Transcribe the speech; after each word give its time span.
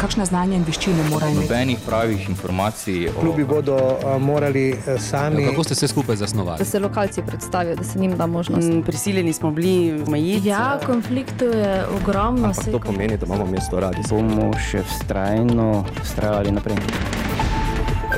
kakšne 0.00 0.24
znanje 0.24 0.56
in 0.56 0.64
veščine 0.64 1.04
morajo 1.10 1.34
imeti? 1.34 1.48
Nobenih 1.48 1.82
pravih 1.86 2.28
informacij. 2.28 3.08
O... 3.08 3.20
Klubi 3.20 3.44
bodo 3.44 3.76
uh, 3.76 4.16
morali 4.22 4.72
uh, 4.72 5.00
sami. 5.00 5.44
Kako 5.50 5.64
ste 5.64 5.74
se 5.74 5.88
skupaj 5.88 6.16
zasnovali? 6.16 6.58
Da 6.58 6.64
se 6.64 6.78
lokalci 6.78 7.22
predstavijo, 7.26 7.76
da 7.76 7.84
se 7.84 7.98
njim 7.98 8.16
da 8.16 8.26
možnost. 8.26 8.68
Mm, 8.68 8.82
prisiljeni 8.82 9.32
smo 9.32 9.50
bili 9.50 10.02
omejiti. 10.06 10.48
Ja, 10.48 10.78
konfliktov 10.86 11.54
je 11.54 11.84
ogromno. 12.00 12.48
Ampak 12.48 12.72
to 12.72 12.78
pomeni, 12.78 13.16
da 13.16 13.26
imamo 13.26 13.46
mesto 13.46 13.80
radi. 13.80 14.02
Bomo 14.10 14.50
še 14.70 14.82
vztrajno 14.82 15.84
vztrajali 16.02 16.52
naprej. 16.52 16.76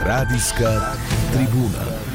Radijska 0.06 0.96
tribuna. 1.32 2.11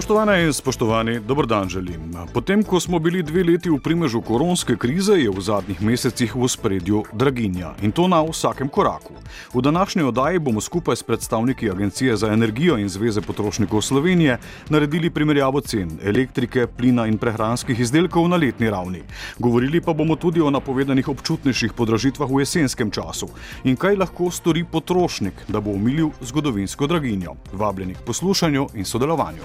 Spoštovane 0.00 0.44
in 0.44 0.52
spoštovani, 0.52 1.20
dober 1.20 1.46
dan 1.46 1.68
želim. 1.68 2.14
Potem, 2.32 2.62
ko 2.64 2.80
smo 2.80 2.98
bili 2.98 3.22
dve 3.22 3.44
leti 3.44 3.70
v 3.70 3.76
primežu 3.84 4.22
koronske 4.24 4.76
krize, 4.76 5.12
je 5.12 5.28
v 5.30 5.40
zadnjih 5.40 5.82
mesecih 5.82 6.36
v 6.36 6.48
spredju 6.48 7.02
draginja 7.12 7.74
in 7.82 7.92
to 7.92 8.08
na 8.08 8.22
vsakem 8.24 8.68
koraku. 8.68 9.12
V 9.54 9.60
današnji 9.60 10.02
oddaji 10.02 10.38
bomo 10.38 10.60
skupaj 10.60 10.96
s 10.96 11.02
predstavniki 11.02 11.70
Agencije 11.70 12.16
za 12.16 12.32
energijo 12.32 12.78
in 12.78 12.88
Zveze 12.88 13.20
potrošnikov 13.20 13.82
Slovenije 13.82 14.38
naredili 14.68 15.10
primerjavo 15.10 15.60
cen 15.60 15.90
elektrike, 16.04 16.66
plina 16.66 17.06
in 17.06 17.18
prehranskih 17.18 17.80
izdelkov 17.80 18.28
na 18.28 18.36
letni 18.36 18.70
ravni. 18.70 19.02
Govorili 19.38 19.80
pa 19.80 19.92
bomo 19.92 20.16
tudi 20.16 20.40
o 20.40 20.50
napovedanih 20.50 21.08
občutnejših 21.08 21.72
podražitvah 21.76 22.30
v 22.30 22.40
jesenskem 22.40 22.90
času 22.90 23.28
in 23.64 23.76
kaj 23.76 24.00
lahko 24.00 24.30
stori 24.30 24.64
potrošnik, 24.64 25.44
da 25.48 25.60
bo 25.60 25.70
umilil 25.70 26.08
zgodovinsko 26.20 26.86
draginjo. 26.86 27.36
Vabljeni 27.52 27.94
k 27.94 28.06
poslušanju 28.06 28.66
in 28.74 28.84
sodelovanju. 28.84 29.44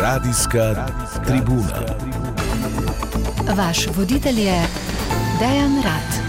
Radijska 0.00 0.86
tribuna. 1.26 1.80
Vaš 3.56 3.86
voditelj 3.96 4.40
je 4.40 4.62
Dejan 5.40 5.82
Rad. 5.84 6.24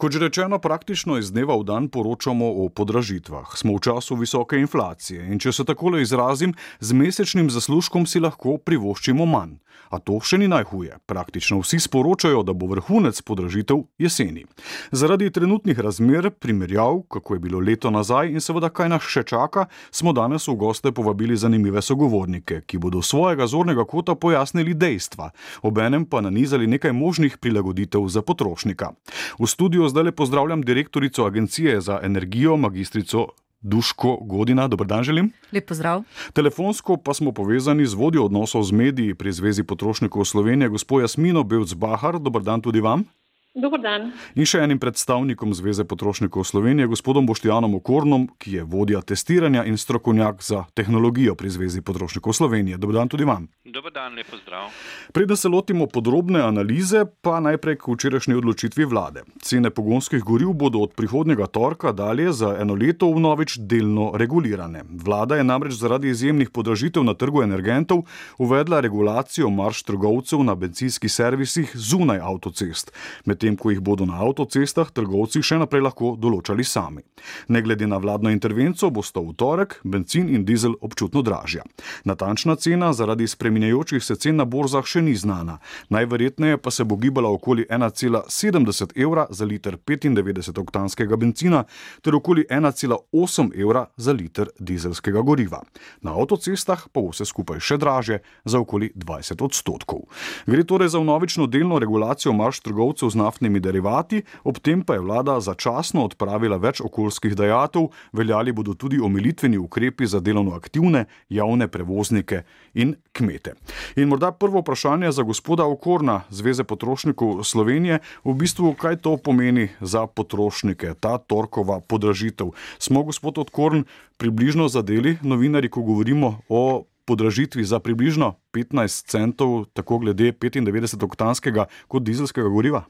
Kot 0.00 0.12
že 0.12 0.18
rečeno, 0.18 0.56
praktično 0.58 1.18
iz 1.20 1.28
dneva 1.28 1.60
v 1.60 1.64
dan 1.68 1.88
poročamo 1.92 2.64
o 2.64 2.68
podražitvah. 2.72 3.52
Smo 3.52 3.76
v 3.76 3.84
času 3.84 4.16
visoke 4.16 4.56
inflacije 4.56 5.28
in 5.28 5.36
če 5.36 5.52
se 5.52 5.64
tako 5.68 5.92
izrazim, 6.00 6.54
z 6.80 6.96
mesečnim 6.96 7.50
zaslužkom 7.52 8.06
si 8.08 8.16
lahko 8.16 8.56
privoščimo 8.56 9.26
manj. 9.28 9.60
A 9.90 9.98
to 9.98 10.20
še 10.22 10.38
ni 10.38 10.48
najhuje. 10.48 10.98
Praktično 11.06 11.60
vsi 11.60 11.80
sporočajo, 11.80 12.42
da 12.46 12.52
bo 12.52 12.68
vrhunec 12.70 13.20
podražitev 13.26 13.82
jeseni. 13.98 14.44
Zaradi 14.92 15.30
trenutnih 15.30 15.78
razmer, 15.78 16.30
primerjav, 16.30 17.02
kako 17.08 17.34
je 17.34 17.40
bilo 17.40 17.60
leto 17.60 17.90
nazaj 17.90 18.30
in 18.30 18.40
seveda 18.40 18.70
kaj 18.70 18.88
nas 18.92 19.02
še 19.02 19.24
čaka, 19.26 19.66
smo 19.90 20.12
danes 20.12 20.48
v 20.48 20.56
goste 20.60 20.92
povabili 20.92 21.36
zanimive 21.36 21.82
sogovornike, 21.82 22.62
ki 22.66 22.78
bodo 22.78 23.02
svojega 23.02 23.46
zornega 23.46 23.84
kota 23.84 24.14
pojasnili 24.14 24.74
dejstva, 24.74 25.30
obenem 25.62 26.06
pa 26.06 26.20
nanizali 26.20 26.70
nekaj 26.70 26.92
možnih 26.92 27.38
prilagoditev 27.38 28.06
za 28.08 28.22
potrošnika. 28.22 28.92
V 29.38 29.46
studiu 29.50 29.88
zdaj 29.88 30.10
le 30.10 30.12
pozdravljam 30.12 30.62
direktorico 30.62 31.26
Agencije 31.26 31.80
za 31.80 32.00
energijo, 32.02 32.56
magistrico 32.56 33.28
Duško 33.60 34.16
Godina, 34.16 34.68
dober 34.68 34.86
dan 34.86 35.02
želim. 35.04 35.32
Lep 35.52 35.68
pozdrav. 35.68 36.02
Telefonsko 36.32 36.96
pa 36.96 37.14
smo 37.14 37.32
povezani 37.32 37.86
z 37.86 37.94
vodjo 37.94 38.24
odnosov 38.24 38.62
z 38.62 38.72
mediji 38.72 39.14
pri 39.14 39.32
Zvezi 39.32 39.62
potrošnikov 39.62 40.24
Slovenije, 40.24 40.68
gospod 40.68 41.02
Jasmino 41.02 41.42
Bevc-Bahar. 41.42 42.18
Dober 42.18 42.42
dan 42.42 42.62
tudi 42.62 42.80
vam. 42.80 43.04
Dobar 43.50 43.80
dan. 43.82 44.04
In 44.38 44.46
še 44.46 44.60
enim 44.62 44.78
predstavnikom 44.78 45.50
Zveze 45.58 45.82
potrošnikov 45.82 46.44
Slovenije, 46.46 46.86
gospodom 46.86 47.26
Boštjanom 47.26 47.72
Okornom, 47.80 48.28
ki 48.38 48.60
je 48.60 48.62
vodja 48.62 49.00
testiranja 49.02 49.64
in 49.66 49.74
strokovnjak 49.74 50.44
za 50.46 50.60
tehnologijo 50.78 51.34
pri 51.34 51.50
Zvezi 51.50 51.82
potrošnikov 51.82 52.30
Slovenije. 52.38 52.78
Dobar 52.78 53.00
dan 53.00 53.10
tudi 53.10 53.26
vam. 53.26 53.48
Dobar 53.66 53.90
dan, 53.90 54.14
lepo 54.14 54.38
zdrav. 54.38 54.68
Preden 55.10 55.36
se 55.36 55.50
lotimo 55.50 55.88
podrobne 55.90 56.44
analize, 56.46 57.02
pa 57.26 57.40
najprej 57.42 57.80
k 57.82 57.90
včerajšnji 57.90 58.36
odločitvi 58.38 58.86
vlade. 58.86 59.26
Cene 59.42 59.74
pogonskih 59.74 60.22
goriv 60.22 60.54
bodo 60.54 60.84
od 60.86 60.94
prihodnjega 60.94 61.50
torka 61.50 61.90
dalje 61.90 62.30
za 62.32 62.52
eno 62.54 62.78
leto 62.78 63.10
vnovič 63.10 63.58
delno 63.58 64.12
regulirane. 64.14 64.84
Vlada 64.86 65.40
je 65.40 65.48
namreč 65.50 65.74
zaradi 65.74 66.14
izjemnih 66.14 66.54
podražitev 66.54 67.02
na 67.02 67.16
trgu 67.18 67.42
energentov 67.42 68.06
uvedla 68.38 68.80
regulacijo 68.80 69.50
marš 69.50 69.82
trgovcev 69.90 70.46
na 70.46 70.54
benzinskih 70.54 71.10
servisih 71.10 71.74
zunaj 71.74 72.22
avtocest. 72.22 72.94
Med 73.26 73.39
medtem 73.40 73.56
ko 73.56 73.70
jih 73.70 73.80
bodo 73.80 74.04
na 74.04 74.20
avtocestah 74.20 74.90
trgovci 74.92 75.40
še 75.42 75.56
naprej 75.58 75.80
lahko 75.80 76.12
določali 76.20 76.64
sami. 76.64 77.00
Ne 77.48 77.62
glede 77.62 77.86
na 77.88 77.96
vladno 77.96 78.30
intervencijo, 78.30 78.90
bo 78.90 79.02
sta 79.02 79.20
v 79.20 79.32
torek 79.32 79.80
benzin 79.84 80.28
in 80.28 80.44
dizel 80.44 80.74
občutno 80.80 81.22
dražja. 81.22 81.64
Natančna 82.04 82.56
cena 82.56 82.92
zaradi 82.92 83.26
spreminjajočih 83.28 84.04
se 84.04 84.16
cen 84.16 84.36
na 84.36 84.44
borzah 84.44 84.84
še 84.84 85.00
ni 85.00 85.14
znana. 85.16 85.58
Najverjetneje 85.88 86.58
pa 86.60 86.70
se 86.70 86.84
bo 86.84 86.96
gibala 86.96 87.30
okoli 87.32 87.64
1,70 87.70 88.92
evra 88.96 89.26
za 89.30 89.44
liter 89.44 89.78
95-oktanskega 89.78 91.16
benzina 91.16 91.64
ter 92.02 92.14
okoli 92.14 92.44
1,8 92.50 93.56
evra 93.56 93.86
za 93.96 94.12
liter 94.12 94.52
dizelskega 94.58 95.22
goriva. 95.22 95.62
Na 96.02 96.12
avtocestah 96.12 96.88
pa 96.92 97.00
bo 97.00 97.14
vse 97.14 97.24
skupaj 97.24 97.60
še 97.60 97.80
draže 97.80 98.20
za 98.44 98.60
okoli 98.60 98.92
20 98.94 99.40
odstotkov. 99.40 100.04
Gre 100.46 100.64
torej 100.64 100.92
za 100.92 101.00
novično 101.00 101.48
delno 101.48 101.80
regulacijo 101.80 102.36
marš 102.36 102.60
trgovcev 102.66 103.10
z 103.10 103.29
naftnimi 103.30 103.60
derivati, 103.60 104.22
ob 104.44 104.58
tem 104.58 104.82
pa 104.82 104.94
je 104.94 105.04
vlada 105.06 105.38
začasno 105.40 106.04
odpravila 106.04 106.58
več 106.58 106.82
okoljskih 106.82 107.36
dajatov, 107.38 107.90
veljali 108.12 108.52
bodo 108.52 108.74
tudi 108.74 108.98
omilitveni 108.98 109.58
ukrepi 109.58 110.06
za 110.06 110.20
delovno 110.20 110.56
aktivne 110.58 111.06
javne 111.28 111.68
prevoznike 111.68 112.42
in 112.74 112.96
kmete. 113.12 113.54
In 113.96 114.10
morda 114.10 114.32
prvo 114.32 114.60
vprašanje 114.64 115.12
za 115.12 115.22
gospoda 115.22 115.64
Okorna, 115.64 116.22
Zveze 116.30 116.64
potrošnikov 116.64 117.44
Slovenije, 117.44 118.00
v 118.24 118.34
bistvu 118.34 118.74
kaj 118.74 119.00
to 119.04 119.16
pomeni 119.16 119.68
za 119.80 120.06
potrošnike, 120.06 120.94
ta 121.00 121.18
torkova 121.18 121.80
podražitev. 121.80 122.50
Smo 122.78 123.02
gospod 123.02 123.38
Okorn 123.38 123.84
približno 124.18 124.68
zadeli 124.68 125.18
novinari, 125.22 125.70
ko 125.70 125.82
govorimo 125.82 126.40
o 126.48 126.84
podražitvi 127.10 127.64
za 127.64 127.80
približno 127.82 128.34
15 128.54 129.10
centov, 129.10 129.64
tako 129.74 129.98
glede 129.98 130.32
95-oktanskega 130.32 131.66
kot 131.88 132.06
dizelskega 132.06 132.48
goriva? 132.48 132.84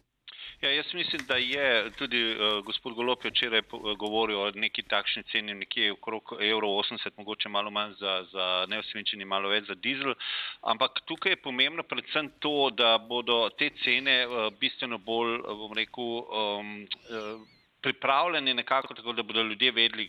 Ja, 0.60 0.70
jaz 0.70 0.94
mislim, 0.94 1.22
da 1.28 1.36
je 1.36 1.90
tudi 1.90 2.36
uh, 2.36 2.64
gospod 2.64 2.94
Golop 2.94 3.24
včeraj 3.24 3.58
eh, 3.58 3.64
govoril 3.98 4.40
o 4.40 4.50
neki 4.54 4.82
takšni 4.82 5.22
ceni, 5.32 5.54
nekje 5.54 5.92
okrog 5.92 6.34
evro 6.40 6.68
80, 6.68 7.16
mogoče 7.16 7.48
malo 7.48 7.70
manj 7.70 7.94
za, 8.00 8.24
za 8.32 8.48
neosvinčeni, 8.68 9.24
malo 9.24 9.48
več 9.48 9.64
za 9.68 9.74
dizel. 9.74 10.12
Ampak 10.60 11.00
tukaj 11.08 11.32
je 11.32 11.42
pomembno 11.46 11.82
predvsem 11.82 12.28
to, 12.44 12.68
da 12.76 12.98
bodo 12.98 13.38
te 13.56 13.70
cene 13.84 14.26
uh, 14.26 14.52
bistveno 14.60 14.98
bolj, 14.98 15.38
bom 15.62 15.72
rekel, 15.80 16.12
um, 16.28 16.76
uh, 17.08 17.59
pripravljeni 17.82 18.54
nekako 18.54 18.94
tako, 18.94 19.12
da 19.12 19.22
bodo 19.22 19.42
ljudje 19.42 19.70
vedeli, 19.72 20.08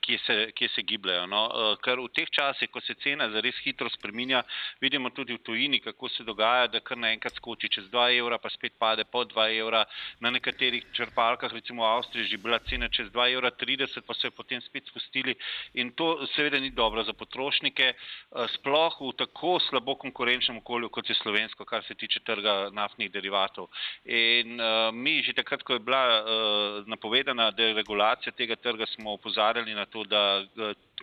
kje 0.00 0.18
se, 0.26 0.50
kje 0.54 0.68
se 0.68 0.82
gibljajo. 0.82 1.26
No? 1.26 1.42
Eh, 1.54 1.76
ker 1.82 2.00
v 2.00 2.08
teh 2.14 2.30
časih, 2.30 2.70
ko 2.70 2.80
se 2.80 2.94
cena 3.02 3.28
zares 3.30 3.58
hitro 3.64 3.90
spreminja, 3.90 4.42
vidimo 4.80 5.10
tudi 5.10 5.34
v 5.34 5.42
tujini, 5.42 5.80
kako 5.80 6.08
se 6.08 6.24
dogaja, 6.24 6.66
da 6.66 6.80
kar 6.80 6.98
naenkrat 6.98 7.34
skoči 7.34 7.68
čez 7.68 7.88
2 7.90 8.18
evra, 8.18 8.38
pa 8.38 8.50
spet 8.50 8.78
pade 8.78 9.04
pod 9.04 9.32
2 9.34 9.48
evra. 9.58 9.84
Na 10.20 10.30
nekaterih 10.30 10.84
črpalkah, 10.92 11.52
recimo 11.52 11.82
v 11.82 11.90
Avstriji, 11.96 12.30
je 12.30 12.38
bila 12.38 12.58
cena 12.58 12.88
čez 12.88 13.10
2 13.12 13.32
evra 13.34 13.50
30, 13.50 14.06
pa 14.06 14.14
so 14.14 14.28
jo 14.28 14.36
potem 14.36 14.60
spet 14.62 14.86
spustili. 14.86 15.34
In 15.74 15.92
to 15.92 16.26
seveda 16.36 16.60
ni 16.60 16.70
dobro 16.70 17.04
za 17.04 17.12
potrošnike, 17.12 17.92
eh, 17.92 18.46
sploh 18.54 19.00
v 19.00 19.12
tako 19.18 19.58
slabo 19.68 19.96
konkurenčnem 19.98 20.62
okolju, 20.62 20.88
kot 20.88 21.10
je 21.10 21.14
slovensko, 21.14 21.64
kar 21.64 21.82
se 21.84 21.94
tiče 21.94 22.20
trga 22.20 22.70
naftnih 22.72 23.10
derivatov. 23.10 23.68
In 24.04 24.60
uh, 24.60 24.94
mi 24.94 25.22
že 25.22 25.32
takrat, 25.32 25.62
ko 25.62 25.72
je 25.72 25.82
bila 25.82 26.02
uh, 26.20 26.86
napovedana, 26.86 27.07
napovedana 27.08 27.50
deregulacija 27.50 28.32
tega 28.32 28.56
trga, 28.56 28.86
smo 28.86 29.12
opozarjali 29.12 29.74
na 29.74 29.86
to, 29.86 30.04
da 30.04 30.44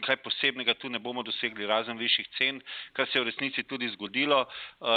kaj 0.02 0.18
posebnega 0.24 0.74
tu 0.74 0.90
ne 0.90 1.00
bomo 1.00 1.24
dosegli, 1.24 1.66
razen 1.66 1.98
višjih 1.98 2.28
cen, 2.38 2.60
kar 2.94 3.08
se 3.08 3.18
je 3.18 3.24
v 3.24 3.30
resnici 3.30 3.64
tudi 3.64 3.88
zgodilo. 3.94 4.46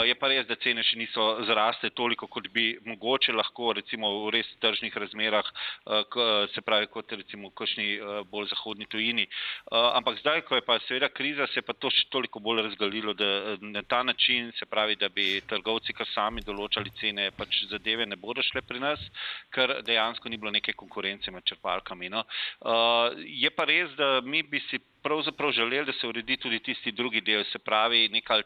Je 0.07 0.15
pa 0.19 0.29
res, 0.29 0.47
da 0.49 0.57
cene 0.57 0.83
še 0.83 0.99
niso 0.99 1.27
zraste 1.47 1.91
toliko, 1.91 2.27
kot 2.27 2.49
bi 2.55 2.73
mogoče 2.87 3.33
lahko, 3.33 3.73
recimo 3.79 4.11
v 4.25 4.33
res 4.35 4.51
tržnih 4.61 4.97
razmerah, 4.97 5.47
se 6.55 6.65
pravi 6.67 6.91
kot 6.91 7.13
recimo 7.13 7.51
v 7.51 7.55
kakšni 7.61 7.87
bolj 8.31 8.51
zahodni 8.55 8.89
tujini. 8.91 9.29
Ampak 9.71 10.19
zdaj, 10.23 10.43
ko 10.49 10.59
je 10.59 10.67
pa 10.67 10.79
seveda 10.87 11.09
kriza, 11.15 11.47
se 11.47 11.61
je 11.61 11.67
pa 11.67 11.77
to 11.79 11.93
še 11.95 12.09
toliko 12.11 12.43
bolj 12.43 12.65
razgalilo, 12.67 13.15
da 13.15 13.57
na 13.63 13.83
ta 13.83 14.03
način, 14.03 14.51
se 14.59 14.67
pravi, 14.67 14.97
da 14.97 15.09
bi 15.09 15.39
trgovci 15.47 15.95
kar 15.95 16.11
sami 16.11 16.43
določali 16.43 16.91
cene, 16.99 17.31
pač 17.39 17.63
zadeve 17.71 18.07
ne 18.07 18.19
bodo 18.19 18.43
šle 18.43 18.65
pri 18.67 18.83
nas, 18.83 19.03
ker 19.55 19.79
dejansko 19.87 20.29
ni 20.29 20.41
bilo 20.41 20.51
neke 20.51 20.75
konkurence 20.75 20.98
konkurence 20.99 21.31
med 21.31 21.45
črpalkami. 21.45 22.09
No. 22.09 22.25
Uh, 22.61 23.15
je 23.25 23.51
pa 23.51 23.65
res, 23.65 23.91
da 23.97 24.21
mi 24.21 24.43
bi 24.43 24.61
si 24.71 24.79
pravzaprav 25.03 25.53
želeli, 25.53 25.85
da 25.87 25.93
se 25.93 26.07
uredi 26.07 26.37
tudi 26.37 26.59
tisti 26.61 26.93
drugi 26.93 27.21
del, 27.21 27.45
se 27.45 27.59
pravi 27.59 28.09
neka 28.09 28.41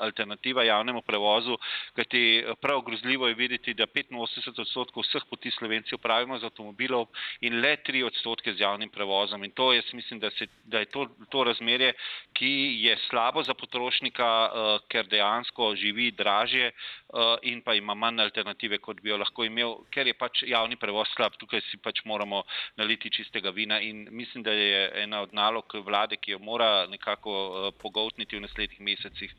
alternativa 0.00 0.64
javnemu 0.64 1.02
prevozu, 1.02 1.58
kajti 1.94 2.44
prav 2.60 2.80
grozljivo 2.80 3.28
je 3.28 3.34
videti, 3.34 3.74
da 3.74 3.86
85 3.86 4.60
odstotkov 4.60 5.02
vseh 5.02 5.22
poti 5.30 5.50
Slovenci 5.50 5.94
upravimo 5.94 6.38
z 6.38 6.44
avtomobilov 6.44 7.06
in 7.40 7.60
le 7.60 7.76
3 7.76 8.04
odstotke 8.06 8.54
z 8.54 8.60
javnim 8.60 8.90
prevozom. 8.90 9.44
In 9.44 9.50
to 9.50 9.72
jaz 9.72 9.92
mislim, 9.92 10.20
da, 10.20 10.30
se, 10.30 10.46
da 10.64 10.78
je 10.78 10.84
to, 10.86 11.06
to 11.30 11.44
razmerje, 11.44 11.92
ki 12.32 12.52
je 12.82 12.96
slabo 13.08 13.42
za 13.42 13.54
potrošnika, 13.54 14.26
uh, 14.26 14.80
ker 14.88 15.06
dejansko 15.06 15.74
živi 15.76 16.10
dražje 16.10 16.70
uh, 16.72 17.36
in 17.42 17.62
pa 17.62 17.74
ima 17.74 17.94
manj 17.94 18.20
alternative, 18.20 18.78
kot 18.78 19.00
bi 19.00 19.10
jo 19.10 19.20
lahko 19.20 19.44
imel, 19.44 19.76
ker 19.90 20.06
je 20.06 20.14
pač 20.14 20.42
javni 20.42 20.76
prevoz 20.76 21.08
slab. 21.14 21.36
Tukaj 21.38 21.60
si 21.70 21.76
pač 21.82 22.02
moramo 22.04 22.42
naliti 22.76 23.10
čistega 23.10 23.50
vina 23.50 23.80
in 23.80 24.06
mislim, 24.10 24.42
da 24.42 24.52
je 24.52 24.90
ena 25.02 25.20
od 25.20 25.34
nalog 25.34 25.65
vlade, 25.74 26.16
ki 26.16 26.36
jo 26.36 26.38
mora 26.38 26.86
nekako 26.86 27.32
uh, 27.32 27.68
pogotniti 27.82 28.36
v 28.36 28.44
naslednjih 28.46 28.80
mesecih, 28.80 29.34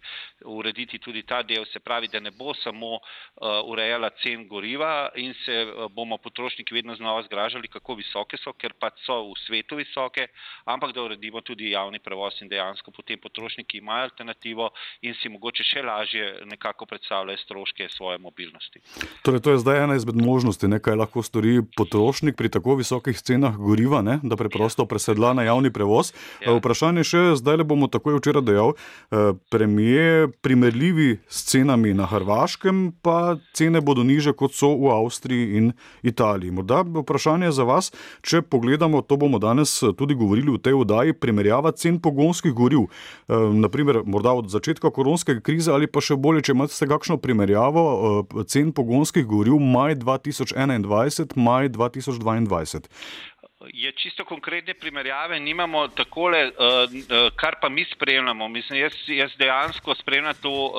urediti 0.46 1.00
tudi 1.00 1.24
ta 1.24 1.42
del, 1.44 1.66
se 1.72 1.80
pravi, 1.80 2.08
da 2.08 2.20
ne 2.20 2.32
bo 2.32 2.54
samo 2.64 2.98
uh, 2.98 3.64
urejala 3.66 4.10
cen 4.24 4.48
goriva 4.48 5.10
in 5.16 5.34
se 5.46 5.64
uh, 5.66 5.88
bomo 5.92 6.18
potrošniki 6.18 6.74
vedno 6.74 6.96
znova 6.96 7.24
zgražali, 7.24 7.68
kako 7.68 7.98
visoke 8.02 8.38
so, 8.38 8.54
ker 8.54 8.74
pač 8.80 9.00
so 9.06 9.22
v 9.32 9.38
svetu 9.46 9.80
visoke, 9.80 10.28
ampak 10.66 10.94
da 10.94 11.04
uredimo 11.04 11.42
tudi 11.42 11.72
javni 11.72 12.00
prevoz 12.00 12.42
in 12.42 12.50
dejansko 12.50 12.92
potem 12.92 13.20
potrošniki 13.20 13.78
imajo 13.78 14.10
alternativo 14.10 14.70
in 15.02 15.16
si 15.22 15.30
mogoče 15.30 15.64
še 15.64 15.84
lažje 15.86 16.26
nekako 16.46 16.86
predstavljajo 16.86 17.38
stroške 17.44 17.90
svoje 17.96 18.18
mobilnosti. 18.18 18.82
Torej, 19.24 19.42
to 19.42 19.52
je 19.52 19.62
zdaj 19.64 19.84
ena 19.84 19.96
izmed 19.96 20.16
možnosti, 20.22 20.68
ne, 20.68 20.80
kaj 20.84 20.98
lahko 21.00 21.24
stori 21.24 21.60
potrošnik 21.78 22.38
pri 22.38 22.50
tako 22.54 22.78
visokih 22.82 23.18
cenah 23.18 23.58
goriva, 23.58 24.02
ne, 24.02 24.20
da 24.24 24.38
preprosto 24.40 24.86
presedla 24.86 25.34
na 25.38 25.48
javni 25.48 25.74
prevoz. 25.74 26.14
Ja. 26.42 26.56
Vprašanje 26.58 27.04
še, 27.08 27.22
zdaj 27.40 27.62
le 27.62 27.66
bomo 27.68 27.88
takoj 27.92 28.18
včeraj 28.20 28.46
dejal, 28.48 28.74
eh, 29.12 29.34
premije 29.50 30.28
primerljivi 30.42 31.20
s 31.28 31.46
cenami 31.50 31.94
na 31.94 32.06
Hrvaškem, 32.06 32.92
pa 33.02 33.38
cene 33.54 33.82
bodo 33.82 34.04
niže 34.04 34.34
kot 34.34 34.54
so 34.54 34.74
v 34.76 34.92
Avstriji 34.94 35.58
in 35.58 35.74
Italiji. 36.04 36.52
Morda 36.52 36.84
vprašanje 36.84 37.52
za 37.52 37.64
vas, 37.64 37.92
če 38.22 38.42
pogledamo, 38.42 39.02
to 39.02 39.18
bomo 39.18 39.40
danes 39.40 39.80
tudi 39.98 40.16
govorili 40.16 40.52
v 40.54 40.62
tej 40.62 40.78
vdaji, 40.82 41.14
primerjava 41.14 41.72
cen 41.72 42.00
pogonskih 42.00 42.54
goriv. 42.54 42.88
Eh, 43.28 43.36
Naprimer, 43.58 44.02
morda 44.06 44.34
od 44.38 44.50
začetka 44.50 44.92
koronske 44.92 45.40
krize 45.42 45.72
ali 45.72 45.88
pa 45.88 46.02
še 46.02 46.16
bolje, 46.16 46.48
če 46.48 46.56
imate 46.56 46.88
kakšno 46.88 47.18
primerjavo 47.22 47.84
eh, 47.88 48.44
cen 48.48 48.72
pogonskih 48.72 49.26
goriv 49.26 49.60
maj 49.60 49.96
2021, 49.96 51.36
maj 51.36 51.70
2022. 51.70 52.88
Je 53.74 53.92
čisto 53.92 54.26
konkretne 54.26 54.74
primerjave, 54.74 55.40
nimamo 55.40 55.88
takole, 55.88 56.48
uh, 56.48 57.34
kar 57.36 57.56
pa 57.62 57.70
mi 57.70 57.86
spremljamo. 57.86 58.48
Mislim, 58.48 58.80
jaz, 58.80 58.94
jaz 59.08 59.32
dejansko 59.38 59.96
spremljam 59.96 60.34
to 60.42 60.52
uh, 60.52 60.74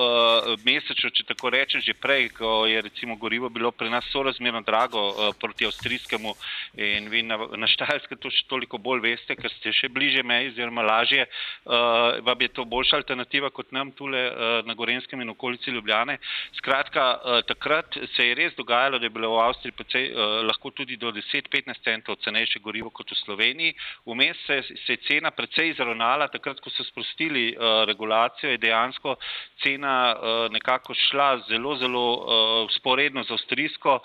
mesečno, 0.65 1.09
če 1.09 1.23
tako 1.31 1.49
rečem, 1.53 1.81
že 1.81 1.93
prej, 1.93 2.29
ko 2.37 2.65
je 2.65 2.81
recimo 2.81 3.15
gorivo 3.15 3.49
bilo 3.49 3.71
pri 3.71 3.89
nas 3.89 4.05
sorazmerno 4.11 4.61
drago 4.61 5.07
uh, 5.09 5.29
proti 5.39 5.65
avstrijskemu 5.65 6.33
in 6.77 7.09
vi 7.09 7.23
na, 7.23 7.37
na 7.57 7.67
Štajerskem 7.67 8.17
to 8.17 8.31
še 8.33 8.45
toliko 8.49 8.77
bolj 8.77 9.03
veste, 9.05 9.35
ker 9.35 9.51
ste 9.57 9.73
še 9.75 9.89
bliže 9.89 10.23
meji, 10.23 10.53
oziroma 10.53 10.85
lažje, 10.85 11.25
uh, 11.25 12.19
vam 12.25 12.41
je 12.41 12.51
to 12.53 12.65
boljša 12.65 13.01
alternativa 13.03 13.49
kot 13.49 13.71
nam 13.71 13.91
tule 13.91 14.19
na 14.65 14.73
Gorenskem 14.73 15.21
in 15.21 15.29
okolici 15.29 15.71
Ljubljane. 15.71 16.17
Skratka, 16.57 17.43
takrat 17.47 17.97
se 18.15 18.25
je 18.25 18.35
res 18.35 18.55
dogajalo, 18.57 18.99
da 18.99 19.05
je 19.05 19.13
bilo 19.13 19.31
v 19.33 19.41
Avstriji 19.43 19.75
precej, 19.75 20.09
lahko 20.45 20.71
tudi 20.75 20.97
do 20.97 21.11
10-15 21.15 21.83
centov 21.83 22.19
cenejše 22.23 22.59
gorivo 22.59 22.78
kot 22.87 23.11
v 23.11 23.17
Sloveniji. 23.19 23.75
Vmes 24.07 24.39
se, 24.47 24.61
se 24.85 24.95
je 24.95 25.03
cena 25.07 25.31
precej 25.35 25.73
izravnala, 25.73 26.29
takrat, 26.31 26.61
ko 26.63 26.71
so 26.71 26.85
sprostili 26.87 27.51
uh, 27.51 27.83
regulacijo, 27.89 28.53
je 28.55 28.61
dejansko 28.63 29.17
cena 29.63 30.15
uh, 30.15 30.47
nekako 30.55 30.95
šla 30.95 31.43
zelo, 31.49 31.75
zelo 31.75 32.05
uh, 32.15 32.71
sporedno 32.79 33.23
z 33.27 33.35
avstrijsko. 33.35 33.99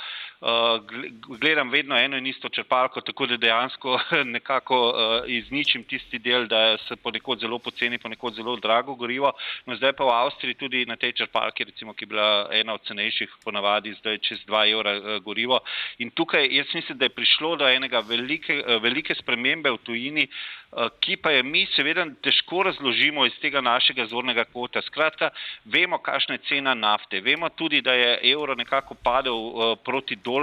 Gledam 1.41 1.71
vedno 1.71 1.97
eno 1.97 2.17
in 2.17 2.27
isto 2.27 2.49
črpalko, 2.49 3.01
tako 3.01 3.27
da 3.27 3.37
dejansko 3.37 3.99
nekako 4.37 4.79
uh, 4.89 5.29
izničim 5.31 5.85
tisti 5.85 6.19
del, 6.19 6.47
da 6.47 6.77
se 6.79 6.97
ponekod 6.97 7.41
zelo 7.41 7.59
poceni, 7.59 7.99
ponekod 7.99 8.35
zelo 8.35 8.57
drago 8.57 8.95
gorivo. 8.95 9.33
No, 9.67 9.77
zdaj 9.77 9.93
pa 9.93 10.05
v 10.05 10.13
Avstriji 10.13 10.55
tudi 10.55 10.85
na 10.87 10.97
tej 10.97 11.13
črpalki, 11.13 11.65
recimo, 11.65 11.95
ki 11.95 12.05
je 12.05 12.13
bila 12.13 12.49
ena 12.53 12.75
od 12.75 12.85
cenejših, 12.85 13.39
ponavadi 13.45 13.95
zdaj 14.01 14.19
čez 14.19 14.45
2 14.47 14.73
evra 14.73 14.97
uh, 14.99 15.17
gorivo. 15.25 15.61
In 15.99 16.11
tukaj 16.11 16.49
jaz 16.51 16.75
mislim, 16.75 16.99
da 16.99 17.05
je 17.05 17.17
prišlo 17.17 17.57
do 17.57 17.69
enega 17.69 18.01
velike 18.01 18.55
eh, 18.67 18.79
velike 18.79 19.15
spremembe 19.15 19.71
v 19.71 19.79
tujini, 19.85 20.27
eh, 20.27 20.89
ki 21.01 21.17
pa 21.17 21.31
je 21.31 21.43
mi 21.43 21.67
seveda 21.77 22.07
težko 22.23 22.63
razložimo 22.63 23.27
iz 23.27 23.37
tega 23.43 23.61
našega 23.61 24.07
zornega 24.07 24.45
kota. 24.45 24.83
Skratka, 24.83 25.31
vemo, 25.65 25.99
kakšna 25.99 26.35
je 26.35 26.45
cena 26.49 26.75
nafte, 26.75 27.21
vemo 27.21 27.49
tudi, 27.49 27.81
da 27.81 27.93
je 27.93 28.19
evro 28.33 28.55
nekako 28.55 28.95
padel 28.95 29.35
eh, 29.35 29.77
proti 29.85 30.17
dolarju, 30.17 30.34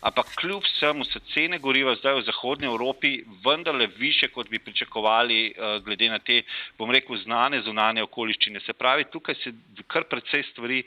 ampak 0.00 0.34
kljub 0.40 0.62
vsemu 0.64 1.04
so 1.04 1.20
cene 1.34 1.58
goriva 1.58 1.94
zdaj 2.00 2.20
v 2.20 2.24
Zahodnji 2.26 2.66
Evropi 2.66 3.24
vendarle 3.44 3.86
više, 3.96 4.28
kot 4.28 4.50
bi 4.50 4.58
pričakovali, 4.58 5.54
glede 5.84 6.08
na 6.08 6.18
te, 6.18 6.42
bom 6.78 6.90
rekel, 6.90 7.16
znane 7.22 7.62
zunanje 7.62 8.02
okoliščine. 8.02 8.60
Se 8.66 8.72
pravi, 8.72 9.04
tukaj 9.12 9.34
se 9.34 9.52
kar 9.86 10.04
precej 10.10 10.42
stvari 10.50 10.82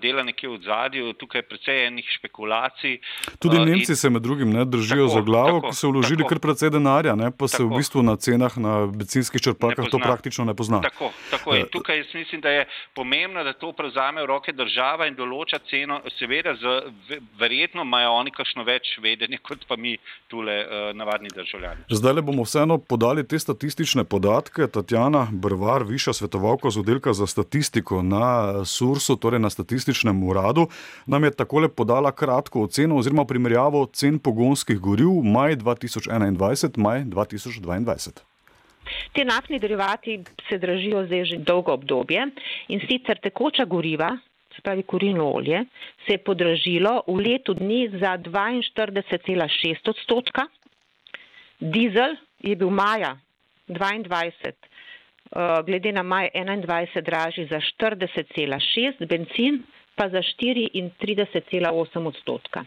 dela 0.00 0.22
nekje 0.22 0.48
v 0.48 0.58
zadju, 0.64 1.12
tukaj 1.12 1.38
je 1.38 1.48
precej 1.48 1.86
enih 1.86 2.08
špekulacij. 2.18 2.98
Tudi 3.38 3.58
Nemci 3.58 3.92
in, 3.92 3.96
se 3.96 4.10
med 4.10 4.22
drugim 4.22 4.50
ne 4.52 4.64
držijo 4.64 5.06
tako, 5.06 5.14
za 5.14 5.20
glavo, 5.20 5.58
tako, 5.60 5.68
ko 5.68 5.72
se 5.72 5.86
vložili 5.86 6.14
vložili 6.14 6.28
kar 6.28 6.38
precej 6.38 6.70
denarja, 6.70 7.14
ne? 7.16 7.30
pa 7.30 7.46
tako. 7.46 7.48
se 7.48 7.62
v 7.62 7.70
bistvu 7.76 8.02
na 8.02 8.16
cenah 8.16 8.56
na 8.56 8.86
benzinskih 8.86 9.40
črpalkah 9.40 9.88
to 9.90 9.98
praktično 9.98 10.44
ne 10.44 10.54
pozna. 10.54 10.80
Tako, 10.80 11.10
tako. 11.30 11.56
In 11.56 11.66
tukaj 11.72 11.98
jaz 11.98 12.14
mislim, 12.14 12.40
da 12.40 12.50
je 12.50 12.66
pomembno, 12.94 13.44
da 13.44 13.52
to 13.52 13.72
prevzame 13.72 14.22
v 14.22 14.26
roke 14.26 14.52
država 14.52 15.08
in 15.08 15.16
določa 15.16 15.60
ceno. 15.70 16.00
Seveda, 16.18 16.54
z, 16.60 17.18
verjetno 17.40 17.84
imajo 17.94 18.12
oni 18.18 18.30
kakšno 18.34 18.64
več 18.66 18.96
vedenja, 19.02 19.38
kot 19.42 19.64
pa 19.68 19.76
mi 19.76 19.96
tule 20.28 20.54
uh, 20.64 20.90
navadni 20.96 21.30
državljani. 21.34 21.86
Zdaj 21.90 22.16
le 22.18 22.22
bomo 22.22 22.44
vseeno 22.44 22.78
podali 22.78 23.26
te 23.26 23.38
statistične 23.38 24.04
podatke. 24.04 24.66
Tatjana 24.66 25.28
Brvar, 25.32 25.86
višja 25.86 26.12
svetovalka 26.12 26.70
z 26.70 26.82
oddelka 26.82 27.14
za 27.14 27.26
statistiko 27.26 28.02
na 28.02 28.64
Sursu, 28.64 29.16
torej 29.16 29.40
na 29.40 29.50
statističnem 29.50 30.22
uradu, 30.26 30.66
nam 31.06 31.24
je 31.24 31.34
takole 31.34 31.68
podala 31.68 32.12
kratko 32.12 32.66
oceno 32.68 32.98
oziroma 32.98 33.24
primerjavo 33.24 33.86
cen 33.92 34.18
pogonskih 34.18 34.78
goriv 34.78 35.22
maj 35.22 35.56
2000. 35.56 35.94
2021, 36.34 36.78
maj 36.78 37.04
2022. 37.04 38.22
Te 39.12 39.24
naftni 39.24 39.58
derivati 39.58 40.18
se 40.48 40.58
dražijo 40.58 41.06
zdaj 41.06 41.24
že 41.24 41.36
dolgo 41.38 41.72
obdobje 41.72 42.26
in 42.68 42.80
sicer 42.88 43.18
tekoča 43.22 43.64
goriva, 43.64 44.18
se 44.56 44.62
pravi 44.62 44.82
kurilno 44.82 45.30
olje, 45.30 45.64
se 46.06 46.12
je 46.12 46.18
podražilo 46.18 47.02
v 47.06 47.16
letu 47.20 47.54
dni 47.54 47.88
za 48.00 48.18
42,6 48.18 49.90
odstotka, 49.90 50.46
dizel 51.60 52.16
je 52.38 52.56
bil 52.56 52.70
maja 52.70 53.16
22, 53.68 54.30
eh, 54.32 55.62
glede 55.66 55.92
na 55.92 56.02
maj 56.02 56.30
21 56.34 57.02
dražji 57.02 57.46
za 57.46 57.60
40,6, 57.60 59.06
benzin 59.06 59.62
pa 59.94 60.08
za 60.08 60.18
34,8 60.18 62.06
odstotka. 62.06 62.64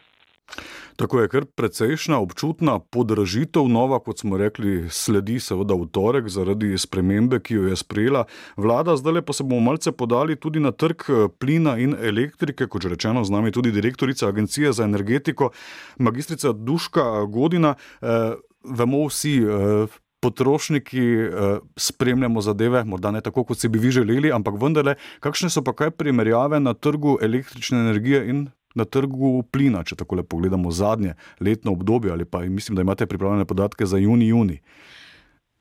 Tako 0.98 1.22
je 1.22 1.30
kar 1.30 1.46
precejšna 1.46 2.18
občutna 2.20 2.80
podražitev, 2.80 3.68
nova, 3.70 4.00
kot 4.00 4.20
smo 4.20 4.38
rekli, 4.38 4.90
sledi 4.90 5.38
seveda 5.40 5.78
v 5.78 5.86
torek 5.94 6.30
zaradi 6.34 6.78
spremembe, 6.78 7.38
ki 7.40 7.60
jo 7.60 7.68
je 7.70 7.78
sprejela 7.78 8.26
vlada. 8.58 8.96
Zdaj 8.98 9.22
pa 9.22 9.34
se 9.34 9.46
bomo 9.46 9.62
malce 9.62 9.92
podali 9.92 10.36
tudi 10.36 10.60
na 10.60 10.72
trg 10.72 11.06
eh, 11.10 11.28
plina 11.40 11.78
in 11.78 11.94
elektrike, 11.94 12.66
kot 12.66 12.82
že 12.82 12.96
rečeno, 12.96 13.22
z 13.24 13.30
nami 13.30 13.54
tudi 13.54 13.72
direktorica 13.72 14.28
Agencije 14.28 14.74
za 14.74 14.84
energetiko, 14.90 15.52
magistrica 16.00 16.52
Duška 16.54 17.26
Godina. 17.30 17.76
E, 18.02 18.36
vemo 18.64 19.06
vsi. 19.08 19.38
E, 19.46 19.88
Potrošniki 20.20 21.00
eh, 21.00 21.30
spremljamo 21.78 22.42
zadeve, 22.42 22.82
morda 22.84 23.12
ne 23.12 23.22
tako, 23.22 23.44
kot 23.44 23.60
si 23.62 23.70
bi 23.70 23.80
vi 23.80 23.92
želeli, 23.94 24.32
ampak 24.34 24.56
vendarle, 24.58 24.96
kakšne 25.22 25.50
so 25.54 25.62
pa 25.62 25.76
kaj 25.78 25.92
primerjave 25.94 26.58
na 26.60 26.74
trgu 26.74 27.20
električne 27.22 27.78
energije 27.86 28.24
in 28.30 28.48
na 28.78 28.86
trgu 28.86 29.42
plina, 29.52 29.84
če 29.84 29.98
tako 30.00 30.20
le 30.20 30.24
pogledamo 30.24 30.72
zadnje 30.72 31.16
letno 31.40 31.74
obdobje, 31.74 32.12
ali 32.14 32.26
pa 32.26 32.42
mislim, 32.46 32.76
da 32.76 32.86
imate 32.86 33.06
pripravljene 33.06 33.46
podatke 33.46 33.86
za 33.86 33.98
juni-juni. 33.98 34.60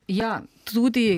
Ja, 0.07 0.37
tudi 0.71 1.17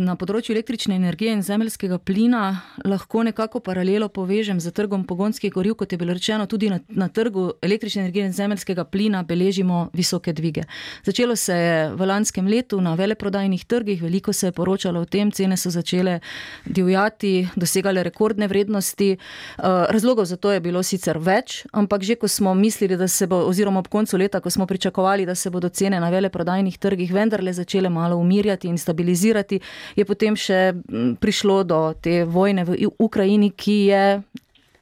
na 0.00 0.14
področju 0.16 0.54
električne 0.54 0.96
energije 0.96 1.34
in 1.36 1.42
zemeljskega 1.44 1.98
plina 2.00 2.62
lahko 2.88 3.22
nekako 3.26 3.60
paralelo 3.64 4.08
povežem 4.12 4.60
z 4.60 4.72
trgom 4.72 5.04
pogonskih 5.08 5.52
goriv, 5.52 5.76
kot 5.80 5.92
je 5.92 5.98
bilo 6.00 6.14
rečeno, 6.16 6.46
tudi 6.48 6.70
na, 6.72 6.78
na 6.88 7.08
trgu 7.12 7.50
električne 7.64 8.06
energije 8.06 8.28
in 8.28 8.32
zemeljskega 8.36 8.86
plina 8.88 9.22
beležimo 9.26 9.90
visoke 9.96 10.32
dvige. 10.36 10.64
Začelo 11.04 11.36
se 11.36 11.56
je 11.56 11.76
v 11.92 12.08
lanskem 12.08 12.48
letu 12.48 12.80
na 12.80 12.94
veleprodajnih 12.96 13.64
trgih, 13.68 14.00
veliko 14.02 14.32
se 14.32 14.48
je 14.48 14.56
poročalo 14.56 15.04
o 15.04 15.08
tem, 15.08 15.32
cene 15.32 15.56
so 15.60 15.72
začele 15.72 16.20
divjati, 16.64 17.48
dosegale 17.56 18.04
rekordne 18.04 18.48
vrednosti. 18.48 19.10
Eh, 19.12 19.62
razlogov 19.92 20.24
za 20.24 20.36
to 20.36 20.52
je 20.52 20.60
bilo 20.60 20.82
sicer 20.82 21.18
več, 21.18 21.64
ampak 21.72 22.04
že 22.04 22.16
ko 22.16 22.28
smo 22.28 22.54
mislili, 22.54 22.96
da 22.96 23.08
se 23.08 23.26
bo, 23.26 23.44
oziroma 23.48 23.84
ob 23.84 23.88
koncu 23.92 24.16
leta, 24.16 24.40
ko 24.40 24.50
smo 24.50 24.66
pričakovali, 24.66 25.26
da 25.26 25.34
se 25.34 25.50
bodo 25.50 25.68
cene 25.68 26.00
na 26.00 26.10
veleprodajnih 26.10 26.78
trgih 26.78 27.12
vendarle 27.12 27.52
začele 27.52 27.88
malo 27.88 28.05
malo 28.06 28.16
umirjati 28.22 28.68
in 28.68 28.78
stabilizirati, 28.78 29.60
je 29.96 30.04
potem 30.04 30.36
še 30.36 30.72
prišlo 31.20 31.62
do 31.64 31.80
te 32.00 32.22
vojne 32.24 32.64
v 32.64 32.90
Ukrajini, 32.98 33.50
ki 33.50 33.78
je. 33.90 34.06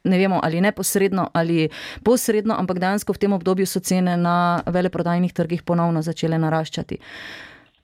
Ne 0.05 0.19
vemo, 0.21 0.37
ali 0.45 0.61
neposredno 0.61 1.31
ali 1.33 1.71
posredno, 2.05 2.53
ampak 2.61 2.77
dejansko 2.77 3.15
v 3.17 3.21
tem 3.23 3.33
obdobju 3.33 3.65
so 3.65 3.81
cene 3.81 4.19
na 4.21 4.61
veleprodajnih 4.69 5.33
trgih 5.33 5.63
ponovno 5.65 6.03
začele 6.05 6.37
naraščati. 6.37 7.01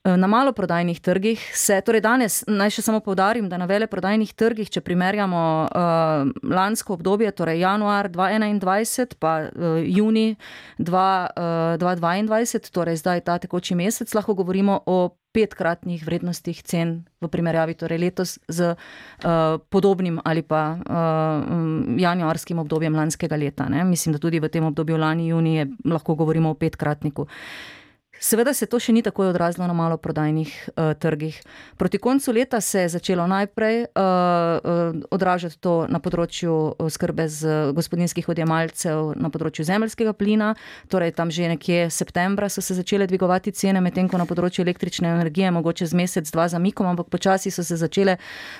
Eh, 0.04 0.16
na 0.16 0.26
maloprodajnih 0.26 1.00
trgih 1.00 1.40
se, 1.54 1.76
torej 1.84 2.00
danes 2.00 2.38
naj 2.48 2.70
še 2.72 2.82
samo 2.86 3.02
povdarim, 3.04 3.50
da 3.52 3.58
na 3.60 3.66
veleprodajnih 3.68 4.32
trgih, 4.32 4.70
če 4.72 4.80
primerjamo 4.80 5.42
uh, 5.68 6.30
lansko 6.40 6.94
obdobje, 6.96 7.28
torej 7.36 7.60
januar 7.60 8.08
2021 8.08 9.18
pa 9.20 9.34
uh, 9.50 9.76
juni 9.84 10.38
2022, 10.80 12.72
torej 12.72 12.96
zdaj 13.02 13.20
ta 13.28 13.36
tekoči 13.44 13.76
mesec, 13.76 14.08
lahko 14.16 14.38
govorimo 14.40 14.80
o 14.88 15.10
petkratnih 15.32 16.02
vrednostih 16.02 16.62
cen 16.66 17.04
v 17.22 17.28
primerjavi 17.30 17.74
torej 17.78 17.98
letos 18.02 18.38
z 18.48 18.74
uh, 18.74 19.58
podobnim 19.70 20.18
ali 20.24 20.42
pa 20.42 20.74
uh, 20.74 21.98
januarskim 21.98 22.58
obdobjem 22.58 22.94
lanskega 22.94 23.36
leta. 23.36 23.68
Ne? 23.68 23.84
Mislim, 23.84 24.12
da 24.12 24.18
tudi 24.18 24.40
v 24.40 24.50
tem 24.50 24.64
obdobju 24.64 24.98
lani 24.98 25.28
juni 25.30 25.66
lahko 25.84 26.14
govorimo 26.14 26.50
o 26.50 26.58
petkratniku. 26.58 27.22
Uh, 27.22 27.79
Seveda 28.20 28.52
se 28.52 28.66
to 28.68 28.76
še 28.76 28.92
ni 28.92 29.00
tako 29.00 29.30
odrazilo 29.30 29.64
na 29.64 29.72
maloprodajnih 29.72 30.52
uh, 30.52 30.92
trgih. 31.00 31.38
Proti 31.80 31.96
koncu 31.98 32.34
leta 32.36 32.58
se 32.60 32.82
je 32.82 32.88
začelo 32.92 33.24
najprej 33.26 33.78
uh, 33.80 33.88
uh, 33.96 34.98
odražati 35.08 35.56
to 35.56 35.86
na 35.88 36.02
področju 36.04 36.76
skrbe 36.92 37.24
z 37.32 37.72
gospodinskih 37.72 38.28
odjemalcev, 38.28 39.14
na 39.16 39.30
področju 39.32 39.64
zemljskega 39.64 40.12
plina, 40.12 40.50
torej 40.92 41.14
tam 41.16 41.32
že 41.32 41.48
nekje 41.48 41.86
septembra 41.88 42.50
so 42.52 42.60
se 42.60 42.76
začele 42.76 43.06
dvigovati 43.08 43.54
cene, 43.56 43.80
medtem 43.80 44.04
ko 44.04 44.20
na 44.20 44.28
področju 44.28 44.66
električne 44.68 45.14
energije, 45.14 45.48
mogoče 45.56 45.88
z 45.88 45.96
mesec, 45.96 46.28
dva 46.28 46.44
zamikom, 46.52 46.90
ampak 46.92 47.08
počasi 47.08 47.48
so 47.48 47.64
se 47.64 47.80
začele 47.80 48.18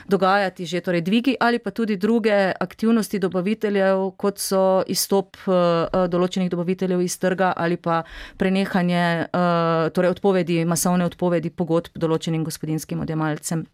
dogajati 0.08 0.64
že 0.64 0.80
torej 0.80 1.04
dvigi 1.04 1.36
ali 1.36 1.60
pa 1.60 1.68
tudi 1.68 2.00
druge 2.00 2.56
aktivnosti 2.56 3.20
dobaviteljev, 3.20 4.08
kot 4.16 4.40
so 4.40 4.64
izstop 4.88 5.36
uh, 5.44 6.08
določenih 6.08 6.48
dobaviteljev 6.48 7.04
iz 7.04 7.20
trga 7.20 7.52
ali 7.52 7.76
pa 7.76 8.00
prenehanje. 8.40 9.28
Uh, 9.28 9.49
torej 9.94 10.16
odpovedi, 10.16 10.62
masovne 10.64 11.06
odpovedi 11.08 11.50
pogodb 11.50 11.98
določenim 11.98 12.44
gospodinskim 12.46 13.00
odjemalcem. 13.04 13.66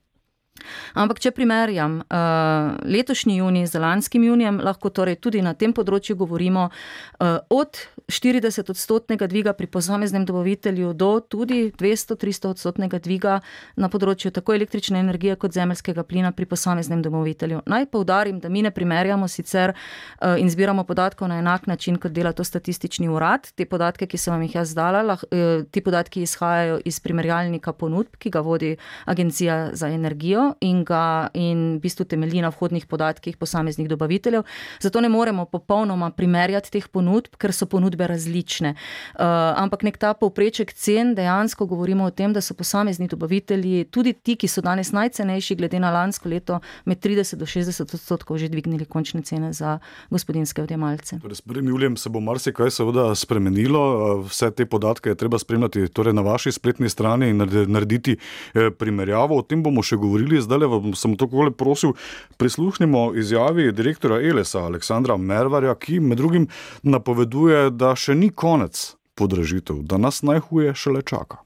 Ampak, 0.97 1.21
če 1.21 1.33
primerjam 1.37 1.99
uh, 2.01 2.77
letošnji 2.89 3.39
juni 3.41 3.67
z 3.69 3.81
lanskim 3.83 4.25
junijem, 4.25 4.61
lahko 4.65 4.91
torej 4.91 5.19
tudi 5.21 5.43
na 5.45 5.53
tem 5.55 5.75
področju 5.77 6.17
govorimo 6.17 6.69
uh, 6.71 7.39
od 7.53 7.83
40 8.09 8.71
odstotnega 8.71 9.27
dviga 9.27 9.53
pri 9.53 9.67
posameznem 9.67 10.25
dobavitelju 10.25 10.93
do 10.93 11.21
tudi 11.21 11.73
200-300 11.79 12.49
odstotnega 12.49 13.01
dviga 13.03 13.41
na 13.77 13.89
področju 13.91 14.31
tako 14.31 14.55
električne 14.55 15.01
energije 15.03 15.35
kot 15.43 15.57
zemljskega 15.57 16.05
plina 16.07 16.31
pri 16.33 16.47
posameznem 16.47 17.03
dobavitelju. 17.03 17.65
Naj 17.67 17.89
poudarim, 17.91 18.39
da 18.39 18.49
mi 18.49 18.63
ne 18.63 18.71
primerjamo 18.71 19.27
sicer 19.29 19.73
uh, 19.75 20.37
in 20.39 20.47
zbiramo 20.51 20.85
podatkov 20.87 21.29
na 21.33 21.41
enak 21.43 21.67
način, 21.67 21.99
kot 21.99 22.15
dela 22.15 22.31
to 22.33 22.47
statistični 22.47 23.09
urad. 23.11 23.51
Te 23.59 23.67
podatke, 23.67 24.07
ki 24.07 24.23
sem 24.23 24.37
vam 24.37 24.47
jih 24.47 24.55
jaz 24.55 24.77
dala, 24.79 25.03
lah, 25.03 25.27
uh, 25.27 25.67
ti 25.67 25.83
podatki 25.83 26.23
izhajajo 26.23 26.79
iz 26.87 27.01
primerjalnika 27.03 27.75
ponudb, 27.75 28.15
ki 28.23 28.31
ga 28.31 28.45
vodi 28.47 28.77
Agencija 29.11 29.73
za 29.75 29.91
energijo 29.91 30.53
in 30.61 30.85
ga 30.87 31.27
in 31.35 31.81
v 31.81 31.83
bistvu 31.83 32.07
temelji 32.07 32.47
na 32.47 32.55
vhodnih 32.55 32.87
podatkih 32.87 33.35
posameznih 33.37 33.91
dobaviteljev. 33.91 34.47
Zato 34.79 35.03
ne 35.03 35.11
moremo 35.11 35.51
popolnoma 35.51 36.13
primerjati 36.15 36.71
teh 36.71 36.87
ponudb, 36.87 37.35
ker 37.35 37.51
so 37.51 37.67
ponudbe 37.67 37.96
različne. 38.05 38.75
Uh, 39.17 39.25
ampak 39.57 39.83
nek 39.83 39.97
ta 39.97 40.13
povpreček 40.15 40.73
cen 40.77 41.15
dejansko 41.17 41.67
govorimo 41.67 42.05
o 42.05 42.11
tem, 42.11 42.33
da 42.37 42.45
so 42.45 42.55
posamezni 42.55 43.09
dobavitelji, 43.09 43.87
tudi 43.91 44.13
ti, 44.13 44.37
ki 44.37 44.49
so 44.49 44.61
danes 44.61 44.93
najcenejši, 44.93 45.57
glede 45.57 45.81
na 45.81 45.91
lansko 45.91 46.29
leto, 46.29 46.61
med 46.85 47.01
30 47.01 47.41
do 47.41 47.49
60 47.49 47.95
odstotkov 47.95 48.37
že 48.37 48.49
dvignili 48.53 48.85
končne 48.85 49.23
cene 49.23 49.53
za 49.53 49.79
gospodinske 50.11 50.63
odjemalce. 50.63 51.21
Torej, 51.23 51.41
s 51.41 51.47
1. 51.47 51.69
julijem 51.69 51.97
se 51.97 52.13
bo 52.13 52.21
marsikaj 52.21 52.71
seveda 52.71 53.15
spremenilo. 53.15 53.81
Uh, 53.97 54.27
vse 54.29 54.51
te 54.51 54.67
podatke 54.67 55.09
je 55.09 55.15
treba 55.15 55.39
spremljati 55.39 55.89
torej 55.89 56.13
na 56.13 56.23
vaši 56.23 56.53
spletni 56.53 56.89
strani 56.89 57.31
in 57.31 57.41
narediti 57.67 58.17
eh, 58.55 58.71
primerjavo. 58.71 59.39
O 59.39 59.43
tem 59.43 59.63
bomo 59.63 59.83
še 59.83 59.97
govorili 60.01 60.41
zdaj 60.43 60.59
le 60.59 60.71
vam 60.71 60.95
sem 60.99 61.17
tako 61.19 61.47
le 61.47 61.53
prosil, 61.55 61.95
prisluhnimo 62.41 63.13
izjavi 63.19 63.71
direktora 63.77 64.21
Elesa 64.23 64.65
Aleksandra 64.67 65.17
Mervarja, 65.17 65.75
ki 65.75 66.01
med 66.01 66.19
drugim 66.19 66.49
napoveduje, 66.83 67.71
da 67.71 67.86
še 67.95 68.15
ni 68.15 68.31
konec 68.31 68.97
podražitev, 69.15 69.83
da 69.83 69.97
nas 69.97 70.23
najhuje 70.23 70.75
šele 70.75 71.03
čaka. 71.03 71.43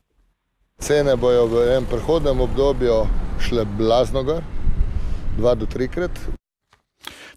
Cene 0.80 1.16
bojo 1.16 1.46
v 1.46 1.66
enem 1.68 1.86
prehodnem 1.90 2.40
obdobju 2.40 3.04
šle 3.40 3.66
blazno 3.78 4.22
gor, 4.24 4.44
dva 5.36 5.54
do 5.54 5.68
trikrat, 5.68 6.16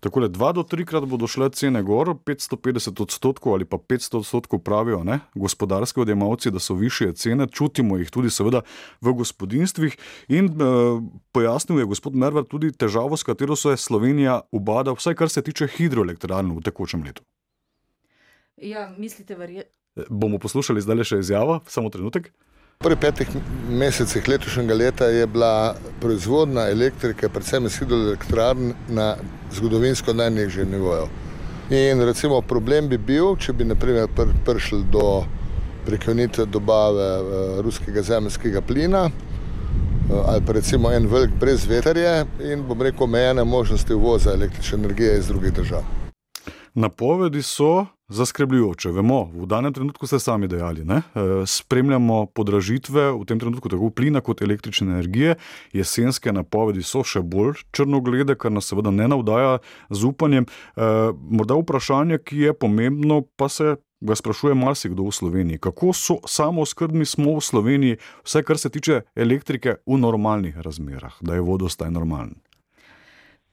Tako 0.03 0.19
le 0.19 0.27
dva 0.27 0.51
do 0.51 0.65
trikrat 0.67 1.05
bodo 1.07 1.29
šle 1.31 1.48
cene 1.55 1.79
gor, 1.83 2.10
550 2.27 3.01
odstotkov 3.05 3.53
ali 3.55 3.65
pa 3.65 3.77
500 3.79 4.19
odstotkov 4.19 4.60
pravijo 4.60 5.03
ne? 5.03 5.19
gospodarski 5.36 6.01
odjemalci, 6.03 6.51
da 6.51 6.60
so 6.60 6.75
više 6.75 7.13
cene, 7.15 7.48
čutimo 7.48 7.98
jih 7.98 8.12
tudi 8.12 8.29
seveda 8.29 8.62
v 9.01 9.13
gospodinstvih. 9.13 9.95
In 10.27 10.45
eh, 10.45 11.00
pojasnil 11.31 11.79
je 11.79 11.86
gospod 11.86 12.15
Mervar 12.15 12.43
tudi 12.43 12.72
težavo, 12.72 13.17
s 13.17 13.24
katero 13.24 13.55
se 13.55 13.77
Slovenija 13.77 14.41
ubada, 14.51 14.91
vsaj 14.91 15.15
kar 15.15 15.29
se 15.29 15.41
tiče 15.41 15.67
hidroelektrarn 15.67 16.51
v 16.51 16.62
tekočem 16.62 17.03
letu. 17.03 17.24
Ja, 18.57 18.91
mislite, 18.98 19.36
verjetno. 19.36 19.72
Bomo 20.10 20.39
poslušali 20.39 20.81
zdaj 20.81 20.95
le 20.95 21.05
še 21.05 21.19
izjavo, 21.22 21.60
samo 21.67 21.89
trenutek. 21.89 22.31
V 22.81 22.86
prvih 22.86 23.00
petih 23.00 23.29
mesecih 23.69 24.27
letošnjega 24.27 24.75
leta 24.75 25.05
je 25.05 25.27
bila 25.27 25.75
proizvodna 26.01 26.65
elektrike, 26.69 27.29
predvsem 27.29 27.69
iz 27.69 27.77
hidroelektrarn, 27.79 28.74
na 28.89 29.13
zgodovinsko 29.53 30.13
najnižjem 30.13 30.72
nivoju. 30.72 31.07
In 31.74 32.01
recimo 32.03 32.41
problem 32.41 32.89
bi 32.89 32.98
bil, 32.98 33.38
če 33.39 33.53
bi 33.53 33.65
naprimer 33.69 34.10
pr 34.15 34.33
prišli 34.45 34.81
do 34.91 35.24
prekinitve 35.86 36.45
dobave 36.45 37.07
uh, 37.22 37.62
ruskega 37.63 38.01
zemljskega 38.01 38.62
plina 38.62 39.07
uh, 39.07 40.22
ali 40.25 40.43
pa 40.45 40.53
recimo 40.53 40.91
en 40.91 41.07
velik 41.07 41.31
brez 41.39 41.65
veterje 41.67 42.25
in 42.51 42.63
bom 42.67 42.81
rekel 42.81 43.03
omejene 43.03 43.43
možnosti 43.43 43.93
uvoza 43.93 44.31
električne 44.31 44.79
energije 44.79 45.17
iz 45.19 45.27
drugih 45.27 45.53
držav. 45.53 45.83
Napovedi 46.74 47.41
so 47.41 47.86
zaskrbljujoče. 48.13 48.91
Vemo, 48.91 49.25
v 49.34 49.48
danem 49.50 49.74
trenutku 49.74 50.08
ste 50.08 50.20
sami 50.20 50.48
dejali, 50.48 50.86
da 50.86 51.01
e, 51.01 51.01
spremljamo 51.46 52.25
podražitve 52.25 53.12
v 53.12 53.25
tem 53.25 53.39
trenutku 53.39 53.70
tako 53.70 53.89
plina 53.89 54.22
kot 54.22 54.41
električne 54.41 54.93
energije. 54.93 55.36
Jesenske 55.74 56.34
napovedi 56.34 56.84
so 56.84 57.03
še 57.03 57.22
bolj 57.22 57.65
črnoglede, 57.74 58.38
kar 58.38 58.53
nas 58.53 58.70
seveda 58.70 58.93
ne 58.93 59.08
navdaja 59.10 59.58
z 59.89 60.05
upanjem. 60.05 60.46
E, 60.46 60.91
morda 61.13 61.58
vprašanje, 61.60 62.22
ki 62.24 62.48
je 62.48 62.53
pomembno, 62.53 63.24
pa 63.38 63.50
se. 63.50 63.75
Ga 64.03 64.17
sprašuje 64.20 64.51
marsikdo 64.51 65.05
v 65.08 65.15
Sloveniji, 65.15 65.62
kako 65.63 65.93
so 65.96 66.17
samo 66.27 66.65
skrbni 66.67 67.05
smo 67.08 67.38
v 67.38 67.43
Sloveniji, 67.48 68.00
vse 68.27 68.43
kar 68.43 68.60
se 68.60 68.67
tiče 68.67 68.98
elektrike 69.15 69.77
v 69.88 69.96
normalnih 69.96 70.60
razmerah, 70.60 71.15
da 71.24 71.39
je 71.39 71.46
vodostaj 71.48 71.88
normalen. 71.88 72.36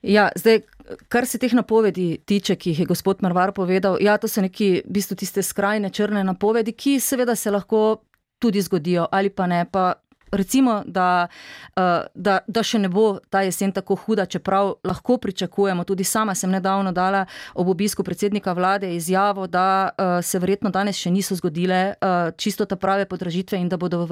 Ja, 0.03 0.31
zdaj, 0.37 0.63
kar 1.09 1.27
se 1.27 1.39
teh 1.39 1.53
napovedi 1.55 2.19
tiče, 2.25 2.57
ki 2.57 2.71
jih 2.71 2.79
je 2.81 2.87
gospod 2.87 3.23
Marvar 3.23 3.53
povedal, 3.53 3.99
ja, 4.01 4.17
to 4.19 4.29
so 4.29 4.41
neki 4.41 4.81
v 4.87 4.93
bistvu 4.97 5.17
tiste 5.17 5.43
skrajne 5.43 5.91
črne 5.91 6.25
napovedi, 6.25 6.73
ki 6.73 7.01
seveda 7.01 7.37
se 7.37 7.51
lahko 7.51 8.01
tudi 8.41 8.63
zgodijo 8.63 9.09
ali 9.13 9.31
pa 9.31 9.47
ne. 9.47 9.67
Pa 9.71 9.93
recimo, 10.33 10.83
da, 10.87 11.29
eh, 11.77 12.07
da, 12.15 12.39
da 12.47 12.63
še 12.63 12.79
ne 12.79 12.89
bo 12.89 13.19
ta 13.31 13.43
jesen 13.43 13.73
tako 13.77 13.97
huda, 13.97 14.25
čeprav 14.27 14.75
lahko 14.85 15.19
pričakujemo. 15.19 15.85
Tudi 15.85 16.05
sama 16.05 16.35
sem 16.35 16.51
nedavno 16.51 16.93
dala 16.93 17.27
ob 17.55 17.69
obisku 17.69 18.05
predsednika 18.05 18.53
vlade 18.53 18.95
izjavo, 18.95 19.47
da 19.47 19.91
eh, 19.91 20.23
se 20.23 20.39
verjetno 20.39 20.71
danes 20.71 20.97
še 20.97 21.11
niso 21.11 21.37
zgodile 21.37 21.81
eh, 21.93 22.31
čisto 22.37 22.65
ta 22.65 22.77
prave 22.77 23.05
podražitve 23.05 23.59
in 23.59 23.69
da, 23.69 23.77
bodo, 23.77 24.07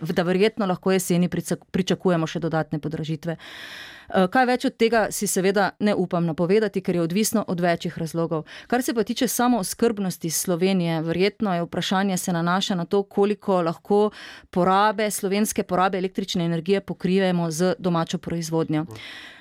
da 0.00 0.22
verjetno 0.22 0.66
lahko 0.66 0.92
jeseni 0.92 1.28
pričakujemo 1.28 2.26
še 2.26 2.40
dodatne 2.40 2.78
podražitve. 2.78 3.36
Eh, 3.36 3.93
kaj 4.08 4.46
več 4.46 4.64
od 4.64 4.76
tega 4.76 5.06
si 5.10 5.26
seveda 5.26 5.70
ne 5.80 5.94
upam 5.94 6.26
napovedati, 6.26 6.80
ker 6.80 6.94
je 6.94 7.02
odvisno 7.02 7.44
od 7.48 7.60
večjih 7.60 7.98
razlogov. 7.98 8.44
Kar 8.66 8.82
se 8.82 8.94
pa 8.94 9.04
tiče 9.04 9.28
samo 9.28 9.64
skrbnosti 9.64 10.30
Slovenije, 10.30 11.02
verjetno 11.02 11.54
je 11.54 11.62
vprašanje 11.62 12.16
se 12.16 12.32
nanaša 12.32 12.74
na 12.74 12.84
to, 12.84 13.02
koliko 13.02 13.62
lahko 13.62 14.10
porabe, 14.50 15.10
slovenske 15.10 15.62
porabe 15.62 15.98
električne 15.98 16.44
energije 16.44 16.80
pokrijemo 16.80 17.50
z 17.50 17.74
domačo 17.78 18.18
proizvodnjo. 18.18 18.86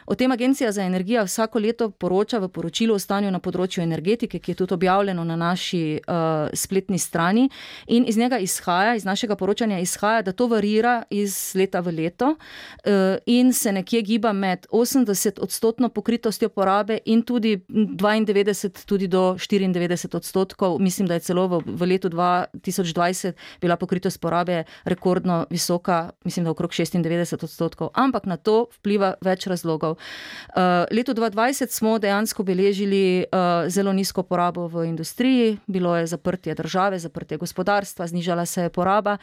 O 0.05 0.15
tem 0.15 0.31
Agencija 0.31 0.71
za 0.71 0.83
energijo 0.83 1.25
vsako 1.25 1.59
leto 1.59 1.89
poroča 1.89 2.39
v 2.39 2.47
poročilu 2.47 2.95
o 2.95 2.99
stanju 2.99 3.31
na 3.31 3.39
področju 3.39 3.83
energetike, 3.83 4.39
ki 4.39 4.51
je 4.51 4.55
tudi 4.55 4.73
objavljeno 4.73 5.23
na 5.23 5.35
naši 5.35 5.99
uh, 5.99 6.49
spletni 6.53 6.99
strani. 6.99 7.49
In 7.87 8.05
iz 8.07 8.17
njega 8.17 8.39
izhaja, 8.39 8.95
iz 8.95 9.05
našega 9.05 9.35
poročanja 9.35 9.79
izhaja, 9.79 10.21
da 10.21 10.31
to 10.31 10.47
varira 10.47 11.03
iz 11.09 11.53
leta 11.55 11.81
v 11.81 11.91
leto 11.91 12.35
uh, 12.35 13.17
in 13.25 13.53
se 13.53 13.71
nekje 13.71 14.01
giba 14.01 14.33
med 14.33 14.53
med 14.53 14.67
80 14.71 15.39
odstotno 15.41 15.89
pokritostjo 15.89 16.49
porabe 16.49 16.99
in 17.05 17.23
tudi 17.23 17.57
92 17.69 18.85
tudi 18.85 19.07
do 19.07 19.35
94 19.37 20.15
odstotkov. 20.15 20.79
Mislim, 20.79 21.07
da 21.07 21.13
je 21.13 21.19
celo 21.19 21.47
v, 21.47 21.61
v 21.65 21.87
letu 21.87 22.09
2020 22.09 23.33
bila 23.61 23.75
pokritost 23.75 24.21
porabe 24.21 24.63
rekordno 24.85 25.45
visoka, 25.49 26.11
mislim, 26.23 26.45
da 26.45 26.51
okrog 26.51 26.71
96 26.71 27.43
odstotkov. 27.43 27.89
Ampak 27.93 28.25
na 28.25 28.37
to 28.37 28.67
vpliva 28.77 29.13
več 29.21 29.47
razlogov. 29.47 29.92
Uh, 29.93 30.85
leto 30.91 31.13
2020 31.13 31.69
smo 31.69 31.99
dejansko 31.99 32.43
beležili 32.43 33.25
uh, 33.31 33.69
zelo 33.69 33.93
nizko 33.93 34.23
porabo 34.23 34.67
v 34.67 34.85
industriji, 34.87 35.57
bilo 35.67 35.95
je 35.97 36.07
zaprtje 36.07 36.55
države, 36.55 36.99
zaprtje 36.99 37.37
gospodarstva, 37.37 38.07
znižala 38.07 38.45
se 38.45 38.61
je 38.61 38.69
poraba 38.69 39.17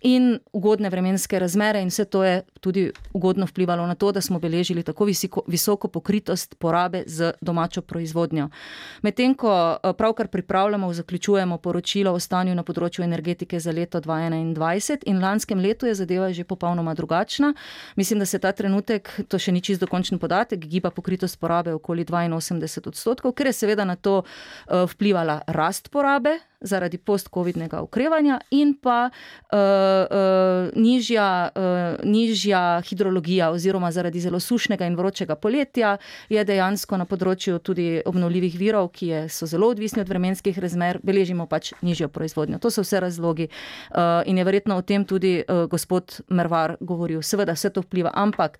in 0.00 0.38
ugodne 0.52 0.90
vremenske 0.90 1.38
razmere 1.38 1.82
in 1.82 1.88
vse 1.88 2.04
to 2.04 2.24
je 2.24 2.42
tudi 2.60 2.90
ugodno 3.12 3.46
vplivalo 3.46 3.86
na 3.86 3.94
to, 3.94 4.12
da 4.12 4.20
smo 4.20 4.38
beležili 4.38 4.82
tako 4.82 5.04
visoko, 5.04 5.42
visoko 5.46 5.88
pokritost 5.88 6.54
porabe 6.58 7.02
z 7.06 7.32
domačo 7.40 7.80
proizvodnjo. 7.82 8.48
Medtem 9.02 9.34
ko 9.34 9.52
eh, 9.52 9.92
pravkar 9.92 10.28
pripravljamo, 10.28 10.92
zaključujemo 10.92 11.58
poročilo 11.58 12.12
o 12.12 12.20
stanju 12.20 12.54
na 12.54 12.62
področju 12.62 13.04
energetike 13.04 13.60
za 13.60 13.72
leto 13.72 14.00
2021 14.00 15.06
in 15.06 15.20
lanskem 15.22 15.60
letu 15.60 15.86
je 15.86 15.94
zadeva 15.94 16.32
že 16.32 16.44
popolnoma 16.44 16.94
drugačna. 16.94 17.54
Mislim, 17.96 18.18
da 18.18 18.26
se 18.26 18.38
ta 18.38 18.52
trenutek, 18.52 19.10
to 19.28 19.38
še 19.38 19.52
ni 19.52 19.60
čist 19.60 19.80
dokončen 20.16 20.18
podatek, 20.18 20.68
giba 20.68 20.90
pokritost 20.90 21.38
porabe 21.38 21.74
okoli 21.74 22.04
82 22.04 22.88
odstotkov, 22.88 23.34
ker 23.34 23.46
je 23.46 23.52
seveda 23.52 23.84
na 23.84 23.96
to 23.96 24.22
uh, 24.22 24.86
vplivala 24.88 25.42
rast 25.46 25.90
porabe 25.90 26.38
zaradi 26.60 26.98
post-covidnega 26.98 27.80
okrevanja 27.82 28.40
in 28.50 28.74
pa 28.80 29.10
uh, 29.10 29.58
uh, 29.58 30.72
nižja, 30.74 31.50
uh, 31.54 32.04
nižja 32.04 32.80
hidrologija 32.80 33.50
oziroma 33.50 33.92
zaradi 33.92 34.20
zelo 34.20 34.40
sušnega 34.40 34.86
in 34.86 34.96
vročega 34.96 35.36
poletja 35.36 35.98
je 36.28 36.44
dejansko 36.44 36.96
na 36.96 37.04
področju 37.04 37.58
tudi 37.58 38.00
obnovljivih 38.06 38.56
virov, 38.58 38.88
ki 38.88 39.06
je, 39.06 39.20
so 39.28 39.46
zelo 39.46 39.68
odvisni 39.68 40.00
od 40.00 40.08
vremenskih 40.08 40.58
razmer, 40.58 40.98
beležimo 41.02 41.46
pač 41.46 41.72
nižjo 41.82 42.08
proizvodnjo. 42.08 42.58
To 42.58 42.70
so 42.70 42.82
vse 42.82 43.00
razlogi 43.00 43.48
uh, 43.48 44.24
in 44.26 44.38
je 44.38 44.44
verjetno 44.44 44.80
o 44.80 44.82
tem 44.82 45.04
tudi 45.04 45.42
uh, 45.44 45.66
gospod 45.68 46.22
Mervar 46.28 46.76
govoril. 46.80 47.22
Seveda 47.22 47.52
vse 47.52 47.70
to 47.70 47.84
vpliva, 47.84 48.14
ampak 48.14 48.58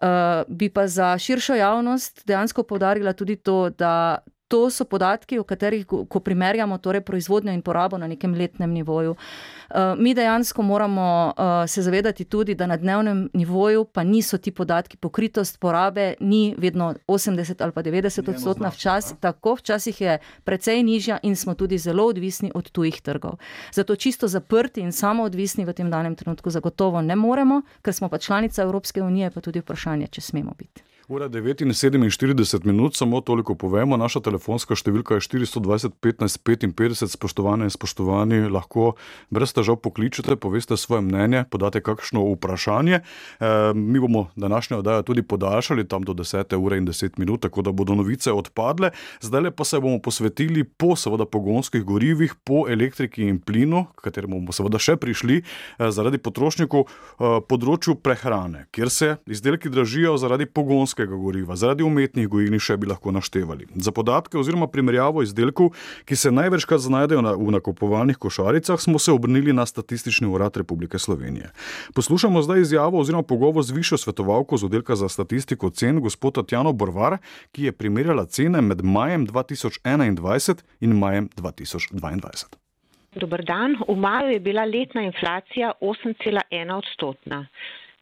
uh, 0.00 0.44
bi 0.48 0.68
pa 0.68 0.86
za 0.86 1.18
širšo 1.18 1.54
javnost 1.54 2.26
dejansko 2.26 2.62
povdarila 2.62 3.12
tudi 3.12 3.36
to, 3.36 3.70
da 3.70 4.18
to 4.50 4.66
so 4.70 4.84
podatki, 4.84 5.38
o 5.38 5.44
katerih, 5.46 5.86
ko 5.86 6.20
primerjamo 6.20 6.78
torej 6.82 7.04
proizvodnjo 7.06 7.52
in 7.54 7.62
porabo 7.62 7.98
na 7.98 8.08
nekem 8.10 8.34
letnem 8.34 8.72
nivoju. 8.74 9.14
Eh, 9.14 9.94
mi 9.98 10.14
dejansko 10.14 10.62
moramo 10.62 11.06
eh, 11.30 11.68
se 11.68 11.82
zavedati 11.82 12.24
tudi, 12.24 12.54
da 12.54 12.66
na 12.66 12.76
dnevnem 12.76 13.28
nivoju 13.32 13.84
pa 13.84 14.02
niso 14.02 14.38
ti 14.38 14.50
podatki, 14.50 14.96
pokritost 14.96 15.60
porabe 15.60 16.14
ni 16.20 16.54
vedno 16.58 16.94
80 17.06 17.62
ali 17.62 17.72
pa 17.72 17.82
90 17.82 18.30
odstotna, 18.30 18.68
včasih 18.68 19.16
tako, 19.20 19.54
včasih 19.54 20.00
je 20.00 20.18
precej 20.44 20.82
nižja 20.82 21.18
in 21.22 21.36
smo 21.36 21.54
tudi 21.54 21.78
zelo 21.78 22.06
odvisni 22.10 22.50
od 22.54 22.70
tujih 22.70 23.00
trgov. 23.00 23.38
Zato 23.72 23.96
čisto 23.96 24.28
zaprti 24.28 24.80
in 24.80 24.92
samo 24.92 25.22
odvisni 25.22 25.64
v 25.64 25.72
tem 25.72 25.90
danem 25.90 26.16
trenutku 26.16 26.50
zagotovo 26.50 27.02
ne 27.02 27.16
moremo, 27.16 27.62
ker 27.82 27.94
smo 27.94 28.08
pa 28.08 28.18
članica 28.18 28.62
Evropske 28.62 29.02
unije, 29.02 29.30
pa 29.30 29.40
tudi 29.40 29.62
vprašanje, 29.62 30.06
če 30.06 30.20
smemo 30.20 30.54
biti. 30.58 30.89
Ura 31.10 31.28
9:47 31.28 32.66
minut, 32.66 32.96
samo 32.96 33.20
toliko 33.20 33.56
povemo. 33.58 33.96
Naša 33.98 34.20
telefonska 34.22 34.76
številka 34.78 35.16
je 35.18 35.24
420 35.26 35.96
15 35.98 36.38
55. 36.46 37.10
Spoštovane 37.10 37.66
in 37.66 37.72
spoštovani, 37.74 38.38
lahko 38.46 38.92
brez 39.34 39.50
težav 39.50 39.80
pokličete, 39.82 40.36
poveste 40.38 40.78
svoje 40.78 41.02
mnenje, 41.02 41.48
podate 41.50 41.82
kakšno 41.82 42.22
vprašanje. 42.36 43.00
E, 43.02 43.50
mi 43.74 43.98
bomo 43.98 44.28
današnjo 44.38 44.78
oddajo 44.84 45.02
tudi 45.02 45.24
podaljšali 45.26 45.88
tam 45.90 46.06
do 46.06 46.14
10. 46.14 46.54
ure 46.54 46.78
in 46.78 46.86
10 46.86 47.18
minut, 47.18 47.42
tako 47.42 47.66
da 47.66 47.74
bodo 47.74 47.98
novice 47.98 48.30
odpadle. 48.30 48.92
Zdaj 49.18 49.50
pa 49.50 49.66
se 49.66 49.82
bomo 49.82 49.98
posvetili 49.98 50.62
po 50.62 50.94
seveda 50.94 51.26
pogonskih 51.26 51.82
gorivih, 51.82 52.38
po 52.44 52.68
elektriki 52.70 53.26
in 53.26 53.42
plinu, 53.42 53.88
k 53.98 54.06
kateremu 54.06 54.38
bomo 54.38 54.54
seveda 54.54 54.78
še 54.78 54.94
prišli, 54.94 55.42
e, 55.42 55.90
zaradi 55.90 56.22
potrošnikov, 56.22 56.86
e, 56.86 57.34
področju 57.50 57.98
prehrane, 57.98 58.68
kjer 58.70 58.94
se 58.94 59.16
izdelki 59.26 59.74
dražijo 59.74 60.14
zaradi 60.14 60.46
pogonskih 60.46 60.99
pogonskega 61.00 61.16
goriva, 61.16 61.56
zaradi 61.56 61.82
umetnih 61.82 62.28
gojilni 62.28 62.58
še 62.60 62.76
bi 62.76 62.86
lahko 62.86 63.12
naštevali. 63.12 63.66
Za 63.74 63.92
podatke 63.92 64.38
oziroma 64.38 64.68
primerjavo 64.68 65.22
izdelkov, 65.22 65.72
ki 66.04 66.16
se 66.16 66.30
največkrat 66.30 66.80
znajdejo 66.80 67.22
na, 67.22 67.32
v 67.34 67.50
nakupovalnih 67.56 68.16
košaricah, 68.16 68.78
smo 68.80 68.98
se 68.98 69.12
obrnili 69.12 69.52
na 69.52 69.66
Statistični 69.66 70.28
urad 70.28 70.56
Republike 70.56 70.98
Slovenije. 70.98 71.50
Poslušamo 71.94 72.42
zdaj 72.42 72.60
izjavo 72.60 73.00
oziroma 73.00 73.22
pogovor 73.22 73.64
z 73.64 73.72
višjo 73.72 73.98
svetovalko 73.98 74.56
z 74.56 74.64
oddelka 74.64 74.96
za 74.96 75.08
statistiko 75.08 75.70
cen, 75.70 76.00
gospod 76.00 76.34
Tatjano 76.34 76.72
Borvar, 76.72 77.18
ki 77.52 77.70
je 77.70 77.72
primerjala 77.72 78.26
cene 78.26 78.60
med 78.60 78.84
majem 78.84 79.26
2021 79.26 80.64
in 80.80 80.98
majem 80.98 81.28
2022. 81.36 82.56
Dobar 83.10 83.42
dan. 83.42 83.74
V 83.88 83.96
maju 83.96 84.30
je 84.30 84.40
bila 84.40 84.64
letna 84.64 85.02
inflacija 85.02 85.72
8,1 85.80 86.76
odstotna. 86.76 87.46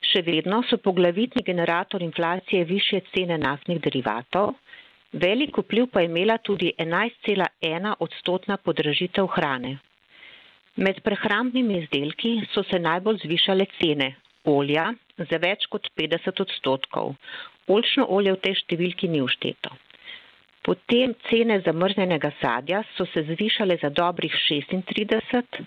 Še 0.00 0.22
vedno 0.22 0.62
so 0.68 0.78
poglavitni 0.78 1.42
generator 1.42 2.02
inflacije 2.02 2.64
više 2.64 3.00
cene 3.14 3.38
naftnih 3.38 3.80
derivatov, 3.82 4.54
velik 5.12 5.58
vpliv 5.58 5.88
pa 5.92 6.00
je 6.00 6.10
imela 6.10 6.38
tudi 6.38 6.72
11,1 6.78 7.94
odstotna 7.98 8.56
podražitev 8.56 9.26
hrane. 9.26 9.78
Med 10.76 11.00
prehrambnimi 11.02 11.80
izdelki 11.82 12.36
so 12.54 12.62
se 12.62 12.78
najbolj 12.78 13.18
zvišale 13.24 13.66
cene 13.80 14.14
olja 14.44 14.92
za 15.18 15.40
več 15.42 15.66
kot 15.66 15.90
50 15.98 16.42
odstotkov. 16.46 17.16
Olčno 17.66 18.06
olje 18.08 18.32
v 18.36 18.42
tej 18.46 18.54
številki 18.62 19.10
ni 19.10 19.20
všteto. 19.26 19.74
Potem 20.62 21.14
cene 21.28 21.58
zamrznjenega 21.66 22.30
sadja 22.40 22.84
so 22.94 23.06
se 23.12 23.24
zvišale 23.32 23.78
za 23.82 23.90
dobrih 23.90 24.34
36, 24.46 25.60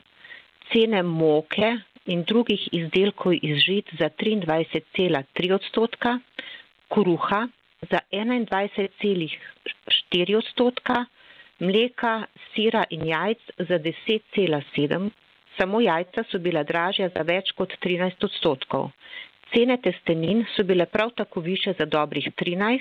cene 0.72 1.04
moke 1.04 1.76
in 2.06 2.24
drugih 2.24 2.70
izdelkov 2.74 3.34
iz 3.42 3.58
žit 3.66 3.86
za 4.00 4.10
23,3 4.10 5.54
odstotka, 5.54 6.20
kruha 6.90 7.48
za 7.92 8.00
21,4 8.12 10.36
odstotka, 10.38 11.06
mleka, 11.60 12.24
sira 12.54 12.84
in 12.90 13.06
jajc 13.08 13.38
za 13.58 13.80
10,7, 13.80 15.10
samo 15.58 15.82
jajca 15.82 16.24
so 16.32 16.40
bila 16.40 16.64
dražja 16.64 17.10
za 17.16 17.22
več 17.22 17.52
kot 17.58 17.74
13 17.86 18.26
odstotkov. 18.26 18.90
Cene 19.54 19.78
testenin 19.78 20.46
so 20.56 20.64
bile 20.64 20.86
prav 20.86 21.10
tako 21.16 21.40
više 21.40 21.74
za 21.80 21.86
dobrih 21.86 22.28
13, 22.42 22.80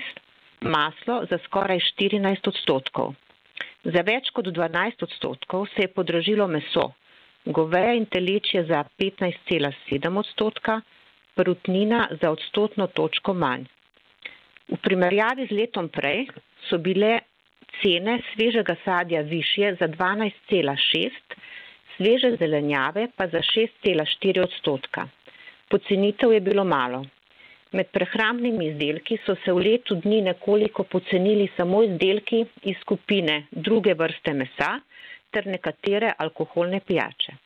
maslo 0.61 1.25
za 1.29 1.37
skoraj 1.45 1.79
14 1.99 2.47
odstotkov. 2.47 3.13
Za 3.83 4.01
več 4.01 4.29
kot 4.33 4.45
12 4.45 5.03
odstotkov 5.03 5.67
se 5.75 5.81
je 5.81 5.87
podražilo 5.93 6.47
meso, 6.47 6.91
goveja 7.45 7.93
in 7.93 8.05
telečje 8.05 8.63
za 8.65 8.83
15,7 8.99 10.17
odstotka, 10.19 10.81
perutnina 11.35 12.07
za 12.21 12.31
odstotno 12.31 12.87
točko 12.87 13.33
manj. 13.33 13.65
V 14.67 14.77
primerjavi 14.77 15.47
z 15.47 15.57
letom 15.57 15.89
prej 15.89 16.27
so 16.69 16.77
bile 16.77 17.19
cene 17.81 18.19
svežega 18.33 18.75
sadja 18.85 19.21
višje 19.21 19.75
za 19.79 19.87
12,6, 19.87 21.09
sveže 21.95 22.35
zelenjave 22.39 23.07
pa 23.15 23.27
za 23.27 23.41
6,4 23.41 24.43
odstotka. 24.43 25.07
Pocenitev 25.69 26.33
je 26.33 26.39
bilo 26.39 26.63
malo. 26.63 27.05
Med 27.71 27.87
prehrambnimi 27.95 28.65
izdelki 28.67 29.17
so 29.25 29.35
se 29.45 29.53
v 29.55 29.61
letu 29.65 29.95
dni 29.95 30.21
nekoliko 30.21 30.83
pocenili 30.83 31.47
samo 31.57 31.83
izdelki 31.83 32.45
iz 32.63 32.75
skupine 32.81 33.45
druge 33.51 33.93
vrste 33.93 34.33
mesa, 34.33 34.71
ter 35.31 35.47
nekatere 35.47 36.13
alkoholne 36.17 36.81
pijače. 36.87 37.37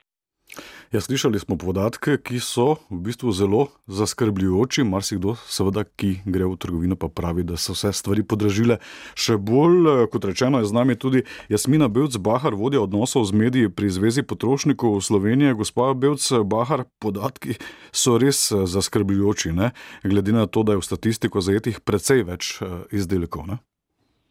Ja, 0.92 1.00
slišali 1.00 1.38
smo 1.38 1.56
podatke, 1.58 2.14
ki 2.22 2.38
so 2.40 2.76
v 2.90 3.00
bistvu 3.08 3.32
zelo 3.34 3.66
zaskrbljujoči. 3.90 4.84
Marsikdo, 4.86 5.34
seveda, 5.50 5.82
ki 5.84 6.20
gre 6.24 6.46
v 6.46 6.54
trgovino, 6.62 6.96
pa 6.96 7.10
pravi, 7.10 7.42
da 7.42 7.58
so 7.58 7.74
vse 7.74 7.90
stvari 7.92 8.22
podražile. 8.22 8.78
Še 9.18 9.36
bolj, 9.36 9.90
eh, 9.90 10.06
kot 10.12 10.24
rečeno, 10.24 10.62
je 10.62 10.70
z 10.70 10.72
nami 10.72 10.94
tudi 10.94 11.24
Jasmina 11.50 11.90
Bevc-Bahar, 11.90 12.54
vodja 12.54 12.80
odnosov 12.86 13.26
z 13.26 13.34
mediji 13.34 13.68
pri 13.68 13.90
Zvezi 13.90 14.22
potrošnikov 14.22 15.02
Slovenije. 15.02 15.58
Gospa 15.58 15.90
Bevc-Bahar, 15.92 16.86
podatki 17.02 17.58
so 17.92 18.16
res 18.16 18.52
eh, 18.52 18.66
zaskrbljujoči, 18.66 19.52
ne? 19.52 19.74
glede 20.06 20.32
na 20.32 20.46
to, 20.46 20.62
da 20.62 20.78
je 20.78 20.80
v 20.80 20.86
statistiko 20.86 21.42
zajetih 21.42 21.82
precej 21.82 22.22
več 22.22 22.62
eh, 22.62 22.86
izdelkov. 22.94 23.50
Ne? 23.50 23.58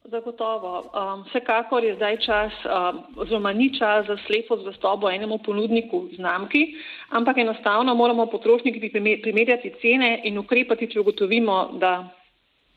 Zagotovo. 0.05 0.85
Um, 0.93 1.23
vsekakor 1.25 1.83
je 1.83 1.95
zdaj 1.95 2.17
čas, 2.17 2.53
um, 2.65 2.99
oziroma 3.17 3.53
ni 3.53 3.71
čas 3.73 4.05
za 4.05 4.17
slepo 4.27 4.57
zvestobo 4.57 5.09
enemu 5.09 5.37
ponudniku 5.37 6.07
znamki, 6.15 6.75
ampak 7.09 7.37
enostavno 7.37 7.95
moramo 7.95 8.25
potrošniki 8.25 8.91
primerjati 9.23 9.73
cene 9.81 10.21
in 10.23 10.37
ukrepati, 10.37 10.91
če 10.91 10.99
ugotovimo, 10.99 11.57
da 11.81 12.09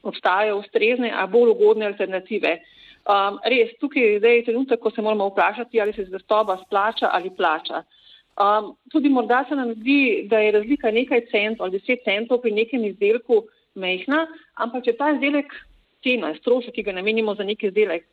obstajajo 0.02 0.56
ustrezne, 0.56 1.12
a 1.12 1.26
bolj 1.26 1.52
ugodne 1.52 1.86
alternative. 1.86 2.58
Um, 3.04 3.36
res, 3.44 3.76
tukaj 3.80 4.02
je 4.02 4.18
zdaj 4.18 4.44
trenutek, 4.48 4.80
ko 4.80 4.90
se 4.90 5.04
moramo 5.04 5.28
vprašati, 5.28 5.80
ali 5.80 5.92
se 5.92 6.08
zvestoba 6.08 6.56
splača 6.64 7.12
ali 7.12 7.30
plača. 7.36 7.82
Um, 8.40 8.72
tudi 8.88 9.08
morda 9.08 9.44
se 9.48 9.56
nam 9.56 9.74
zdi, 9.74 10.28
da 10.30 10.38
je 10.38 10.52
razlika 10.52 10.90
nekaj 10.90 11.26
centov 11.30 11.66
ali 11.66 11.76
deset 11.76 12.04
centov 12.04 12.40
pri 12.40 12.56
nekem 12.56 12.84
izdelku 12.84 13.42
mehna, 13.74 14.26
ampak 14.54 14.84
če 14.84 14.96
ta 14.96 15.10
izdelek, 15.12 15.52
cena, 16.04 16.32
strošek, 16.38 16.74
ki 16.74 16.86
ga 16.86 16.94
namenimo 16.96 17.34
za 17.34 17.44
neki 17.44 17.68
izdelek, 17.70 18.06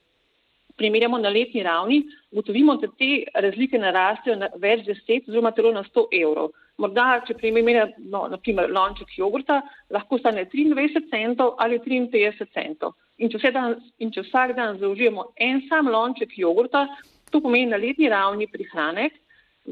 primerjamo 0.77 1.17
na 1.17 1.29
letni 1.29 1.63
ravni, 1.63 2.03
ugotovimo, 2.31 2.75
da 2.75 2.87
te 2.99 3.23
razlike 3.33 3.79
narastejo 3.79 4.35
na 4.35 4.49
več 4.59 4.83
deset 4.87 5.29
oziroma 5.29 5.53
celo 5.55 5.71
na 5.75 5.83
100 5.87 6.05
evrov. 6.19 6.51
Morda, 6.77 7.21
če 7.27 7.37
primerjamo, 7.39 8.07
no, 8.11 8.25
naprimer, 8.33 8.71
lonček 8.75 9.15
jogurta, 9.17 9.61
lahko 9.95 10.19
stane 10.19 10.45
23 10.51 11.05
centov 11.11 11.55
ali 11.63 11.79
53 11.79 12.49
centov. 12.53 12.95
In 13.17 13.31
če, 13.31 13.51
dan, 13.55 13.77
in 14.03 14.11
če 14.11 14.25
vsak 14.25 14.55
dan 14.57 14.79
zaužijemo 14.81 15.29
en 15.39 15.61
sam 15.69 15.87
lonček 15.87 16.35
jogurta, 16.37 16.83
to 17.31 17.39
pomeni 17.41 17.71
na 17.71 17.79
letni 17.79 18.11
ravni 18.11 18.47
prihranek 18.51 19.15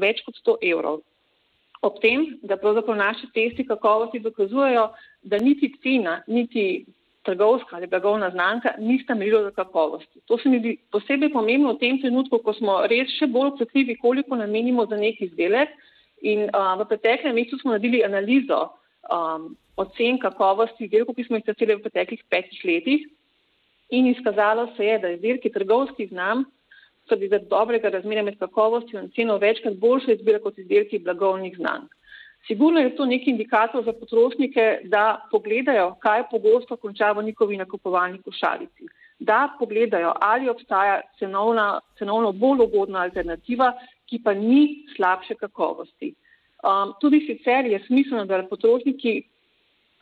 več 0.00 0.24
kot 0.24 0.40
100 0.40 0.56
evrov. 0.72 1.02
Ob 1.84 2.00
tem, 2.00 2.38
da 2.40 2.56
pravzaprav 2.56 2.96
naši 2.96 3.28
testi 3.36 3.66
kakovosti 3.68 4.22
dokazujejo, 4.24 4.86
da 5.28 5.38
niti 5.42 5.68
cena, 5.82 6.22
niti 6.26 6.86
trgovska 7.24 7.76
ali 7.76 7.86
blagovna 7.86 8.30
znamka 8.30 8.74
nista 8.78 9.14
merilo 9.14 9.42
za 9.42 9.50
kakovosti. 9.50 10.20
To 10.26 10.38
se 10.38 10.48
mi 10.48 10.58
zdi 10.58 10.76
posebej 10.92 11.32
pomembno 11.32 11.72
v 11.72 11.78
tem 11.78 12.00
trenutku, 12.00 12.38
ko 12.38 12.52
smo 12.52 12.78
res 12.90 13.10
še 13.18 13.26
bolj 13.26 13.54
občutljivi, 13.54 13.98
koliko 13.98 14.36
namenimo 14.36 14.86
za 14.86 14.96
neki 14.96 15.30
izdelek. 15.30 15.72
In 16.22 16.48
uh, 16.48 16.72
v 16.80 16.88
preteklem 16.88 17.34
mesecu 17.36 17.58
smo 17.60 17.74
naredili 17.74 18.04
analizo 18.04 18.60
um, 19.12 19.52
ocen 19.76 20.18
kakovosti 20.18 20.86
izdelkov, 20.86 21.16
ki 21.16 21.26
smo 21.26 21.40
jih 21.40 21.48
testirali 21.48 21.80
v 21.80 21.86
preteklih 21.88 22.22
petih 22.30 22.60
letih. 22.64 23.08
In 23.90 24.06
izkazalo 24.08 24.70
se 24.76 24.86
je, 24.86 24.98
da 24.98 25.10
izdelki 25.12 25.52
trgovskih 25.52 26.08
znam 26.08 26.44
so 27.08 27.16
bili 27.16 27.28
zaradi 27.28 27.50
dobrega 27.50 27.90
razmerja 27.92 28.22
med 28.24 28.38
kakovostjo 28.38 29.00
in 29.00 29.10
ceno 29.16 29.36
večkrat 29.38 29.76
boljše 29.76 30.14
izbire 30.14 30.40
kot 30.40 30.58
izdelki 30.58 30.98
blagovnih 30.98 31.56
znamk. 31.56 31.92
Sigurno 32.46 32.80
je 32.80 32.96
to 32.96 33.06
neki 33.06 33.30
indikator 33.30 33.84
za 33.84 33.92
potrošnike, 33.92 34.80
da 34.84 35.28
pogledajo, 35.30 35.94
kaj 36.00 36.22
pogosto 36.30 36.76
konča 36.76 37.12
v 37.12 37.22
njihovi 37.24 37.56
nakupovalni 37.56 38.20
košarici. 38.22 38.88
Da 39.18 39.48
pogledajo, 39.58 40.12
ali 40.20 40.48
obstaja 40.48 41.00
cenovna, 41.18 41.80
cenovno 41.98 42.32
bolj 42.32 42.66
ugodna 42.66 43.00
alternativa, 43.00 43.72
ki 44.06 44.20
pa 44.24 44.34
ni 44.34 44.84
slabše 44.96 45.34
kakovosti. 45.34 46.12
Um, 46.64 46.92
tudi 47.00 47.20
sicer 47.26 47.66
je 47.66 47.80
smiselno, 47.86 48.24
da 48.24 48.42
potrošniki, 48.48 49.22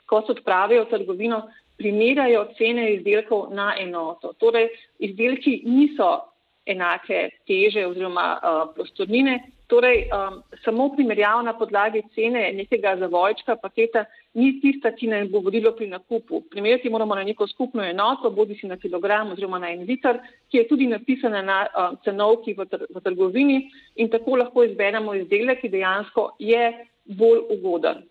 ko 0.07 0.22
se 0.26 0.33
odpravijo 0.33 0.85
v 0.85 0.90
trgovino, 0.90 1.42
primerjajo 1.78 2.44
cene 2.59 2.92
izdelkov 2.94 3.55
na 3.55 3.72
enoto. 3.78 4.33
Torej, 4.38 4.68
izdelki 4.98 5.62
niso 5.64 6.20
enake 6.66 7.28
teže 7.46 7.87
oziroma 7.87 8.26
uh, 8.37 8.74
prostornine, 8.74 9.40
Torej, 9.72 10.02
um, 10.12 10.42
samo 10.64 10.90
primerjav 10.92 11.38
na 11.44 11.54
podlagi 11.56 12.02
cene 12.14 12.42
nekega 12.52 12.90
zavojčka 13.00 13.54
paketa 13.56 14.02
ni 14.37 14.50
tista, 14.61 14.90
ki 14.92 15.08
nam 15.08 15.30
bo 15.32 15.40
vodilo 15.46 15.72
pri 15.72 15.88
nakupu. 15.88 16.42
Primerjati 16.50 16.90
moramo 16.92 17.16
na 17.16 17.24
neko 17.24 17.46
skupno 17.48 17.85
enoto, 17.85 18.30
bodi 18.30 18.58
si 18.61 18.68
na 18.68 18.76
kilogram 18.76 19.32
oziroma 19.32 19.62
na 19.62 19.70
en 19.72 19.87
liter, 19.88 20.20
ki 20.50 20.58
je 20.61 20.66
tudi 20.68 20.90
napisana 20.92 21.40
na 21.42 21.58
um, 21.72 21.96
cenovki 22.04 22.52
v, 22.58 22.68
tr 22.68 22.85
v 22.85 23.00
trgovini 23.00 23.58
in 23.96 24.12
tako 24.12 24.37
lahko 24.42 24.66
izberemo 24.68 25.16
izdelek, 25.22 25.64
ki 25.64 25.72
dejansko 25.72 26.28
je 26.52 26.68
bolj 27.16 27.40
ugoden. 27.56 28.04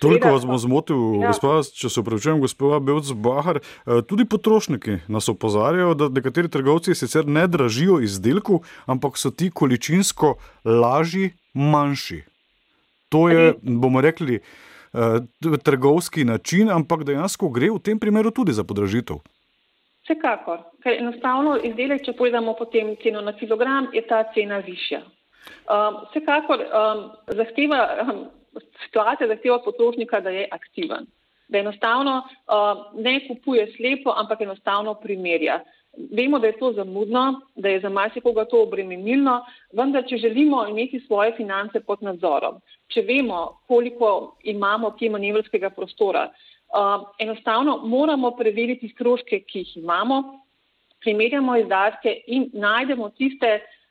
Toliko 0.00 0.28
vas 0.28 0.44
bom 0.46 0.58
zmotil, 0.58 0.96
ja. 1.20 1.30
gospod, 1.30 1.68
če 1.76 1.88
se 1.88 2.00
upravičujem, 2.02 2.40
gospod 2.42 2.82
Belc 2.84 3.12
Bahar. 3.16 3.60
Eh, 3.62 4.02
tudi 4.08 4.26
potrošniki 4.28 4.98
nas 5.08 5.28
opozarjajo, 5.32 5.94
da 5.94 6.08
nekateri 6.12 6.50
trgovci 6.52 6.96
sicer 6.98 7.26
ne 7.26 7.46
dražijo 7.48 8.00
izdelkov, 8.04 8.66
ampak 8.86 9.16
so 9.20 9.30
ti 9.30 9.50
količinsko 9.50 10.34
lažji, 10.64 11.32
manjši. 11.54 12.22
To 13.12 13.28
je, 13.28 13.54
bomo 13.62 14.00
rekli, 14.00 14.40
eh, 14.40 15.20
trgovski 15.62 16.24
način, 16.24 16.70
ampak 16.70 17.04
dejansko 17.04 17.48
gre 17.48 17.70
v 17.70 17.78
tem 17.78 17.98
primeru 17.98 18.30
tudi 18.30 18.52
za 18.52 18.64
podražitev. 18.64 19.22
Vsekakor, 20.02 20.58
ker 20.82 20.98
enostavno 20.98 21.56
izdelek, 21.62 22.02
če 22.04 22.16
pogledamo 22.18 22.56
potem 22.58 22.96
ceno 23.02 23.20
na 23.22 23.32
kilogram, 23.38 23.86
je 23.94 24.02
ta 24.06 24.24
cena 24.34 24.58
višja. 24.58 25.04
Um, 25.70 26.02
vsekakor 26.10 26.58
um, 26.58 27.02
zahteva. 27.30 27.82
Um, 28.02 28.24
situacija 28.84 29.28
zahteva 29.28 29.58
potrošnika, 29.62 30.20
da 30.20 30.30
je 30.30 30.48
aktiven, 30.50 31.06
da 31.48 31.58
enostavno 31.58 32.22
uh, 32.22 33.02
ne 33.04 33.20
kupuje 33.28 33.72
slepo, 33.76 34.14
ampak 34.16 34.40
enostavno 34.40 34.94
primerja. 34.94 35.60
Vemo, 36.16 36.38
da 36.38 36.46
je 36.46 36.58
to 36.58 36.72
zamudno, 36.72 37.40
da 37.54 37.68
je 37.68 37.80
za 37.80 37.88
marsikoga 37.88 38.44
to 38.44 38.62
obremenilno, 38.62 39.42
vendar, 39.72 40.06
če 40.08 40.16
želimo 40.16 40.66
imeti 40.68 41.00
svoje 41.06 41.34
finance 41.36 41.80
pod 41.80 42.02
nadzorom, 42.02 42.62
če 42.88 43.02
vemo, 43.02 43.58
koliko 43.68 44.36
imamo 44.42 44.94
kje 44.96 45.10
manevrskega 45.10 45.70
prostora, 45.70 46.30
uh, 46.30 47.04
enostavno 47.18 47.76
moramo 47.84 48.30
preveriti 48.30 48.88
stroške, 48.94 49.40
ki 49.40 49.58
jih 49.58 49.76
imamo, 49.76 50.22
primerjamo 51.04 51.56
izdatke 51.56 52.20
in 52.26 52.48
najdemo 52.54 53.10
tiste 53.18 53.54
uh, 53.60 53.81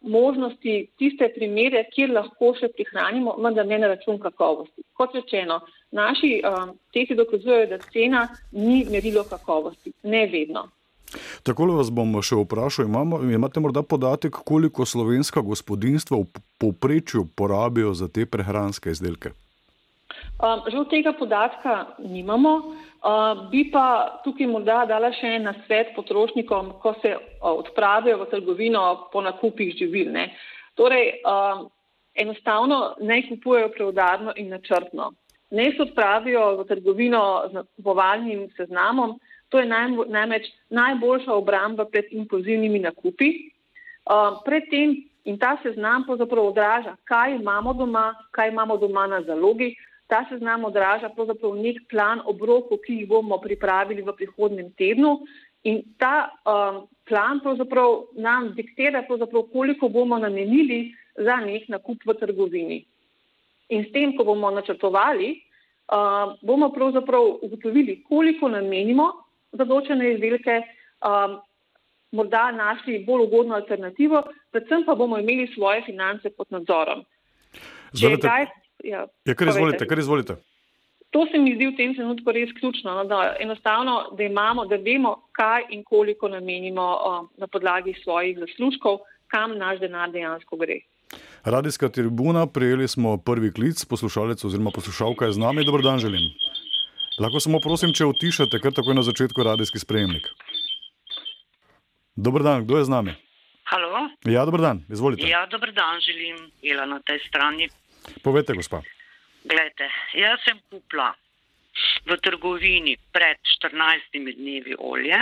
možnosti, 0.00 0.74
tiste 0.98 1.28
primere, 1.34 1.84
kjer 1.92 2.10
lahko 2.10 2.52
še 2.58 2.70
prihranimo, 2.72 3.36
vendar 3.44 3.66
ne 3.66 3.78
na 3.78 3.90
račun 3.92 4.18
kakovosti. 4.22 4.84
Kot 4.96 5.14
rečeno, 5.14 5.60
naši 5.92 6.38
uh, 6.40 6.70
testi 6.94 7.16
dokazujejo, 7.18 7.66
da 7.74 7.78
cena 7.92 8.28
ni 8.52 8.84
merilo 8.90 9.24
kakovosti, 9.28 9.92
ne 10.02 10.26
vedno. 10.26 10.68
Tako 11.42 11.66
vas 11.76 11.90
bom 11.92 12.14
še 12.24 12.38
vprašal, 12.40 12.86
imamo, 12.88 13.20
imate 13.28 13.60
morda 13.60 13.82
podatek, 13.82 14.40
koliko 14.44 14.86
slovenska 14.88 15.42
gospodinstva 15.44 16.22
v 16.22 16.42
povprečju 16.58 17.26
porabijo 17.36 17.92
za 17.94 18.08
te 18.08 18.26
prehranske 18.26 18.90
izdelke? 18.90 19.34
Um, 20.42 20.64
žal 20.70 20.86
tega 20.90 21.12
podatka 21.12 21.94
nimamo. 21.98 22.74
Uh, 23.02 23.50
bi 23.50 23.64
pa 23.70 24.20
tukaj 24.24 24.46
morda 24.46 24.84
dala 24.86 25.10
še 25.14 25.36
en 25.36 25.48
nasvet 25.50 25.90
potrošnikom, 25.96 26.72
ko 26.82 26.94
se 27.02 27.14
uh, 27.14 27.50
odpravijo 27.50 28.20
v 28.22 28.28
trgovino 28.30 28.82
po 29.12 29.22
nakupih 29.22 29.74
živil. 29.78 30.12
Ne. 30.14 30.28
Torej, 30.78 31.18
uh, 31.26 31.66
enostavno 32.14 32.94
ne 33.00 33.22
kupujejo 33.28 33.72
preudarno 33.74 34.32
in 34.36 34.50
načrtno. 34.54 35.12
Ne 35.50 35.72
se 35.76 35.82
odpravijo 35.82 36.56
v 36.62 36.66
trgovino 36.68 37.22
z 37.50 37.58
nakupovalnim 37.60 38.48
seznamom. 38.56 39.18
To 39.52 39.60
je 39.60 39.66
naj, 39.66 39.90
najmeč 40.08 40.46
najboljša 40.70 41.34
obramba 41.34 41.84
pred 41.84 42.08
impulzivnimi 42.10 42.78
nakupi. 42.78 43.32
Uh, 44.06 44.40
predtem 44.44 44.96
in 45.24 45.38
ta 45.38 45.56
seznam 45.62 46.06
pravzaprav 46.06 46.46
odraža, 46.50 46.96
kaj 47.04 47.36
imamo 47.36 47.74
doma, 47.74 48.14
kaj 48.30 48.48
imamo 48.48 48.76
doma 48.76 49.06
na 49.06 49.22
zalogi, 49.22 49.74
ta 50.12 50.26
seznam 50.28 50.64
odraža 50.68 51.08
pravzaprav 51.16 51.54
nek 51.56 51.78
plan 51.88 52.20
obrokov, 52.28 52.82
ki 52.84 52.98
jih 53.00 53.08
bomo 53.08 53.38
pripravili 53.40 54.04
v 54.04 54.12
prihodnem 54.18 54.68
tednu. 54.76 55.14
In 55.64 55.80
ta 55.96 56.28
um, 56.28 56.82
plan 57.08 57.40
pravzaprav 57.40 58.12
nam 58.20 58.50
diktira, 58.58 59.06
pravzaprav, 59.08 59.46
koliko 59.54 59.88
bomo 59.88 60.18
namenili 60.20 60.92
za 61.16 61.38
nek 61.40 61.64
nakup 61.72 62.04
v 62.04 62.16
trgovini. 62.20 62.78
In 63.72 63.86
s 63.88 63.92
tem, 63.94 64.12
ko 64.18 64.26
bomo 64.28 64.50
načrtovali, 64.52 65.32
uh, 65.32 66.36
bomo 66.42 66.68
pravzaprav 66.76 67.38
ugotovili, 67.48 68.02
koliko 68.08 68.52
namenimo 68.52 69.08
za 69.56 69.64
določene 69.64 70.12
izdelke, 70.12 70.60
um, 71.00 71.40
morda 72.12 72.50
našli 72.52 73.00
bolj 73.06 73.30
ugodno 73.30 73.56
alternativo, 73.56 74.26
predvsem 74.52 74.84
pa 74.84 74.94
bomo 74.94 75.16
imeli 75.16 75.48
svoje 75.54 75.86
finance 75.88 76.28
pod 76.36 76.52
nadzorom. 76.52 77.00
Zdaj, 77.96 78.52
Ja, 78.82 79.06
ja 79.24 79.34
kar 79.34 79.48
izvolite, 79.48 79.86
kar 79.86 79.98
izvolite. 79.98 80.36
To 81.12 81.26
se 81.28 81.38
mi 81.38 81.54
zdi 81.54 81.66
v 81.68 81.76
tem 81.76 81.92
trenutku 81.94 82.32
res 82.32 82.52
ključno, 82.56 82.94
no, 82.96 83.04
da 83.04 83.34
enostavno, 83.40 84.14
da 84.16 84.24
imamo, 84.24 84.64
da 84.66 84.78
vemo, 84.80 85.12
kaj 85.36 85.66
in 85.76 85.82
koliko 85.84 86.28
namenimo 86.32 86.86
uh, 86.96 87.18
na 87.36 87.46
podlagi 87.46 87.92
svojih 88.02 88.38
zaslužkov, 88.40 89.02
kam 89.28 89.58
naš 89.58 89.80
denar 89.80 90.10
dejansko 90.10 90.56
gre. 90.56 90.80
Radijska 91.44 91.88
tribuna, 91.88 92.46
prejeli 92.46 92.88
smo 92.88 93.18
prvi 93.18 93.52
klic, 93.52 93.84
poslušalec 93.84 94.44
oziroma 94.44 94.70
poslušalka 94.74 95.28
je 95.28 95.36
z 95.36 95.42
nami. 95.44 95.66
Dobro 95.68 95.82
dan 95.82 95.98
želim. 95.98 96.32
Lahko 97.20 97.40
samo 97.40 97.60
prosim, 97.60 97.92
če 97.92 98.08
utišate, 98.08 98.60
kar 98.62 98.72
takoj 98.72 98.96
na 98.96 99.04
začetku 99.04 99.44
radijski 99.44 99.78
sprejemnik. 99.78 100.30
Dobro 102.16 102.42
dan, 102.44 102.64
kdo 102.64 102.78
je 102.78 102.88
z 102.88 102.92
nami? 102.92 103.14
Halo? 103.68 104.08
Ja, 104.24 104.44
dobro 104.44 104.62
dan, 104.62 104.84
izvolite. 104.88 105.28
Ja, 105.28 105.46
dobro 105.46 105.72
dan 105.72 106.00
želim, 106.00 106.50
Ila 106.62 106.86
na 106.86 107.00
tej 107.00 107.20
strani. 107.28 107.68
Povejte, 108.22 108.54
gospa. 108.54 108.82
Glejte, 109.44 109.88
jaz 110.14 110.42
sem 110.44 110.58
kupila 110.70 111.10
v 112.06 112.16
trgovini 112.22 112.96
pred 113.12 113.38
14 113.58 114.12
dnevi 114.12 114.76
olje, 114.78 115.18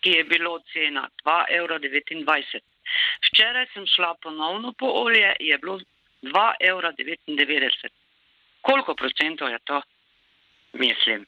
ki 0.00 0.10
je 0.16 0.24
bilo 0.24 0.58
cena 0.72 1.08
2,29 1.24 2.24
evra. 2.24 2.64
Včeraj 3.26 3.66
sem 3.74 3.86
šla 3.90 4.14
ponovno 4.22 4.72
po 4.78 4.86
olje, 4.86 5.34
je 5.40 5.58
bilo 5.58 5.80
2,99 6.22 7.56
evra. 7.56 7.94
Koliko 8.60 8.94
procentov 8.94 9.50
je 9.50 9.58
to? 9.64 9.82
Mislim. 10.72 11.26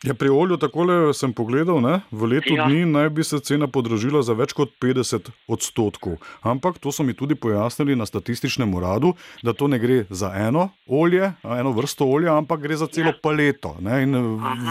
Ja, 0.00 0.14
pri 0.16 0.30
olju 0.32 0.56
takole 0.56 1.12
sem 1.12 1.32
pogledal, 1.36 1.76
ne? 1.84 1.98
v 2.08 2.28
letu 2.32 2.54
ja. 2.56 2.64
dni 2.64 2.86
naj 2.88 3.10
bi 3.12 3.24
se 3.24 3.36
cena 3.44 3.66
podražila 3.68 4.22
za 4.24 4.32
več 4.32 4.54
kot 4.56 4.70
50 4.80 5.26
odstotkov. 5.44 6.14
Ampak 6.40 6.78
to 6.80 6.88
so 6.88 7.04
mi 7.04 7.12
tudi 7.12 7.36
pojasnili 7.36 7.92
na 8.00 8.06
statističnem 8.08 8.72
uradu, 8.72 9.12
da 9.44 9.52
to 9.52 9.68
ne 9.68 9.76
gre 9.76 10.06
za 10.08 10.30
eno 10.40 10.70
olje, 10.88 11.28
eno 11.44 11.72
vrsto 11.76 12.08
olja, 12.08 12.32
ampak 12.32 12.62
gre 12.64 12.78
za 12.80 12.88
celo 12.88 13.12
ja. 13.12 13.18
paleto. 13.20 13.74
Ne? 13.84 13.98
In 14.06 14.16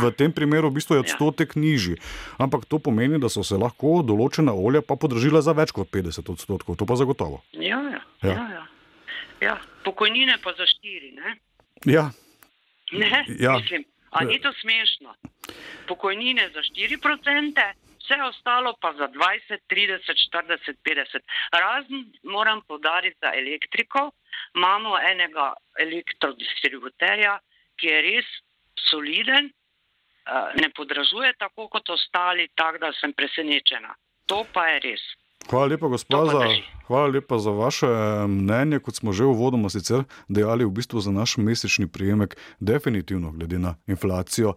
v 0.01 0.09
tem 0.17 0.33
primeru 0.33 0.73
v 0.73 0.79
bistvu 0.79 0.97
je 0.97 1.05
odstotek 1.05 1.53
ja. 1.53 1.61
nižji. 1.61 1.99
Ampak 2.41 2.65
to 2.65 2.81
pomeni, 2.81 3.21
da 3.21 3.29
so 3.29 3.45
se 3.45 3.53
lahko 3.53 4.01
določena 4.01 4.57
olja 4.57 4.81
pa 4.81 4.97
podražila 4.97 5.43
za 5.45 5.53
več 5.53 5.75
kot 5.77 5.93
50 5.93 6.25
odstotkov. 6.25 6.73
To 6.81 6.89
pa 6.89 6.97
zagotovo. 6.97 7.43
Ja, 7.53 7.77
ja. 7.85 8.01
ja. 8.25 8.33
ja, 8.33 8.49
ja. 8.57 8.65
ja. 9.45 9.55
pokojnine 9.85 10.41
pa 10.41 10.57
za 10.57 10.65
štiri. 10.65 11.13
Ne? 11.21 11.37
Ja. 11.85 12.09
Ne? 12.97 13.25
Ja. 13.37 13.61
Mislim. 13.61 13.85
A 14.11 14.23
ni 14.23 14.39
to 14.41 14.53
smešno? 14.53 15.15
Pokojnine 15.87 16.49
za 16.53 16.59
4%, 16.59 17.73
vse 17.99 18.17
ostalo 18.23 18.73
pa 18.81 18.93
za 18.93 19.07
20, 19.07 19.59
30, 19.69 20.13
40, 20.33 20.75
50. 20.83 21.19
Razen 21.51 22.13
moram 22.23 22.61
podariti 22.61 23.17
za 23.21 23.31
elektriko, 23.35 24.11
imamo 24.55 24.97
enega 25.11 25.53
elektrodistributerja, 25.79 27.39
ki 27.77 27.87
je 27.87 28.01
res 28.01 28.25
soliden, 28.89 29.51
ne 30.61 30.69
podražuje 30.75 31.33
tako 31.37 31.67
kot 31.67 31.89
ostali, 31.89 32.49
tako 32.55 32.77
da 32.77 32.91
sem 32.93 33.13
presenečena. 33.13 33.95
To 34.25 34.45
pa 34.53 34.67
je 34.67 34.79
res. 34.79 35.03
Hvala 35.49 35.65
lepa, 35.65 35.87
gospod, 35.87 36.29
za, 36.31 36.39
hvala 36.87 37.07
lepa 37.07 37.37
za 37.37 37.51
vaše 37.51 37.87
mnenje. 38.27 38.79
Kot 38.79 38.95
smo 38.95 39.11
že 39.11 39.25
uvodoma 39.25 39.69
sicer 39.69 40.03
dejali, 40.27 40.65
v 40.65 40.69
bistvu 40.69 41.01
za 41.01 41.11
naš 41.11 41.37
mesečni 41.37 41.87
prijemek, 41.87 42.37
definitivno 42.59 43.31
glede 43.31 43.59
na 43.59 43.75
inflacijo, 43.87 44.53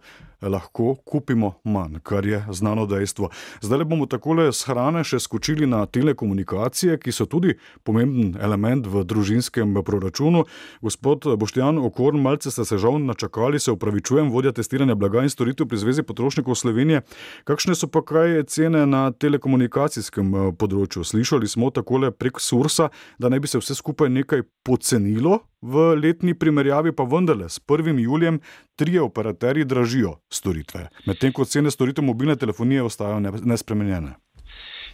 lahko 0.49 0.95
kupimo 1.05 1.53
manj, 1.63 1.99
kar 2.03 2.25
je 2.25 2.43
znano 2.51 2.85
dejstvo. 2.85 3.29
Zdaj 3.61 3.85
bomo 3.85 4.05
takole 4.05 4.51
s 4.51 4.65
hrane 4.67 5.03
še 5.03 5.19
skočili 5.19 5.67
na 5.67 5.85
telekomunikacije, 5.85 6.97
ki 6.97 7.11
so 7.11 7.25
tudi 7.25 7.57
pomemben 7.83 8.35
element 8.41 8.87
v 8.87 9.03
družinskem 9.07 9.75
proračunu. 9.83 10.45
Gospod 10.81 11.27
Boštjan 11.39 11.77
Okorn, 11.77 12.21
malce 12.21 12.51
ste 12.51 12.65
se 12.65 12.77
žal 12.77 12.99
načakali, 12.99 13.59
se 13.59 13.71
upravičujem, 13.71 14.31
vodja 14.31 14.51
testiranja 14.51 14.95
blaga 14.95 15.23
in 15.23 15.29
storitev 15.29 15.67
pri 15.67 15.77
Zvezi 15.77 16.03
potrošnikov 16.03 16.55
Slovenije. 16.55 17.01
Kakšne 17.43 17.75
so 17.75 17.87
pa 17.87 18.01
kaj 18.01 18.43
cene 18.47 18.85
na 18.85 19.11
telekomunikacijskem 19.11 20.35
eh, 20.35 20.51
področju? 20.57 21.03
Slišali 21.03 21.47
smo 21.47 21.71
takole 21.73 22.11
prek 22.11 22.41
Sursa, 22.41 22.89
da 23.19 23.29
naj 23.29 23.43
bi 23.43 23.51
se 23.51 23.61
vse 23.61 23.75
skupaj 23.79 24.11
nekaj 24.11 24.47
pocenilo 24.63 25.43
v 25.63 25.95
letni 25.95 26.35
primerjavi 26.35 26.91
pa 26.91 27.03
vendarle 27.07 27.49
s 27.49 27.61
1. 27.67 27.99
julijem 27.99 28.39
trije 28.75 29.01
operaterji 29.01 29.65
dražijo 29.65 30.17
storitve, 30.29 30.89
medtem 31.07 31.33
ko 31.33 31.45
cene 31.45 31.71
storitev 31.71 32.03
mobilne 32.03 32.35
telefonije 32.35 32.83
ostajajo 32.83 33.19
nespremenjene. 33.43 34.15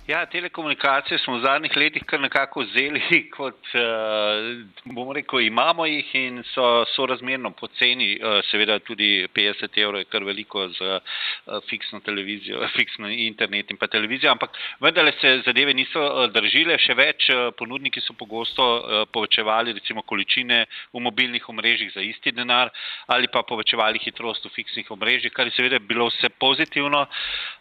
Ja, 0.10 0.26
telekomunikacije 0.26 1.20
smo 1.22 1.36
v 1.38 1.44
zadnjih 1.44 1.76
letih 1.78 2.04
kar 2.10 2.22
nekako 2.22 2.64
vzeli, 2.66 3.02
kot 3.38 3.68
uh, 3.78 4.48
bomo 4.86 5.14
rekel, 5.14 5.44
imamo 5.46 5.86
jih 5.86 6.08
in 6.18 6.40
so 6.50 6.64
sorazmerno 6.96 7.52
poceni. 7.52 8.16
Uh, 8.18 8.40
seveda 8.50 8.80
tudi 8.80 9.28
50 9.36 9.78
evrov 9.78 10.02
je 10.02 10.08
kar 10.10 10.26
veliko 10.26 10.64
za 10.70 10.98
uh, 10.98 11.60
fiksno 11.70 12.00
televizijo, 12.00 12.64
fiksno 12.78 13.10
internet 13.10 13.70
in 13.70 13.78
pa 13.78 13.88
televizijo, 13.88 14.32
ampak 14.32 14.58
vendarle 14.82 15.14
se 15.22 15.36
zadeve 15.46 15.76
niso 15.78 16.02
držile. 16.34 16.80
Še 16.82 16.98
več 16.98 17.30
ponudniki 17.62 18.02
so 18.02 18.18
pogosto 18.18 18.66
povečevali 19.14 19.78
recimo 19.78 20.02
količine 20.02 20.64
v 20.94 21.04
mobilnih 21.06 21.46
omrežjih 21.54 21.94
za 21.94 22.02
isti 22.02 22.34
denar 22.34 22.74
ali 23.14 23.30
pa 23.30 23.44
povečevali 23.46 24.02
hitrost 24.02 24.46
v 24.46 24.56
fiksnih 24.56 24.90
omrežjih, 24.92 25.34
kar 25.34 25.46
je 25.46 25.58
seveda 25.60 25.80
bilo 25.80 26.10
vse 26.10 26.34
pozitivno, 26.42 27.06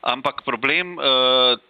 ampak 0.00 0.40
problem 0.48 0.96
uh, 0.96 1.60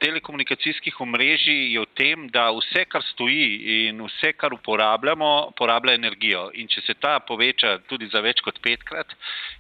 telekomunikacije 0.69 0.89
informacijskih 0.89 1.01
omrežij 1.01 1.73
je 1.73 1.81
v 1.81 1.87
tem, 1.95 2.29
da 2.29 2.51
vse, 2.53 2.85
kar 2.85 3.03
stoji 3.03 3.89
in 3.89 4.03
vse, 4.05 4.33
kar 4.33 4.53
uporabljamo, 4.53 5.53
porablja 5.57 5.95
energijo. 5.95 6.51
In 6.55 6.69
če 6.69 6.81
se 6.87 6.95
ta 6.95 7.19
poveča 7.21 7.79
tudi 7.89 8.09
za 8.13 8.21
več 8.21 8.41
kot 8.41 8.61
petkrat, 8.61 9.07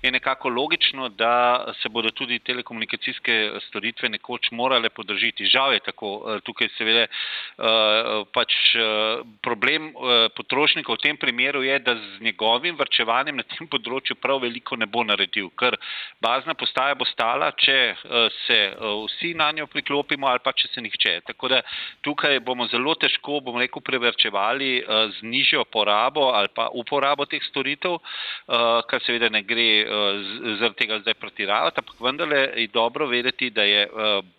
je 0.03 0.11
nekako 0.11 0.49
logično, 0.49 1.09
da 1.09 1.73
se 1.81 1.89
bodo 1.89 2.11
tudi 2.11 2.39
telekomunikacijske 2.39 3.61
storitve 3.69 4.09
nekoč 4.09 4.51
morale 4.53 4.89
podržiti. 4.91 5.47
Žal 5.47 5.75
je 5.75 5.81
tako. 5.81 6.09
Eh, 6.29 6.41
tukaj 6.45 6.69
seveda 6.77 7.07
eh, 7.07 8.25
pač 8.33 8.55
eh, 8.75 9.23
problem 9.43 9.93
potrošnika 10.37 10.93
v 10.93 11.03
tem 11.03 11.17
primeru 11.17 11.63
je, 11.63 11.79
da 11.79 11.95
z 11.95 12.21
njegovim 12.25 12.77
vrčevanjem 12.77 13.37
na 13.37 13.43
tem 13.43 13.67
področju 13.69 14.17
prav 14.17 14.43
veliko 14.43 14.77
ne 14.77 14.87
bo 14.87 15.03
naredil, 15.05 15.51
ker 15.59 15.77
bazna 16.21 16.55
postaja 16.55 16.95
bo 16.95 17.07
stala, 17.09 17.51
če 17.59 17.79
se 18.47 18.59
vsi 18.79 19.35
na 19.39 19.51
njo 19.53 19.67
priklopimo 19.71 20.29
ali 20.29 20.43
pa 20.45 20.53
če 20.53 20.69
se 20.73 20.83
nihče. 20.89 21.15
Tako 21.29 21.53
da 21.53 21.61
tukaj 22.03 22.41
bomo 22.41 22.67
zelo 22.73 22.95
težko, 22.99 23.41
bom 23.45 23.61
rekel, 23.61 23.85
prevrčevali 23.85 24.71
uh, 24.81 25.13
z 25.15 25.29
nižjo 25.29 25.65
porabo 25.73 26.33
ali 26.35 26.49
pa 26.55 26.69
uporabo 26.73 27.29
teh 27.29 27.45
storitev, 27.51 27.99
uh, 28.01 28.81
kar 28.89 29.05
seveda 29.05 29.31
ne 29.31 29.45
gre 29.47 29.69
uh, 29.85 30.59
zaradi 30.59 30.83
tega 30.83 31.01
zdaj 31.05 31.15
pretiravati, 31.21 31.81
ampak 31.83 32.01
vendarle 32.01 32.43
je 32.57 32.69
dobro 32.73 33.07
vedeti, 33.07 33.51
da 33.51 33.63
je 33.63 33.87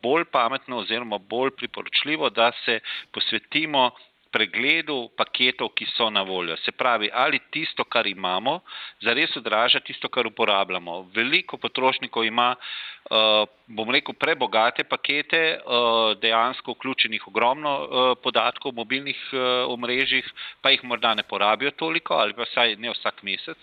bolj 0.04 0.26
pametno 0.32 0.78
oziroma 0.84 1.18
bolj 1.18 1.52
priporočljivo, 1.58 2.30
da 2.30 2.52
se 2.66 2.80
posvetimo 3.14 3.90
pregledu 4.32 5.10
paketov, 5.18 5.72
ki 5.78 5.88
so 5.96 6.10
na 6.14 6.22
voljo. 6.22 6.58
Se 6.58 6.72
pravi, 6.72 7.10
ali 7.14 7.40
tisto, 7.52 7.84
kar 7.84 8.08
imamo, 8.08 8.60
zares 9.02 9.36
odraža 9.38 9.80
tisto, 9.80 10.10
kar 10.10 10.28
uporabljamo. 10.28 11.02
Veliko 11.16 11.58
potrošnikov 11.58 12.26
ima 12.26 12.52
uh, 12.56 12.99
bom 13.70 13.90
rekel, 13.90 14.14
prebogate 14.14 14.84
pakete, 14.84 15.60
uh, 15.62 16.14
dejansko 16.22 16.74
vključenih 16.74 17.28
ogromno 17.28 17.74
uh, 17.82 18.12
podatkov 18.22 18.72
v 18.72 18.82
mobilnih 18.82 19.18
omrežjih, 19.70 20.26
pa 20.62 20.70
jih 20.70 20.84
morda 20.84 21.14
ne 21.18 21.24
porabijo 21.24 21.72
toliko 21.72 22.14
ali 22.14 22.34
pa 22.34 22.46
vsaj 22.46 22.76
ne 22.78 22.92
vsak 22.94 23.24
mesec. 23.24 23.58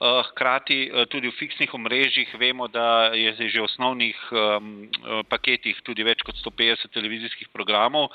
Hkrati 0.00 0.90
tudi 1.10 1.28
v 1.28 1.36
fiksnih 1.38 1.74
omrežjih 1.74 2.34
vemo, 2.38 2.68
da 2.68 3.10
je 3.14 3.32
že 3.50 3.60
v 3.60 3.64
osnovnih 3.64 4.16
um, 4.32 4.88
paketih 5.28 5.80
tudi 5.82 6.02
več 6.06 6.22
kot 6.26 6.34
150 6.38 6.90
televizijskih 6.94 7.48
programov. 7.52 8.10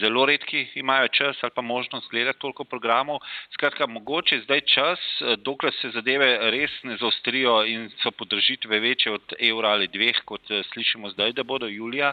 Zelo 0.00 0.26
redki 0.26 0.68
imajo 0.74 1.08
čas 1.08 1.36
ali 1.42 1.52
pa 1.54 1.62
možnost 1.62 2.10
gledati 2.10 2.38
toliko 2.38 2.64
programov. 2.64 3.20
Skratka, 3.54 3.86
mogoče 3.86 4.36
je 4.36 4.42
zdaj 4.42 4.60
čas, 4.60 5.00
dokler 5.44 5.72
se 5.80 5.90
zadeve 5.90 6.50
res 6.50 6.72
ne 6.82 6.96
zaostrijo 6.96 7.64
in 7.66 7.90
so 8.02 8.10
podržitve 8.10 8.80
večje 8.80 9.12
od 9.12 9.34
evra 9.38 9.76
ali 9.76 9.88
dve 9.88 10.07
dveh, 10.08 10.24
kot 10.24 10.50
eh, 10.50 10.62
slišimo 10.72 11.10
zdaj, 11.10 11.32
da 11.32 11.42
bodo 11.42 11.66
julija, 11.66 12.12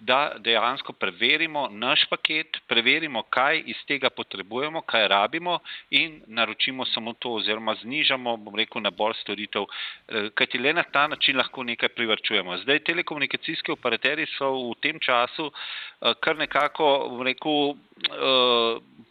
da 0.00 0.34
dejansko 0.38 0.92
preverimo 0.92 1.68
naš 1.70 2.04
paket, 2.10 2.58
preverimo, 2.68 3.22
kaj 3.22 3.62
iz 3.66 3.76
tega 3.86 4.10
potrebujemo, 4.10 4.82
kaj 4.82 5.08
rabimo 5.08 5.58
in 5.90 6.22
naročimo 6.26 6.84
samo 6.84 7.12
to, 7.12 7.34
oziroma 7.38 7.74
znižamo, 7.82 8.36
bom 8.36 8.56
rekel, 8.56 8.82
nabor 8.82 9.14
storitev, 9.22 9.66
eh, 10.08 10.30
kajti 10.34 10.58
le 10.58 10.72
na 10.72 10.82
ta 10.82 11.06
način 11.08 11.36
lahko 11.36 11.62
nekaj 11.62 11.88
privrčujemo. 11.88 12.58
Zdaj, 12.58 12.78
telekomunikacijski 12.78 13.72
operaterji 13.72 14.26
so 14.38 14.52
v 14.70 14.74
tem 14.80 15.00
času 15.00 15.50
eh, 15.50 16.14
kar 16.20 16.36
nekako, 16.36 17.08
bom 17.10 17.26
rekel, 17.26 17.74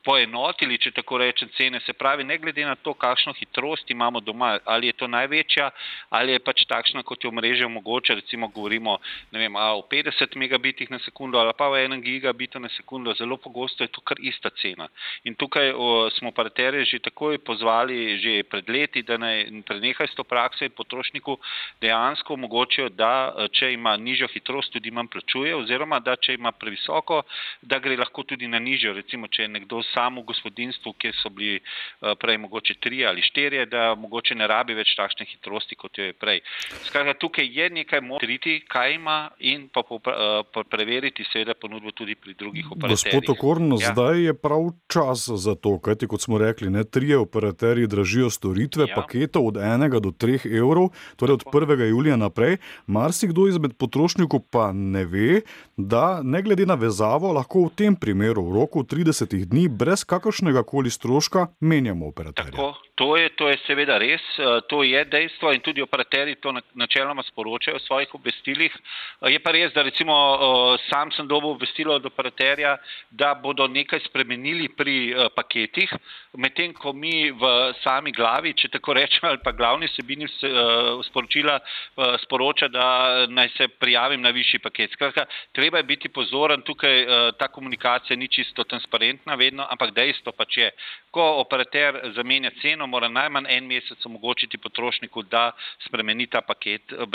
poenotili, 0.07 0.77
če 0.79 0.93
tako 0.95 1.19
rečem, 1.19 1.49
cene. 1.57 1.81
Se 1.83 1.93
pravi, 1.97 2.23
ne 2.27 2.37
glede 2.39 2.63
na 2.65 2.75
to, 2.79 2.93
kakšno 2.95 3.33
hitrost 3.37 3.91
imamo 3.91 4.21
doma, 4.23 4.53
ali 4.65 4.87
je 4.87 4.95
to 5.01 5.09
največja, 5.11 5.69
ali 6.15 6.35
je 6.35 6.43
pač 6.43 6.63
takšna, 6.69 7.03
kot 7.07 7.25
jo 7.25 7.31
mreže 7.35 7.67
omogoča, 7.67 8.16
recimo 8.17 8.49
govorimo 8.49 8.97
vem, 9.31 9.55
o 9.55 9.83
50 9.85 10.35
megabitih 10.35 10.91
na 10.91 10.99
sekundo 10.99 11.39
ali 11.39 11.53
pa 11.57 11.69
o 11.69 11.77
1 11.77 12.01
gigabitu 12.01 12.59
na 12.59 12.69
sekundo, 12.69 13.13
zelo 13.13 13.37
pogosto 13.37 13.83
je 13.83 13.93
to 13.93 14.01
kar 14.01 14.17
ista 14.19 14.49
cena. 14.49 14.87
In 15.23 15.35
tukaj 15.35 15.71
o, 15.75 16.09
smo 16.17 16.29
operaterje 16.29 16.85
že 16.85 16.99
takoj 16.99 17.37
pozvali, 17.39 18.17
že 18.19 18.43
pred 18.43 18.69
leti, 18.69 19.03
da 19.03 19.17
naj 19.17 19.63
prenehajo 19.65 20.07
s 20.07 20.15
to 20.15 20.23
prakso 20.23 20.65
in 20.65 20.71
potrošniku 20.71 21.37
dejansko 21.81 22.33
omogočijo, 22.33 22.89
da 22.89 23.33
če 23.53 23.73
ima 23.73 23.97
nižjo 23.97 24.27
hitrost, 24.33 24.73
tudi 24.73 24.91
manj 24.91 25.09
plačuje, 25.13 25.55
oziroma 25.55 25.99
da 25.99 26.15
če 26.15 26.37
ima 26.37 26.51
previsoko, 26.51 27.21
da 27.61 27.79
gre 27.79 27.97
lahko 27.97 28.23
tudi 28.23 28.47
na 28.47 28.59
nižjo. 28.59 28.93
Recimo, 28.97 29.27
če 29.27 29.45
je 29.45 29.53
nekdo 29.53 29.81
samo 29.91 30.23
gospodinstvu, 30.27 30.93
kjer 31.01 31.15
so 31.21 31.29
bili 31.33 31.59
eh, 31.59 32.15
prej 32.19 32.37
mogoče 32.43 32.77
tri 32.83 33.03
ali 33.05 33.21
štiri, 33.25 33.65
da 33.69 33.93
mogoče 33.95 34.35
ne 34.35 34.47
rabi 34.47 34.77
več 34.77 34.95
takšne 34.97 35.27
hitrosti, 35.29 35.75
kot 35.75 35.97
jo 35.97 36.09
je 36.09 36.17
prej. 36.17 36.41
Skratka, 36.89 37.17
tukaj 37.21 37.47
je 37.59 37.69
nekaj 37.81 38.01
motriti, 38.07 38.59
kaj 38.67 38.93
ima 38.95 39.17
in 39.39 39.67
pa, 39.73 39.83
pa, 39.83 40.11
eh, 40.11 40.43
pa 40.53 40.63
preveriti 40.69 41.25
seveda 41.33 41.53
ponudbo 41.61 41.91
tudi 41.91 42.15
pri 42.15 42.33
drugih 42.33 42.71
operaterjih. 42.71 43.21
Gospod 43.21 43.35
Okorn, 43.35 43.71
ja. 43.71 43.91
zdaj 43.93 44.21
je 44.25 44.33
prav 44.33 44.69
čas 44.87 45.27
za 45.29 45.55
to, 45.55 45.77
kajti 45.79 46.07
kot 46.07 46.21
smo 46.21 46.37
rekli, 46.37 46.69
ne 46.69 46.83
trije 46.83 47.17
operaterji 47.17 47.87
dražijo 47.87 48.29
storitve 48.29 48.87
ja. 48.89 48.95
paketov 48.95 49.47
od 49.47 49.57
enega 49.57 49.99
do 49.99 50.11
treh 50.11 50.45
evrov, 50.45 50.89
torej 51.15 51.39
od 51.39 51.43
1. 51.53 51.85
julija 51.89 52.15
naprej. 52.15 52.57
Marsikdo 52.87 53.47
izmed 53.47 53.77
potrošnikov 53.77 54.39
pa 54.51 54.71
ne 54.71 55.05
ve, 55.05 55.41
da 55.77 56.21
ne 56.23 56.41
glede 56.41 56.65
na 56.65 56.75
vezavo 56.75 57.33
lahko 57.33 57.67
v 57.67 57.75
tem 57.75 57.95
primeru 57.95 58.43
v 58.49 58.55
roku 58.59 58.83
30 58.83 59.45
dni 59.45 59.67
brez 59.69 60.03
kakršnega 60.03 60.63
koli 60.63 60.89
stroška 60.89 61.47
menjamo 61.59 62.07
operaterja. 62.07 62.51
Tako, 62.51 62.73
to, 62.95 63.17
je, 63.17 63.29
to 63.35 63.49
je 63.49 63.57
seveda 63.67 63.97
res, 63.97 64.21
eh, 64.39 64.61
to 64.69 64.83
je 64.83 65.05
dejstvo 65.05 65.53
in 65.53 65.61
tudi 65.61 65.81
operaterji 65.81 66.35
to 66.41 66.53
načeloma 66.73 67.23
sporočajo 67.23 67.79
svojih 67.97 68.15
obvestilih. 68.15 68.73
Eh, 69.21 69.31
je 69.33 69.39
pa 69.39 69.51
res, 69.51 69.73
da 69.73 69.81
recimo 69.81 70.13
eh, 70.13 70.77
sam 70.89 71.11
sem 71.11 71.27
dobil 71.27 71.49
obvestilo 71.49 71.95
od 71.95 72.05
operaterja, 72.05 72.77
da 73.09 73.33
bodo 73.33 73.67
nekaj 73.67 73.99
spremenili 74.05 74.69
pri 74.69 75.15
paketih, 75.35 75.89
medtem 76.37 76.73
ko 76.73 76.93
mi 76.93 77.31
v 77.31 77.73
sami 77.81 78.11
glavi, 78.11 78.53
če 78.53 78.69
tako 78.69 78.93
rečem, 78.93 79.25
ali 79.25 79.39
pa 79.43 79.51
glavni 79.51 79.87
sebini 79.87 80.27
sporočila 81.07 81.57
sporoča, 82.23 82.67
da 82.67 83.25
naj 83.29 83.49
se 83.57 83.67
prijavim 83.67 84.21
na 84.21 84.29
višji 84.29 84.59
paket. 84.59 84.91
Skratka, 84.93 85.25
treba 85.55 85.81
je 85.81 85.87
biti 85.89 86.09
pozoren, 86.09 86.61
tukaj 86.61 87.05
ta 87.39 87.47
komunikacija 87.47 88.17
ni 88.17 88.27
čisto 88.27 88.63
transparentna 88.63 89.35
vedno, 89.35 89.65
ampak 89.69 89.93
dejstvo 89.95 90.33
pač 90.37 90.57
je, 90.57 90.69
ko 91.11 91.25
operater 91.41 91.99
zamenja 92.15 92.51
ceno, 92.61 92.87
mora 92.87 93.09
najmanj 93.09 93.49
en 93.49 93.67
mesec 93.67 94.05
omogočiti 94.05 94.57
potrošniku, 94.61 95.23
da 95.23 95.51
spremeni 95.87 96.27
ta 96.27 96.41
paket 96.41 96.93
eh, 96.93 97.05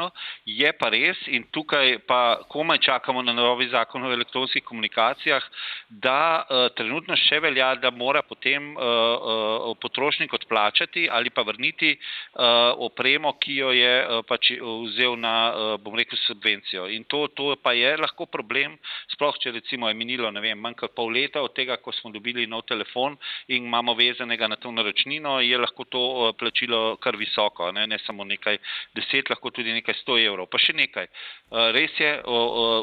brezplačno. 0.00 0.10
Je 0.46 0.72
pa 0.72 0.88
res 0.90 1.18
in 1.28 1.44
tukaj 1.52 1.98
pa 2.06 2.40
komaj 2.48 2.78
čakamo 2.78 3.22
na 3.22 3.32
novi 3.32 3.68
zakon 3.68 4.04
o 4.04 4.12
elektronskih 4.12 4.64
komunikacijah, 4.64 5.42
da 5.88 6.44
uh, 6.44 6.68
trenutno 6.74 7.16
še 7.16 7.40
velja, 7.40 7.74
da 7.76 7.90
mora 7.90 8.22
potem 8.22 8.74
uh, 8.76 8.80
uh, 8.80 9.76
potrošnik 9.80 10.32
odplačati 10.32 11.08
ali 11.10 11.30
pa 11.30 11.42
vrniti 11.42 11.96
uh, 11.96 12.74
opremo, 12.78 13.32
ki 13.38 13.56
jo 13.56 13.70
je 13.72 13.94
uh, 14.02 14.22
pač 14.26 14.52
vzel 14.60 15.16
na, 15.16 15.34
uh, 15.52 15.76
bom 15.80 15.94
rekel, 15.94 16.18
subvencijo. 16.26 16.88
In 16.88 17.04
to, 17.04 17.28
to 17.34 17.54
pa 17.62 17.72
je 17.72 17.96
lahko 17.96 18.26
problem, 18.26 18.78
sploh 19.14 19.36
če 19.38 19.52
recimo 19.52 19.88
je 19.88 19.94
minilo, 19.94 20.30
ne 20.30 20.40
vem, 20.40 20.58
manj 20.58 20.78
kot 20.80 20.94
pol 20.96 21.12
leta 21.12 21.42
od 21.42 21.54
tega, 21.54 21.78
ko 21.80 21.92
smo 21.92 22.10
dobili 22.10 22.46
nov 22.46 22.64
telefon 22.68 23.16
in 23.48 23.66
imamo 23.66 23.94
vezanega 23.94 24.48
na 24.48 24.56
to 24.56 24.72
naročnino, 24.72 25.40
je 25.40 25.58
lahko 25.58 25.84
to 25.84 26.32
plačilo 26.38 26.96
kar 27.02 27.16
visoko, 27.16 27.70
ne, 27.72 27.86
ne 27.86 27.98
samo 28.06 28.24
nekaj 28.24 28.58
deset, 28.96 29.30
lahko 29.30 29.50
tudi 29.54 29.72
nekaj 29.74 29.89
sto 29.98 30.18
evrov. 30.18 30.48
Pa 30.50 30.58
še 30.62 30.74
nekaj. 30.76 31.08
Uh, 31.50 31.70
res 31.74 31.90
je, 31.98 32.10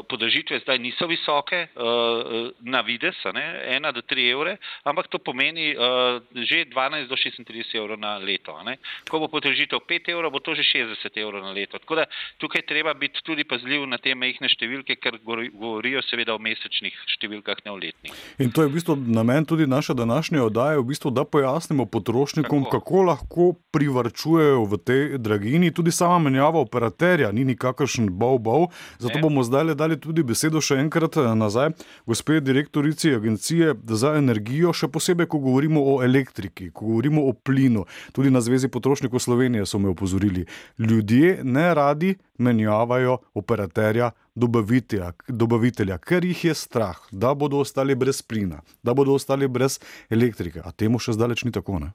podražitve 0.08 0.60
zdaj 0.60 0.78
niso 0.82 1.08
visoke, 1.08 1.68
uh, 1.72 2.52
na 2.60 2.82
vides, 2.84 3.16
ne, 3.32 3.44
ena 3.76 3.92
do 3.96 4.02
tri 4.04 4.28
evre, 4.28 4.58
ampak 4.84 5.08
to 5.08 5.18
pomeni 5.18 5.72
uh, 5.72 6.20
že 6.36 6.66
12 6.68 7.08
do 7.08 7.16
36 7.16 7.78
evrov 7.80 7.96
na 8.00 8.18
leto. 8.20 8.52
Ne. 8.64 8.76
Ko 9.08 9.22
bo 9.22 9.28
podražitev 9.32 9.80
5 9.88 10.12
evrov, 10.12 10.32
bo 10.32 10.40
to 10.44 10.52
že 10.52 10.66
60 10.66 11.16
evrov 11.16 11.40
na 11.44 11.52
leto. 11.56 11.80
Tako 11.80 12.02
da 12.02 12.04
tukaj 12.38 12.66
treba 12.68 12.94
biti 12.94 13.24
tudi 13.24 13.44
pazljiv 13.48 13.86
na 13.88 13.96
te 13.96 14.14
mehne 14.14 14.48
številke, 14.52 14.98
ker 15.00 15.18
govorijo 15.24 16.02
seveda 16.04 16.36
o 16.36 16.42
mesečnih 16.42 16.94
številkah, 17.16 17.64
ne 17.64 17.72
o 17.72 17.78
letnih. 17.80 18.12
In 18.42 18.52
to 18.52 18.64
je 18.64 18.70
v 18.70 18.76
bistvu 18.76 18.98
namen 19.00 19.48
tudi 19.48 19.66
naše 19.66 19.94
današnje 19.94 20.42
oddaje, 20.42 20.78
v 20.78 20.88
bistvu, 20.92 21.10
da 21.10 21.24
pojasnimo 21.24 21.86
potrošnikom, 21.86 22.68
Tako. 22.68 22.80
kako 22.80 23.02
lahko 23.02 23.44
privrčujejo 23.72 24.64
v 24.68 24.78
tej 24.78 25.02
dragini. 25.18 25.72
Tudi 25.74 25.92
sama 25.92 26.18
menjava 26.18 26.60
operaterja 26.98 27.32
ni 27.32 27.44
nikakršen 27.44 28.10
bov-bov. 28.10 28.68
Zato 28.98 29.14
ne. 29.14 29.22
bomo 29.22 29.42
zdaj 29.42 29.64
le 29.64 29.74
dali 29.74 29.96
tudi 30.00 30.22
besedo 30.22 30.60
še 30.60 30.78
enkrat 30.82 31.16
eh, 31.16 31.34
nazaj, 31.34 31.70
gospe 32.06 32.40
direktorici 32.40 33.14
Agencije 33.14 33.74
za 33.86 34.16
energijo, 34.18 34.72
še 34.72 34.88
posebej, 34.88 35.26
ko 35.26 35.38
govorimo 35.38 35.80
o 35.80 36.02
elektriki, 36.02 36.70
ko 36.70 36.86
govorimo 36.86 37.22
o 37.28 37.32
plinu. 37.32 37.86
Tudi 38.12 38.30
na 38.30 38.40
Zvezi 38.40 38.68
potrošnikov 38.68 39.20
Slovenije 39.20 39.66
so 39.66 39.78
me 39.78 39.88
opozorili. 39.88 40.46
Ljudje 40.78 41.40
ne 41.44 41.74
radi 41.74 42.16
menjavajo 42.38 43.18
operaterja 43.34 44.10
dobavitelja, 44.34 45.12
dobavitelja, 45.28 45.98
ker 45.98 46.24
jih 46.24 46.44
je 46.50 46.54
strah, 46.54 46.98
da 47.10 47.34
bodo 47.34 47.58
ostali 47.58 47.94
brez 47.94 48.22
plina, 48.22 48.62
da 48.82 48.94
bodo 48.94 49.14
ostali 49.14 49.48
brez 49.48 49.78
elektrike. 50.10 50.62
A 50.64 50.72
temu 50.72 50.98
še 50.98 51.14
zdaleč 51.18 51.44
ni 51.44 51.54
tako. 51.54 51.78
Ne? 51.82 51.92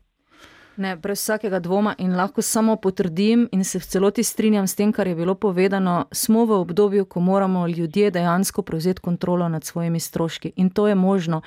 Ne, 0.75 0.95
brez 0.95 1.19
vsakega 1.21 1.59
dvoma 1.59 1.91
in 1.97 2.15
lahko 2.17 2.41
samo 2.41 2.75
potrdim 2.75 3.45
in 3.51 3.63
se 3.63 3.79
v 3.79 3.85
celoti 3.85 4.23
strinjam 4.23 4.67
s 4.67 4.75
tem, 4.75 4.91
kar 4.91 5.07
je 5.07 5.15
bilo 5.15 5.35
povedano. 5.35 6.05
Smo 6.11 6.45
v 6.45 6.51
obdobju, 6.51 7.05
ko 7.05 7.19
moramo 7.19 7.67
ljudje 7.67 8.11
dejansko 8.11 8.61
prevzeti 8.61 9.01
kontrolo 9.01 9.49
nad 9.49 9.63
svojimi 9.63 9.99
stroški 9.99 10.51
in 10.55 10.69
to 10.69 10.87
je 10.87 10.95
možno. 10.95 11.41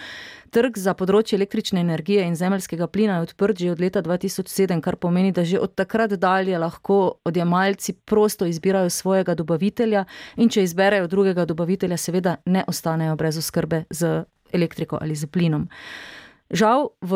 Trg 0.50 0.78
za 0.78 0.94
področje 0.94 1.36
električne 1.36 1.80
energije 1.80 2.22
in 2.22 2.36
zemljskega 2.36 2.86
plina 2.86 3.16
je 3.16 3.26
odprt 3.26 3.58
že 3.58 3.70
od 3.70 3.80
leta 3.80 4.02
2007, 4.02 4.80
kar 4.80 4.96
pomeni, 4.96 5.32
da 5.32 5.44
že 5.44 5.58
od 5.58 5.74
takrat 5.74 6.14
dalje 6.14 6.58
lahko 6.58 7.18
odjemalci 7.24 7.92
prosto 7.92 8.46
izbirajo 8.46 8.90
svojega 8.90 9.34
dobavitelja 9.34 10.04
in 10.36 10.48
če 10.48 10.62
izberejo 10.62 11.06
drugega 11.06 11.44
dobavitelja, 11.44 11.96
seveda 11.96 12.36
ne 12.46 12.64
ostanejo 12.66 13.16
brez 13.16 13.38
oskrbe 13.38 13.84
z 13.90 14.22
elektriko 14.52 14.98
ali 15.02 15.16
z 15.16 15.26
plinom. 15.26 15.68
Žal 16.50 16.94
v 17.02 17.12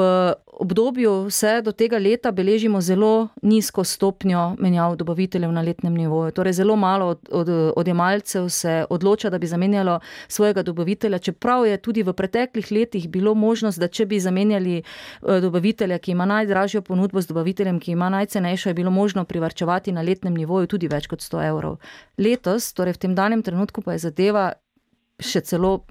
obdobju 0.60 1.30
vse 1.30 1.62
do 1.62 1.70
tega 1.72 1.98
leta 1.98 2.32
beležimo 2.34 2.80
zelo 2.80 3.28
nizko 3.42 3.84
stopnjo 3.84 4.56
menjav 4.58 4.96
dobaviteljev 4.96 5.52
na 5.52 5.62
letnem 5.62 5.94
nivoju. 5.94 6.32
Torej, 6.34 6.52
zelo 6.52 6.76
malo 6.76 7.06
od, 7.06 7.28
od, 7.30 7.48
odjemalcev 7.76 8.48
se 8.48 8.84
odloča, 8.90 9.30
da 9.30 9.38
bi 9.38 9.46
zamenjalo 9.46 10.00
svojega 10.28 10.62
dobavitelja, 10.62 11.18
čeprav 11.18 11.66
je 11.66 11.76
tudi 11.76 12.02
v 12.02 12.12
preteklih 12.12 12.72
letih 12.72 13.08
bilo 13.08 13.34
možnost, 13.34 13.78
da 13.78 13.88
če 13.88 14.06
bi 14.06 14.20
zamenjali 14.20 14.76
eh, 14.78 15.40
dobavitelja, 15.40 15.98
ki 15.98 16.10
ima 16.10 16.26
najdražjo 16.26 16.82
ponudbo 16.82 17.20
z 17.20 17.30
dobaviteljem, 17.30 17.80
ki 17.80 17.92
ima 17.92 18.08
najcenejšo, 18.08 18.68
je 18.68 18.74
bilo 18.74 18.90
možno 18.90 19.24
privrčevati 19.24 19.92
na 19.92 20.02
letnem 20.02 20.34
nivoju 20.34 20.66
tudi 20.66 20.88
več 20.88 21.06
kot 21.06 21.22
100 21.22 21.46
evrov. 21.48 21.78
Letos, 22.18 22.72
torej 22.74 22.98
v 22.98 23.06
tem 23.06 23.14
danem 23.14 23.42
trenutku, 23.42 23.82
pa 23.82 23.94
je 23.94 24.10
zadeva 24.10 24.52
še 25.20 25.40
celo 25.40 25.84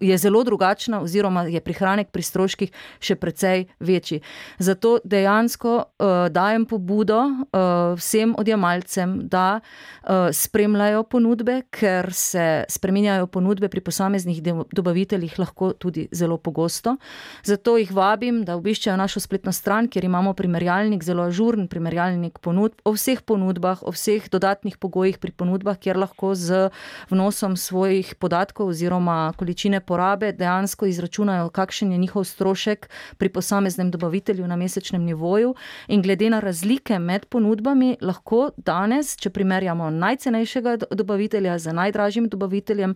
je 0.00 0.18
zelo 0.18 0.44
drugačna, 0.44 1.00
oziroma 1.02 1.46
je 1.50 1.60
prihranek 1.60 2.10
pri 2.10 2.22
stroških 2.22 2.72
še 3.00 3.16
precej 3.16 3.66
večji. 3.80 4.20
Zato 4.58 4.98
dejansko 5.04 5.76
uh, 5.76 6.28
dajem 6.30 6.66
pobudo 6.66 7.20
uh, 7.26 7.94
vsem 7.98 8.34
odjemalcem, 8.38 9.28
da 9.28 9.60
uh, 9.60 10.28
spremljajo 10.32 11.02
ponudbe, 11.02 11.62
ker 11.70 12.12
se 12.12 12.64
spremenjajo 12.68 13.26
ponudbe 13.26 13.68
pri 13.68 13.80
posameznih 13.80 14.42
dobaviteljih 14.72 15.38
lahko 15.38 15.72
tudi 15.72 16.08
zelo 16.12 16.38
pogosto. 16.38 16.96
Zato 17.44 17.76
jih 17.76 17.92
vabim, 17.92 18.44
da 18.44 18.56
obiščejo 18.56 18.96
našo 18.96 19.20
spletno 19.20 19.52
stran, 19.52 19.88
kjer 19.88 20.04
imamo 20.04 20.34
primerjalnik, 20.34 21.04
zelo 21.04 21.26
ažuren 21.26 21.68
primerjalnik 21.68 22.38
ponudb 22.38 22.80
o 22.84 22.94
vseh 22.96 23.22
ponudbah, 23.22 23.82
o 23.82 23.92
vseh 23.94 24.28
dodatnih 24.30 24.78
pogojih 24.78 25.18
pri 25.18 25.32
ponudbah, 25.32 25.78
kjer 25.78 25.98
lahko 25.98 26.34
z 26.34 26.68
vnosom 27.10 27.56
svojih 27.56 28.14
podatkov 28.20 28.72
oziroma 28.74 29.32
količin 29.36 29.65
količine 29.66 29.80
porabe 29.80 30.32
dejansko 30.32 30.86
izračunajo, 30.86 31.48
kakšen 31.48 31.92
je 31.92 31.98
njihov 31.98 32.24
strošek 32.24 32.88
pri 33.18 33.28
posameznem 33.28 33.90
dobavitelju 33.90 34.46
na 34.46 34.56
mesečnem 34.56 35.02
nivoju. 35.02 35.54
In 35.88 36.02
glede 36.02 36.30
na 36.30 36.40
razlike 36.40 36.98
med 36.98 37.26
ponudbami, 37.26 37.96
lahko 38.00 38.50
danes, 38.56 39.16
če 39.16 39.30
primerjamo 39.30 39.90
najcenejšega 39.90 40.76
dobavitelja 40.90 41.58
z 41.58 41.72
najdražjim 41.72 42.28
dobaviteljem, 42.28 42.94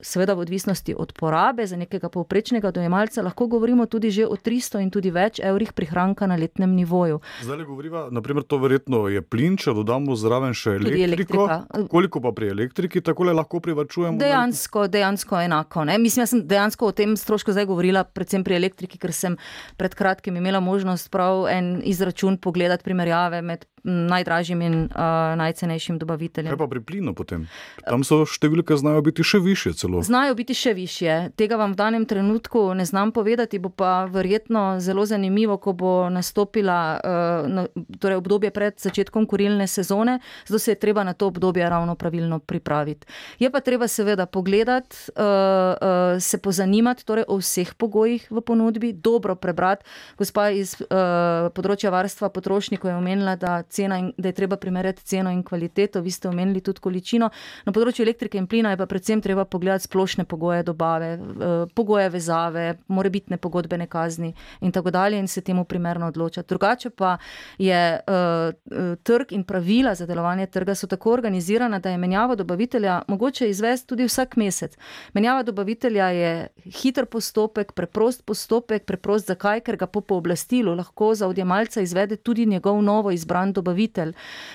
seveda 0.00 0.34
v 0.34 0.38
odvisnosti 0.38 0.94
od 0.94 1.12
porabe 1.12 1.66
za 1.66 1.76
nekega 1.76 2.08
povprečnega 2.08 2.70
dojemalca, 2.70 3.22
lahko 3.22 3.46
govorimo 3.46 3.86
tudi 3.86 4.10
že 4.10 4.26
o 4.26 4.36
300 4.36 4.82
in 4.82 4.90
tudi 4.90 5.10
več 5.10 5.40
evrih 5.42 5.72
prihranka 5.72 6.26
na 6.26 6.36
letnem 6.36 6.70
nivoju. 6.70 7.20
Zdaj 7.42 7.56
le 7.58 7.64
govoriva, 7.64 8.08
naprimer, 8.10 8.44
to 8.44 8.58
verjetno 8.58 9.08
je 9.08 9.22
plin, 9.22 9.56
če 9.56 9.74
dodamo 9.74 10.14
zraven 10.16 10.54
še 10.54 10.78
elektriko. 10.78 11.48
Koliko 11.90 12.20
pa 12.20 12.32
pri 12.32 12.52
elektriki 12.54 13.00
tako 13.02 13.24
lahko 13.32 13.60
privačujemo? 13.60 14.18
Dejansko, 14.18 14.86
dejansko 14.86 15.40
enako. 15.40 15.84
Ne? 15.84 15.98
Mislim, 16.02 16.22
da 16.22 16.30
sem 16.30 16.46
dejansko 16.48 16.90
o 16.90 16.94
tem 16.96 17.16
strošku 17.16 17.54
zdaj 17.54 17.68
govorila, 17.70 18.04
predvsem 18.04 18.44
pri 18.44 18.58
elektriki, 18.58 18.98
ker 18.98 19.14
sem 19.14 19.38
pred 19.80 19.94
kratkim 19.98 20.36
imela 20.40 20.60
možnost 20.60 21.10
prav 21.14 21.46
en 21.52 21.76
izračun 21.86 22.38
pogledati 22.42 22.84
primerjave 22.84 23.42
med 23.42 23.66
najdražjim 23.84 24.62
in 24.62 24.74
uh, 24.84 24.88
najcenejšim 25.36 25.98
dobaviteljem. 25.98 26.50
Kaj 26.54 26.58
pa 26.58 26.66
pri 26.70 26.80
plinu 26.80 27.14
potem? 27.14 27.48
Tam 27.82 28.04
so 28.06 28.22
številke 28.28 28.76
znajo 28.78 29.02
biti 29.02 29.26
še 29.26 29.40
više 29.42 29.72
celo. 29.78 30.02
Znajo 30.06 30.36
biti 30.38 30.54
še 30.54 30.74
više. 30.78 31.32
Tega 31.36 31.58
vam 31.58 31.74
v 31.74 31.80
danem 31.80 32.06
trenutku 32.06 32.74
ne 32.78 32.86
znam 32.86 33.10
povedati, 33.12 33.58
bo 33.58 33.72
pa 33.74 34.04
verjetno 34.06 34.78
zelo 34.80 35.06
zanimivo, 35.06 35.58
ko 35.58 35.74
bo 35.74 35.92
nastopila 36.14 36.78
uh, 37.02 37.66
torej 37.98 38.20
obdobje 38.22 38.52
pred 38.54 38.78
začetkom 38.78 39.26
kurilne 39.26 39.66
sezone, 39.66 40.20
zato 40.46 40.62
se 40.62 40.76
je 40.76 40.78
treba 40.78 41.04
na 41.04 41.12
to 41.12 41.32
obdobje 41.32 41.66
ravno 41.68 41.96
pravilno 41.98 42.38
pripraviti. 42.38 43.06
Je 43.42 43.50
pa 43.50 43.60
treba 43.60 43.88
seveda 43.88 44.26
pogledati, 44.26 45.10
uh, 45.16 45.24
uh, 45.24 46.22
se 46.22 46.38
pozanimati 46.38 47.06
torej 47.06 47.26
o 47.28 47.40
vseh 47.42 47.74
pogojih 47.74 48.30
v 48.30 48.40
ponudbi, 48.46 48.92
dobro 48.92 49.34
prebrati. 49.34 49.84
Gospa 50.18 50.50
iz 50.54 50.76
uh, 50.78 51.50
področja 51.50 51.90
varstva 51.90 52.30
potrošnikov 52.30 52.92
je 52.92 52.96
omenila, 52.96 53.34
da 53.36 53.62
cena 53.72 53.98
in 53.98 54.12
da 54.18 54.28
je 54.28 54.32
treba 54.32 54.56
primerjati 54.56 55.02
ceno 55.02 55.30
in 55.30 55.42
kvaliteto. 55.42 56.00
Vi 56.00 56.10
ste 56.10 56.28
omenili 56.28 56.60
tudi 56.60 56.80
količino. 56.80 57.30
Na 57.64 57.72
področju 57.72 58.04
elektrike 58.04 58.38
in 58.38 58.46
plina 58.46 58.70
je 58.70 58.80
pa 58.80 58.86
predvsem 58.86 59.22
treba 59.22 59.44
pogledati 59.44 59.88
splošne 59.88 60.24
pogoje 60.24 60.62
dobave, 60.62 61.12
eh, 61.14 61.66
pogoje 61.74 62.08
vezave, 62.10 62.78
morebitne 62.88 63.36
pogodbene 63.36 63.86
kazni 63.86 64.34
in 64.60 64.72
tako 64.72 64.90
dalje 64.90 65.18
in 65.18 65.28
se 65.28 65.40
temu 65.40 65.64
primerno 65.64 66.06
odločati. 66.06 66.48
Drugače 66.48 66.90
pa 66.90 67.16
je 67.58 68.00
uh, 68.06 68.96
trg 69.02 69.32
in 69.32 69.44
pravila 69.44 69.94
za 69.94 70.06
delovanje 70.06 70.46
trga 70.46 70.74
so 70.74 70.86
tako 70.86 71.12
organizirana, 71.12 71.78
da 71.78 71.90
je 71.90 71.98
menjava 71.98 72.34
dobavitelja 72.34 73.02
mogoče 73.08 73.48
izvesti 73.50 73.88
tudi 73.88 74.04
vsak 74.04 74.36
mesec. 74.36 74.76
Menjava 75.14 75.42
dobavitelja 75.42 76.08
je 76.08 76.48
hiter 76.64 77.06
postopek, 77.06 77.72
preprost 77.72 78.24
postopek, 78.26 78.84
preprost 78.84 79.26
zakaj, 79.26 79.60
ker 79.60 79.76
ga 79.76 79.86
po 79.86 80.00
pooblastilu 80.00 80.74
lahko 80.74 81.14
za 81.14 81.28
odjemalca 81.28 81.80
izvede 81.80 82.16
tudi 82.16 82.46
njegov 82.46 82.82
novo 82.82 83.10
izbran 83.10 83.52
dobavitelj. 83.52 83.61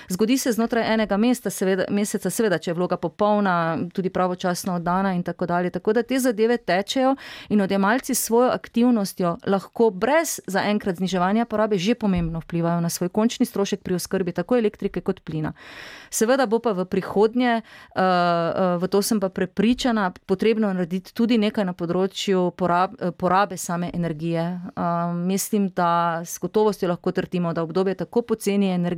Zgodi 0.08 0.38
se 0.38 0.52
znotraj 0.52 0.94
enega 0.94 1.16
mesta, 1.16 1.50
seveda, 1.50 1.84
meseca, 1.90 2.30
seveda, 2.30 2.58
če 2.58 2.70
je 2.70 2.74
vloga 2.74 2.96
popolna, 2.96 3.78
tudi 3.94 4.10
pravočasno 4.10 4.74
oddana 4.78 5.14
in 5.14 5.22
tako 5.22 5.46
dalje. 5.46 5.70
Tako 5.70 5.92
da 5.92 6.02
te 6.02 6.18
zadeve 6.18 6.56
tečejo 6.56 7.16
in 7.48 7.60
odjemalci 7.60 8.14
s 8.14 8.24
svojo 8.24 8.50
aktivnostjo 8.50 9.36
lahko 9.46 9.90
brez 9.90 10.40
zaenkrat 10.46 10.96
zniževanja 10.96 11.44
porabe 11.44 11.78
že 11.78 11.94
pomembno 11.94 12.40
vplivajo 12.40 12.80
na 12.80 12.88
svoj 12.88 13.08
končni 13.08 13.46
strošek 13.46 13.82
pri 13.82 13.94
oskrbi 13.94 14.32
tako 14.32 14.56
elektrike 14.56 15.00
kot 15.00 15.20
plina. 15.20 15.52
Seveda 16.10 16.46
bo 16.46 16.58
pa 16.58 16.72
v 16.72 16.84
prihodnje, 16.84 17.60
uh, 17.60 18.00
uh, 18.00 18.82
v 18.82 18.88
to 18.88 19.02
sem 19.02 19.20
pa 19.20 19.28
prepričana, 19.28 20.10
potrebno 20.26 20.72
narediti 20.72 21.14
tudi 21.14 21.38
nekaj 21.38 21.64
na 21.64 21.72
področju 21.72 22.50
porab, 22.56 22.96
porabe 23.16 23.56
same 23.56 23.90
energije. 23.94 24.60
Uh, 24.74 25.12
mislim, 25.14 25.68
da 25.68 26.22
s 26.24 26.38
gotovostjo 26.38 26.88
lahko 26.88 27.12
trdimo, 27.12 27.52
da 27.52 27.62
obdobje 27.62 27.94
tako 27.94 28.22
poceni 28.22 28.70
energije 28.70 28.97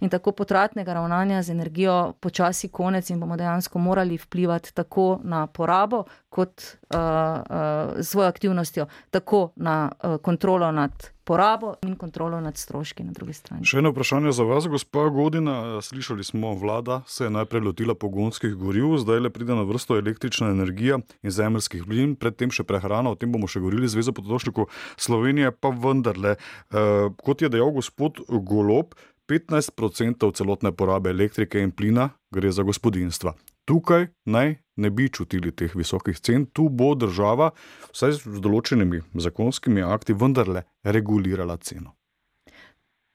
in 0.00 0.10
tako 0.10 0.32
potratnega 0.32 0.94
ravnanja 0.94 1.42
z 1.42 1.50
energijo 1.50 2.12
počasi 2.20 2.68
konec 2.68 3.10
in 3.10 3.20
bomo 3.20 3.36
dejansko 3.36 3.78
morali 3.78 4.18
vplivati 4.18 4.74
tako 4.74 5.20
na 5.24 5.46
porabo 5.46 6.04
kot 6.28 6.62
uh, 6.62 6.98
uh, 6.98 8.00
svojo 8.00 8.28
aktivnostjo, 8.28 8.86
tako 9.10 9.50
na 9.56 9.92
uh, 9.92 10.16
kontrolo 10.16 10.72
nad 10.72 10.92
porabo 11.24 11.74
in 11.82 11.96
kontrolo 11.96 12.40
nad 12.40 12.56
stroški 12.56 13.04
na 13.04 13.12
drugi 13.12 13.34
strani. 13.36 13.66
Še 13.68 13.78
eno 13.78 13.92
vprašanje 13.92 14.32
za 14.34 14.46
vas, 14.46 14.66
gospa 14.66 15.06
Godina. 15.12 15.54
Slišali 15.82 16.24
smo, 16.24 16.54
vlada 16.58 17.02
se 17.06 17.26
je 17.26 17.30
najprej 17.30 17.62
lotila 17.68 17.94
pogonskih 17.94 18.54
goriv, 18.58 18.96
zdaj 19.04 19.22
le 19.22 19.30
pride 19.30 19.54
na 19.54 19.66
vrsto 19.68 19.98
električna 20.00 20.50
energija 20.50 20.98
in 21.22 21.34
zemljskih 21.34 21.84
plin, 21.86 22.16
predtem 22.18 22.50
še 22.50 22.66
prehrana, 22.66 23.12
o 23.12 23.18
tem 23.18 23.32
bomo 23.32 23.50
še 23.50 23.62
govorili, 23.62 23.90
Zveza 23.92 24.14
potrošnikov 24.16 24.70
Slovenije 24.96 25.52
pa 25.52 25.70
vendarle, 25.70 26.36
eh, 26.36 27.08
kot 27.22 27.42
je 27.44 27.52
dejal 27.52 27.70
gospod 27.76 28.24
Golob, 28.28 28.96
15% 29.32 30.32
celotne 30.36 30.72
porabe 30.76 31.10
elektrike 31.10 31.60
in 31.62 31.72
plina 31.72 32.10
gre 32.34 32.52
za 32.52 32.62
gospodinstva. 32.62 33.32
Tukaj 33.64 34.06
naj 34.24 34.56
ne 34.76 34.90
bi 34.90 35.08
čutili 35.08 35.52
teh 35.56 35.72
visokih 35.76 36.18
cen, 36.20 36.46
tu 36.46 36.68
bo 36.68 36.92
država, 36.94 37.50
vsaj 37.94 38.18
z 38.18 38.42
določenimi 38.44 39.00
zakonskimi 39.14 39.84
akti, 39.86 40.16
vendarle 40.18 40.64
regulirala 40.84 41.56
ceno. 41.56 41.94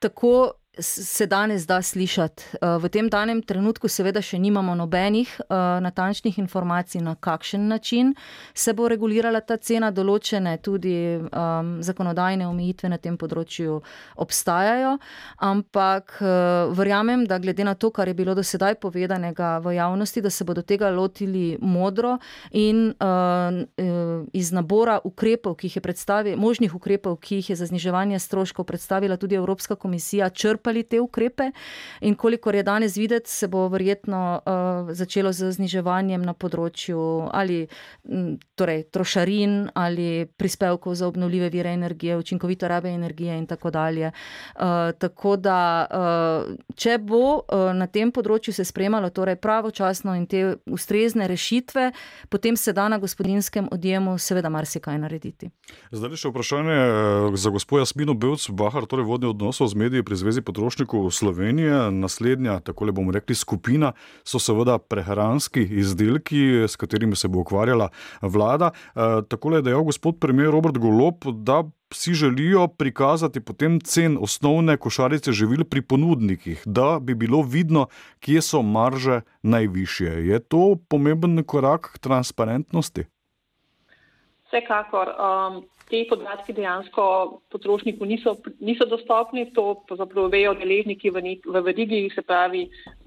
Tako 0.01 0.53
se 0.80 1.25
danes 1.25 1.65
da 1.67 1.82
slišati. 1.82 2.43
Eh, 2.61 2.78
v 2.80 2.89
tem 2.89 3.09
danem 3.09 3.41
trenutku, 3.41 3.88
seveda, 3.88 4.21
še 4.21 4.39
nimamo 4.39 4.75
nobenih 4.75 5.30
uh, 5.39 5.80
natančnih 5.82 6.38
informacij, 6.39 7.01
na 7.01 7.15
kakšen 7.15 7.67
način 7.67 8.13
se 8.53 8.73
bo 8.73 8.88
regulirala 8.88 9.41
ta 9.41 9.57
cena. 9.57 9.91
Določene 9.91 10.57
tudi 10.61 11.17
um, 11.17 11.78
zakonodajne 11.84 12.47
omejitve 12.47 12.89
na 12.89 12.97
tem 12.97 13.17
področju 13.17 13.80
obstajajo, 14.15 14.97
ampak 15.41 16.17
uh, 16.21 16.73
verjamem, 16.78 17.25
da 17.25 17.39
glede 17.39 17.65
na 17.65 17.73
to, 17.75 17.89
kar 17.91 18.07
je 18.07 18.13
bilo 18.17 18.36
do 18.36 18.43
sedaj 18.43 18.78
povedanega 18.82 19.57
v 19.63 19.78
javnosti, 19.78 20.21
da 20.21 20.30
se 20.30 20.45
bodo 20.45 20.61
tega 20.61 20.91
lotili 20.93 21.57
modro 21.61 22.17
in 22.51 22.91
uh, 22.93 24.28
iz 24.34 24.51
nabora 24.51 24.99
ukrepov, 25.03 25.57
ki 25.57 25.71
jih 25.71 25.80
je 25.80 25.86
predstavila, 25.86 26.38
možnih 26.41 26.75
ukrepov, 26.75 27.17
ki 27.21 27.41
jih 27.41 27.53
je 27.53 27.59
za 27.61 27.69
zniževanje 27.69 28.19
stroškov 28.19 28.67
predstavila 28.67 29.17
tudi 29.17 29.36
Evropska 29.36 29.75
komisija, 29.75 30.30
črpa 30.30 30.66
črpali 30.68 30.84
te 30.84 30.99
ukrepe. 30.99 31.51
In 32.01 32.15
kolikor 32.15 32.55
je 32.55 32.63
danes 32.63 32.97
videti, 32.97 33.30
se 33.30 33.47
bo 33.47 33.68
verjetno 33.68 34.41
uh, 34.45 34.93
začelo 34.93 35.32
z 35.32 35.51
zniževanjem 35.51 36.22
na 36.22 36.34
področju 36.34 37.30
ali 37.32 37.68
torej, 38.55 38.84
trošarin 38.91 39.70
ali 39.76 40.26
prispevkov 40.38 40.95
za 40.95 41.07
obnovljive 41.07 41.49
vire 41.49 41.74
energije, 41.74 42.18
učinkovito 42.18 42.68
rabe 42.68 42.89
energije 42.89 43.38
in 43.38 43.45
tako 43.47 43.72
dalje. 43.72 44.11
Uh, 44.55 44.91
tako 44.99 45.38
da, 45.38 45.88
uh, 45.88 46.55
če 46.76 46.97
bo 46.97 47.39
uh, 47.39 47.72
na 47.74 47.88
tem 47.88 48.11
področju 48.11 48.53
se 48.53 48.65
spremalo 48.65 49.09
torej 49.09 49.36
pravočasno 49.36 50.15
in 50.15 50.26
te 50.28 50.57
ustrezne 50.65 51.28
rešitve, 51.28 51.91
potem 52.30 52.57
se 52.57 52.74
da 52.74 52.88
na 52.89 52.97
gospodinskem 52.97 53.70
odjemu 53.72 54.18
seveda 54.18 54.49
marsikaj 54.49 54.97
narediti. 54.99 55.51
Zdaj 55.91 56.18
še 56.18 56.32
vprašanje 56.32 56.78
za 57.38 57.51
gospoda 57.53 57.86
Smino 57.86 58.13
Belc, 58.18 58.49
Bahar, 58.51 58.88
torej 58.89 59.07
vodni 59.07 59.30
odnosov 59.30 59.70
z 59.72 59.78
mediji 59.78 60.03
pri 60.03 60.18
Zvezi 60.18 60.41
potrošnikov 60.41 60.57
potrošnikov 60.58 61.12
Slovenije. 61.12 61.91
Naslednja, 61.91 62.60
tako 62.60 62.86
le 62.86 62.91
bomo 62.91 63.12
rekli, 63.14 63.36
skupina 63.36 63.91
so 64.26 64.39
seveda 64.41 64.80
prehranski 64.82 65.62
izdelki, 65.62 66.66
s 66.66 66.76
katerimi 66.76 67.16
se 67.16 67.28
bo 67.28 67.43
ukvarjala 67.45 67.89
vlada. 68.22 68.72
E, 68.74 69.22
tako 69.30 69.55
je 69.55 69.62
dejal 69.62 69.84
gospod 69.84 70.18
premijer 70.20 70.49
Robert 70.51 70.78
Golop, 70.78 71.26
da 71.26 71.64
si 71.93 72.14
želijo 72.14 72.68
prikazati 72.68 73.39
potem 73.39 73.80
cen 73.80 74.18
osnovne 74.22 74.78
košarice 74.78 75.32
živil 75.32 75.64
pri 75.64 75.82
ponudnikih, 75.82 76.64
da 76.66 76.97
bi 77.01 77.16
bilo 77.16 77.41
vidno, 77.41 77.86
kje 78.20 78.41
so 78.41 78.62
marže 78.62 79.22
najvišje. 79.43 80.26
Je 80.28 80.39
to 80.39 80.76
pomemben 80.89 81.43
korak 81.43 81.91
k 81.93 81.99
transparentnosti? 81.99 83.05
Vsekakor. 84.48 85.14
Um, 85.18 85.66
te 85.88 86.04
podatki 86.10 86.54
dejansko 86.56 87.04
potrošniku 87.52 88.06
niso, 88.06 88.36
niso 88.60 88.86
dostopni, 88.89 89.45
to 89.56 89.70
pravzaprav 89.88 90.30
vejo 90.34 90.54
deležniki 90.60 91.12
v, 91.16 91.24
v 91.45 91.62
verigi, 91.64 92.02
se 92.16 92.24
pravi, 92.28 92.66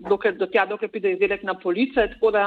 dokler, 0.09 0.37
do 0.41 0.49
tja, 0.49 0.65
dokler 0.69 0.93
pride 0.93 1.15
izdelek 1.15 1.45
na 1.45 1.55
police. 1.61 2.09
Tako 2.15 2.31
da 2.37 2.47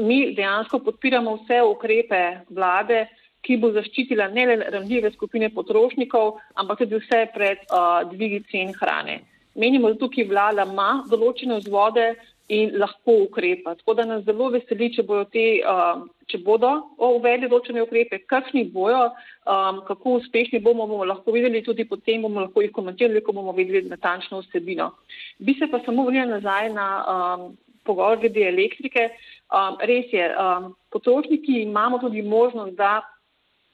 mi 0.00 0.32
dejansko 0.36 0.80
podpiramo 0.86 1.36
vse 1.42 1.60
ukrepe 1.68 2.22
vlade, 2.48 3.04
ki 3.42 3.58
bo 3.58 3.72
zaščitila 3.74 4.28
ne 4.32 4.46
le 4.46 4.56
ranljive 4.70 5.10
skupine 5.12 5.50
potrošnikov, 5.52 6.36
ampak 6.62 6.84
tudi 6.84 7.00
vse 7.02 7.26
pred 7.34 7.64
uh, 7.68 8.04
dvigi 8.08 8.44
cen 8.52 8.72
hrane. 8.78 9.20
Menimo, 9.58 9.90
da 9.92 9.98
tukaj 10.00 10.24
vlada 10.30 10.64
ima 10.64 11.02
določene 11.10 11.58
vzvode, 11.60 12.12
in 12.48 12.74
lahko 12.78 13.14
ukrepa. 13.26 13.74
Tako 13.74 13.94
da 13.94 14.04
nas 14.04 14.24
zelo 14.24 14.48
veseli, 14.50 14.90
če 14.94 15.04
bodo, 15.06 15.24
te, 15.32 15.44
um, 15.68 16.04
če 16.28 16.40
bodo 16.44 16.72
uvedli 16.98 17.48
določene 17.48 17.84
ukrepe, 17.84 18.22
kakšni 18.30 18.64
bojo, 18.74 19.04
um, 19.46 19.80
kako 19.86 20.18
uspešni 20.18 20.60
bomo, 20.64 20.86
bomo 20.90 21.06
lahko 21.08 21.34
videli, 21.34 21.62
tudi 21.62 21.86
potem 21.88 22.26
bomo 22.26 22.44
lahko 22.46 22.64
jih 22.64 22.74
komentirali, 22.74 23.22
ko 23.24 23.36
bomo 23.36 23.54
videli 23.56 23.86
natančno 23.88 24.42
vsebino. 24.42 24.90
Bi 25.38 25.56
se 25.58 25.70
pa 25.70 25.80
samo 25.86 26.06
vrnila 26.08 26.36
nazaj 26.36 26.72
na 26.74 26.88
um, 27.14 27.48
pogovor 27.84 28.20
glede 28.22 28.44
elektrike. 28.50 29.08
Um, 29.52 29.80
res 29.80 30.12
je, 30.12 30.28
um, 30.36 30.72
potrošniki 30.92 31.62
imamo 31.62 32.02
tudi 32.02 32.22
možnost, 32.22 32.76
da 32.76 33.00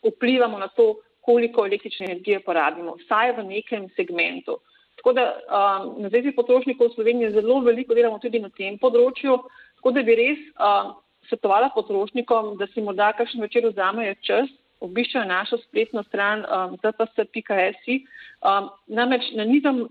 vplivamo 0.05 0.59
na 0.59 0.69
to, 0.69 0.97
koliko 1.29 1.67
električne 1.67 2.07
energije 2.07 2.41
porabimo, 2.41 2.95
vsaj 3.03 3.35
v 3.37 3.45
nekem 3.51 3.89
segmentu. 3.97 4.61
Tako 4.99 5.13
da 5.15 5.25
um, 5.31 5.91
na 6.03 6.11
Zvezi 6.11 6.33
potrošnikov 6.35 6.91
v 6.91 6.95
Sloveniji 6.97 7.35
zelo 7.37 7.61
veliko 7.63 7.95
delamo 7.95 8.19
tudi 8.19 8.41
na 8.43 8.51
tem 8.51 8.79
področju, 8.83 9.37
tako 9.79 9.93
da 9.95 10.03
bi 10.03 10.17
res 10.19 10.41
um, 10.59 10.97
svetovala 11.31 11.71
potrošnikom, 11.75 12.57
da 12.59 12.67
si 12.73 12.83
morda 12.83 13.13
kakšen 13.15 13.45
večer 13.45 13.69
vzamejo 13.69 14.17
čas, 14.27 14.51
obiščajo 14.83 15.29
našo 15.29 15.59
spletno 15.63 16.03
stran 16.09 16.43
um, 16.47 16.75
zps.si. 16.83 18.01
Um, 18.43 18.69
namreč 18.91 19.31
na 19.39 19.47
nizem, 19.47 19.85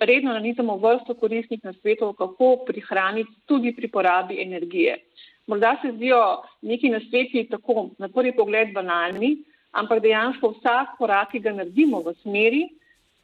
redno 0.00 0.32
nanizamo 0.36 0.76
vrsto 0.76 1.14
koristnih 1.14 1.64
nasvetov, 1.64 2.14
kako 2.20 2.64
prihraniti 2.68 3.32
tudi 3.46 3.72
pri 3.76 3.88
porabi 3.88 4.42
energije. 4.42 4.98
Morda 5.46 5.76
se 5.82 5.92
zdijo 5.92 6.20
neki 6.62 6.88
nasveti 6.88 7.48
tako 7.50 7.90
na 7.98 8.08
prvi 8.08 8.32
pogled 8.36 8.72
banalni, 8.72 9.36
ampak 9.72 10.00
dejansko 10.02 10.54
vsak 10.58 10.96
korak, 10.98 11.30
ki 11.32 11.42
ga 11.44 11.52
naredimo 11.52 12.00
v 12.00 12.14
smeri, 12.22 12.64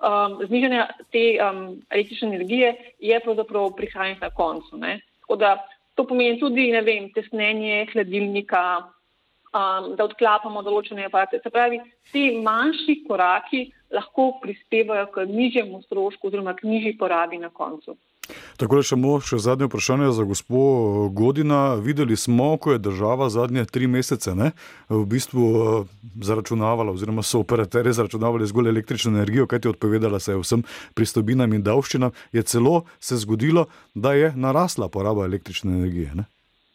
um, 0.01 0.39
znižanja 0.47 0.89
te 1.13 1.25
um, 1.45 1.61
električne 1.91 2.29
energije 2.35 2.75
je 2.99 3.21
pravzaprav 3.21 3.71
prihajanje 3.77 4.19
na 4.21 4.31
koncu. 4.31 4.77
Ne? 4.77 5.01
Tako 5.21 5.37
da 5.37 5.57
to 5.95 6.07
pomeni 6.07 6.41
tudi, 6.41 6.71
ne 6.73 6.81
vem, 6.83 7.11
tesnenje 7.13 7.87
hladilnika, 7.93 8.63
um, 9.53 9.95
da 9.97 10.07
odklapamo 10.07 10.63
določene 10.63 11.07
aparate. 11.07 11.41
Se 11.43 11.51
pravi, 11.51 11.81
ti 12.13 12.31
manjši 12.43 13.03
koraki 13.09 13.67
lahko 13.91 14.33
prispevajo 14.43 15.09
k 15.15 15.27
nižjemu 15.29 15.83
strošku 15.83 16.31
oziroma 16.31 16.55
k 16.55 16.69
nižji 16.69 16.97
porabi 16.99 17.39
na 17.39 17.51
koncu. 17.51 17.97
Tako 18.57 18.81
je 18.81 18.89
samo 18.91 19.17
še 19.21 19.39
zadnje 19.39 19.69
vprašanje 19.71 20.11
za 20.13 20.25
gospod 20.25 21.13
Godina. 21.17 21.75
Videli 21.75 22.17
smo, 22.17 22.57
ko 22.57 22.73
je 22.73 22.83
država 22.83 23.31
zadnje 23.31 23.65
tri 23.65 23.87
mesece 23.87 24.35
ne, 24.35 24.51
v 24.89 25.05
bistvu 25.07 25.87
zaračunavala, 26.23 26.93
oziroma 26.93 27.23
so 27.23 27.41
operaterji 27.41 27.97
zaračunavali 27.97 28.47
zgolj 28.47 28.69
električno 28.69 29.13
energijo, 29.13 29.47
kajti 29.47 29.69
odpovedala 29.69 30.21
se 30.21 30.33
je 30.33 30.43
vsem 30.43 30.65
pristojbinam 30.95 31.53
in 31.53 31.63
davščinam, 31.63 32.13
je 32.33 32.43
celo 32.43 32.83
se 33.01 33.17
zgodilo, 33.17 33.67
da 33.95 34.13
je 34.13 34.33
narasla 34.37 34.89
poraba 34.89 35.25
električne 35.25 35.73
energije. 35.73 36.15
Ne? 36.15 36.29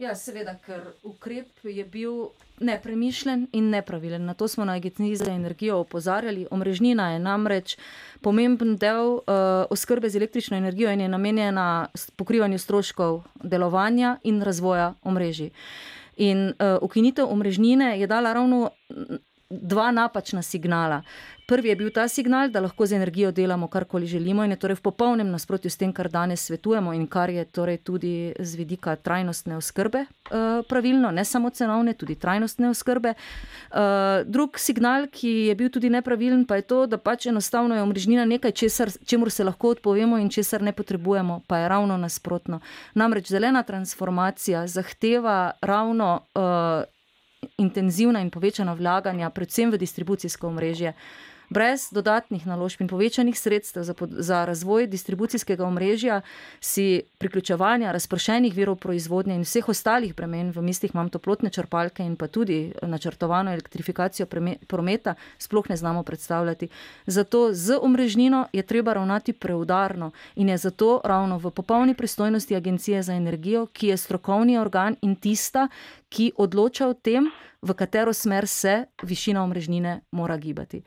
Ja, 0.05 0.11
seveda, 0.13 0.51
ker 0.61 0.83
ukrep 1.01 1.63
je 1.65 1.81
bil 1.89 2.27
nepremišljen 2.61 3.47
in 3.57 3.71
nepravilen. 3.73 4.27
Na 4.29 4.35
to 4.37 4.45
smo 4.47 4.65
na 4.65 4.75
Agenciji 4.77 5.15
za 5.15 5.31
energijo 5.33 5.79
opozarjali. 5.81 6.45
Omrežnina 6.51 7.07
je 7.11 7.19
namreč 7.19 7.77
pomemben 8.21 8.75
del 8.77 9.15
uh, 9.15 9.23
oskrbe 9.69 10.09
z 10.09 10.19
električno 10.21 10.57
energijo 10.57 10.91
in 10.93 11.01
je 11.01 11.09
namenjena 11.09 11.87
pokrivanju 12.15 12.59
stroškov 12.59 13.23
delovanja 13.43 14.17
in 14.23 14.41
razvoja 14.41 14.93
omrežij. 15.01 15.49
In 16.17 16.47
uh, 16.47 16.77
ukinitev 16.81 17.31
omrežnine 17.31 17.95
je 17.99 18.07
dala 18.07 18.33
ravno 18.33 18.69
dva 19.49 19.91
napačna 19.91 20.41
signala. 20.41 21.01
Prvi 21.47 21.69
je 21.69 21.75
bil 21.75 21.89
ta 21.93 22.07
signal, 22.07 22.49
da 22.49 22.59
lahko 22.59 22.85
z 22.85 22.95
energijo 22.95 23.31
delamo 23.31 23.67
karkoli 23.67 24.05
želimo 24.05 24.43
in 24.43 24.51
je 24.51 24.57
torej 24.57 24.75
v 24.75 24.81
popolnem 24.81 25.29
nasprotju 25.29 25.69
s 25.69 25.77
tem, 25.77 25.91
kar 25.93 26.09
danes 26.09 26.45
svetujemo 26.45 26.93
in 26.93 27.07
kar 27.07 27.29
je 27.29 27.45
torej 27.45 27.77
tudi 27.77 28.33
z 28.39 28.55
vidika 28.55 28.95
trajnostne 28.95 29.57
oskrbe 29.57 30.05
uh, 30.05 30.65
pravilno, 30.69 31.11
ne 31.11 31.25
samo 31.25 31.49
cenovne, 31.49 31.93
tudi 31.93 32.15
trajnostne 32.15 32.69
oskrbe. 32.69 33.13
Uh, 33.13 33.77
drug 34.25 34.57
signal, 34.57 35.05
ki 35.11 35.29
je 35.29 35.55
bil 35.55 35.69
tudi 35.69 35.89
nepravilen, 35.89 36.45
pa 36.45 36.55
je 36.55 36.61
to, 36.61 36.85
da 36.87 36.97
pač 36.97 37.27
enostavno 37.29 37.75
je 37.75 37.81
omrežnina 37.81 38.25
nekaj, 38.25 38.51
česar, 38.51 38.89
čemur 39.05 39.31
se 39.31 39.43
lahko 39.43 39.75
odpovemo 39.77 40.17
in 40.17 40.29
česar 40.29 40.61
ne 40.61 40.73
potrebujemo, 40.73 41.41
pa 41.47 41.57
je 41.57 41.69
ravno 41.69 41.97
nasprotno. 41.97 42.59
Namreč 42.93 43.29
zelena 43.29 43.63
transformacija 43.63 44.67
zahteva 44.67 45.51
ravno. 45.61 46.25
Uh, 46.33 46.89
intenzivna 47.57 48.19
in 48.19 48.29
povečana 48.29 48.73
vlaganja, 48.73 49.29
predvsem 49.29 49.69
v 49.71 49.77
distribucijsko 49.77 50.47
omrežje. 50.47 50.93
Brez 51.49 51.89
dodatnih 51.91 52.45
naložb 52.47 52.81
in 52.81 52.87
povečanih 52.87 53.39
sredstev 53.39 53.83
za, 53.83 53.93
za 54.09 54.45
razvoj 54.45 54.87
distribucijskega 54.87 55.65
omrežja, 55.65 56.21
si 56.59 57.01
priključevanja 57.17 57.91
razpršenih 57.91 58.53
virov 58.53 58.75
proizvodnje 58.75 59.35
in 59.35 59.45
vseh 59.45 59.69
ostalih 59.69 60.15
bremen, 60.15 60.51
v 60.51 60.61
mislih 60.61 60.93
imam 60.93 61.09
toplotne 61.09 61.49
črpalke 61.49 62.03
in 62.03 62.15
pa 62.15 62.27
tudi 62.27 62.73
načrtovano 62.81 63.51
elektrifikacijo 63.51 64.27
prometa, 64.67 65.15
sploh 65.37 65.69
ne 65.69 65.77
znamo 65.77 66.03
predstavljati. 66.03 66.67
Zato 67.05 67.53
z 67.53 67.77
omrežnino 67.81 68.47
je 68.53 68.63
treba 68.63 68.93
ravnati 68.93 69.33
preudarno 69.33 70.11
in 70.35 70.49
je 70.49 70.57
zato 70.57 71.01
ravno 71.03 71.37
v 71.37 71.51
popolni 71.51 71.93
pristojnosti 71.93 72.55
Agencije 72.55 73.03
za 73.03 73.13
energijo, 73.13 73.65
ki 73.65 73.87
je 73.87 73.97
strokovni 73.97 74.57
organ 74.57 74.95
in 75.01 75.15
tista, 75.15 75.67
ki 76.09 76.31
odloča 76.37 76.87
o 76.87 76.93
tem, 76.93 77.29
v 77.61 77.73
katero 77.73 78.13
smer 78.13 78.47
se 78.47 78.85
višina 79.03 79.43
omrežnine 79.43 80.01
mora 80.11 80.37
gibati. 80.37 80.83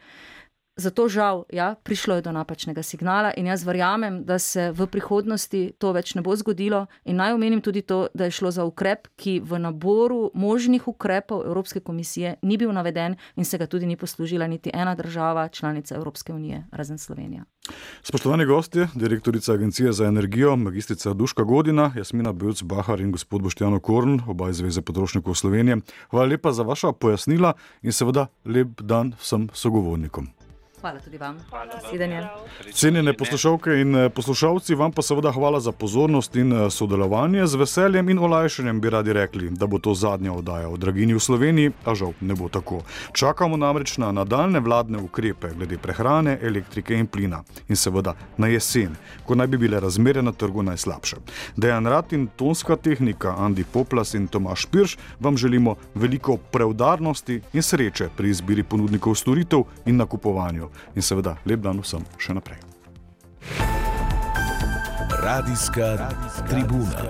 Zato 0.78 1.08
žal, 1.08 1.42
ja, 1.50 1.74
prišlo 1.82 2.14
je 2.14 2.22
do 2.22 2.32
napačnega 2.32 2.82
signala 2.82 3.32
in 3.36 3.46
jaz 3.50 3.64
verjamem, 3.66 4.20
da 4.24 4.38
se 4.38 4.70
v 4.70 4.86
prihodnosti 4.86 5.72
to 5.78 5.90
več 5.92 6.14
ne 6.14 6.22
bo 6.22 6.36
zgodilo. 6.38 6.84
In 7.04 7.18
naj 7.18 7.34
omenim 7.34 7.58
tudi 7.60 7.82
to, 7.82 8.06
da 8.14 8.28
je 8.28 8.36
šlo 8.38 8.52
za 8.54 8.62
ukrep, 8.62 9.08
ki 9.18 9.40
v 9.42 9.58
naboru 9.58 10.30
možnih 10.38 10.86
ukrepov 10.86 11.42
Evropske 11.50 11.80
komisije 11.80 12.36
ni 12.42 12.56
bil 12.56 12.70
naveden 12.72 13.18
in 13.34 13.44
se 13.44 13.58
ga 13.58 13.66
tudi 13.66 13.90
ni 13.90 13.96
poslužila 13.96 14.46
niti 14.46 14.70
ena 14.74 14.94
država, 14.94 15.48
članica 15.48 15.98
Evropske 15.98 16.32
unije, 16.32 16.62
razen 16.70 16.98
Slovenija. 16.98 17.42
Spoštovani 18.02 18.46
gosti, 18.46 18.86
direktorica 18.94 19.52
Agencije 19.52 19.92
za 19.92 20.06
energijo, 20.06 20.56
magistrica 20.56 21.12
Duška 21.12 21.42
Godina, 21.42 21.92
Jasmina 21.96 22.32
Bevc 22.32 22.62
Bahar 22.62 23.00
in 23.00 23.12
gospod 23.12 23.42
Boštjano 23.42 23.80
Korn, 23.80 24.20
oba 24.26 24.50
iz 24.50 24.56
Zveze 24.56 24.82
potrošnikov 24.82 25.34
Slovenije. 25.34 25.76
Hvala 26.10 26.26
lepa 26.26 26.52
za 26.52 26.62
vaša 26.62 26.92
pojasnila 26.92 27.52
in 27.82 27.92
seveda 27.92 28.26
lep 28.44 28.80
dan 28.80 29.14
vsem 29.18 29.48
sogovornikom. 29.52 30.37
Hvala 30.80 31.00
tudi 31.00 31.18
vam. 31.18 31.36
Sedenje. 31.90 32.22
Cenjene 32.72 33.12
poslušalke 33.12 33.70
in 33.80 33.96
eh, 33.96 34.08
poslušalci, 34.08 34.74
vam 34.74 34.92
pa 34.92 35.02
seveda 35.02 35.32
hvala 35.32 35.60
za 35.60 35.72
pozornost 35.72 36.36
in 36.36 36.52
eh, 36.52 36.70
sodelovanje. 36.70 37.46
Z 37.46 37.58
veseljem 37.58 38.08
in 38.08 38.18
olajšanjem 38.18 38.80
bi 38.80 38.90
radi 38.90 39.12
rekli, 39.12 39.50
da 39.50 39.66
bo 39.66 39.78
to 39.78 39.94
zadnja 39.94 40.32
oddaja 40.32 40.68
o 40.68 40.76
dragini 40.76 41.14
v 41.14 41.20
Sloveniji, 41.20 41.72
a 41.84 41.94
žal 41.94 42.12
ne 42.20 42.34
bo 42.34 42.48
tako. 42.48 42.78
Čakamo 43.12 43.56
namreč 43.56 43.96
na 43.98 44.12
nadaljne 44.12 44.60
vladne 44.60 44.98
ukrepe 45.02 45.50
glede 45.56 45.78
prehrane, 45.78 46.38
elektrike 46.42 46.94
in 46.94 47.06
plina. 47.06 47.42
In 47.68 47.76
seveda 47.76 48.14
na 48.36 48.46
jesen, 48.46 48.94
ko 49.26 49.34
naj 49.34 49.46
bi 49.46 49.58
bile 49.58 49.80
razmere 49.80 50.22
na 50.22 50.32
trgu 50.32 50.62
najslabše. 50.62 51.16
Dejan 51.56 51.86
Rat 51.86 52.12
in 52.12 52.28
tonska 52.36 52.76
tehnika 52.76 53.34
Andi 53.38 53.64
Poplas 53.64 54.14
in 54.14 54.28
Tomaš 54.28 54.66
Pirš 54.66 54.96
vam 55.20 55.36
želimo 55.36 55.74
veliko 55.94 56.36
preudarnosti 56.36 57.40
in 57.52 57.62
sreče 57.62 58.08
pri 58.16 58.30
izbiri 58.30 58.62
ponudnikov 58.62 59.14
storitev 59.14 59.66
in 59.86 59.96
nakupovanju 59.96 60.67
in 60.94 61.02
seveda 61.02 61.36
lep 61.44 61.62
dan 61.62 61.80
vsem 61.82 62.04
še 62.18 62.34
naprej. 62.38 62.58
Radijska 65.22 66.10
tribuna. 66.48 67.02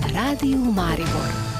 Na 0.00 0.08
radiju 0.14 0.72
Maribor. 0.72 1.59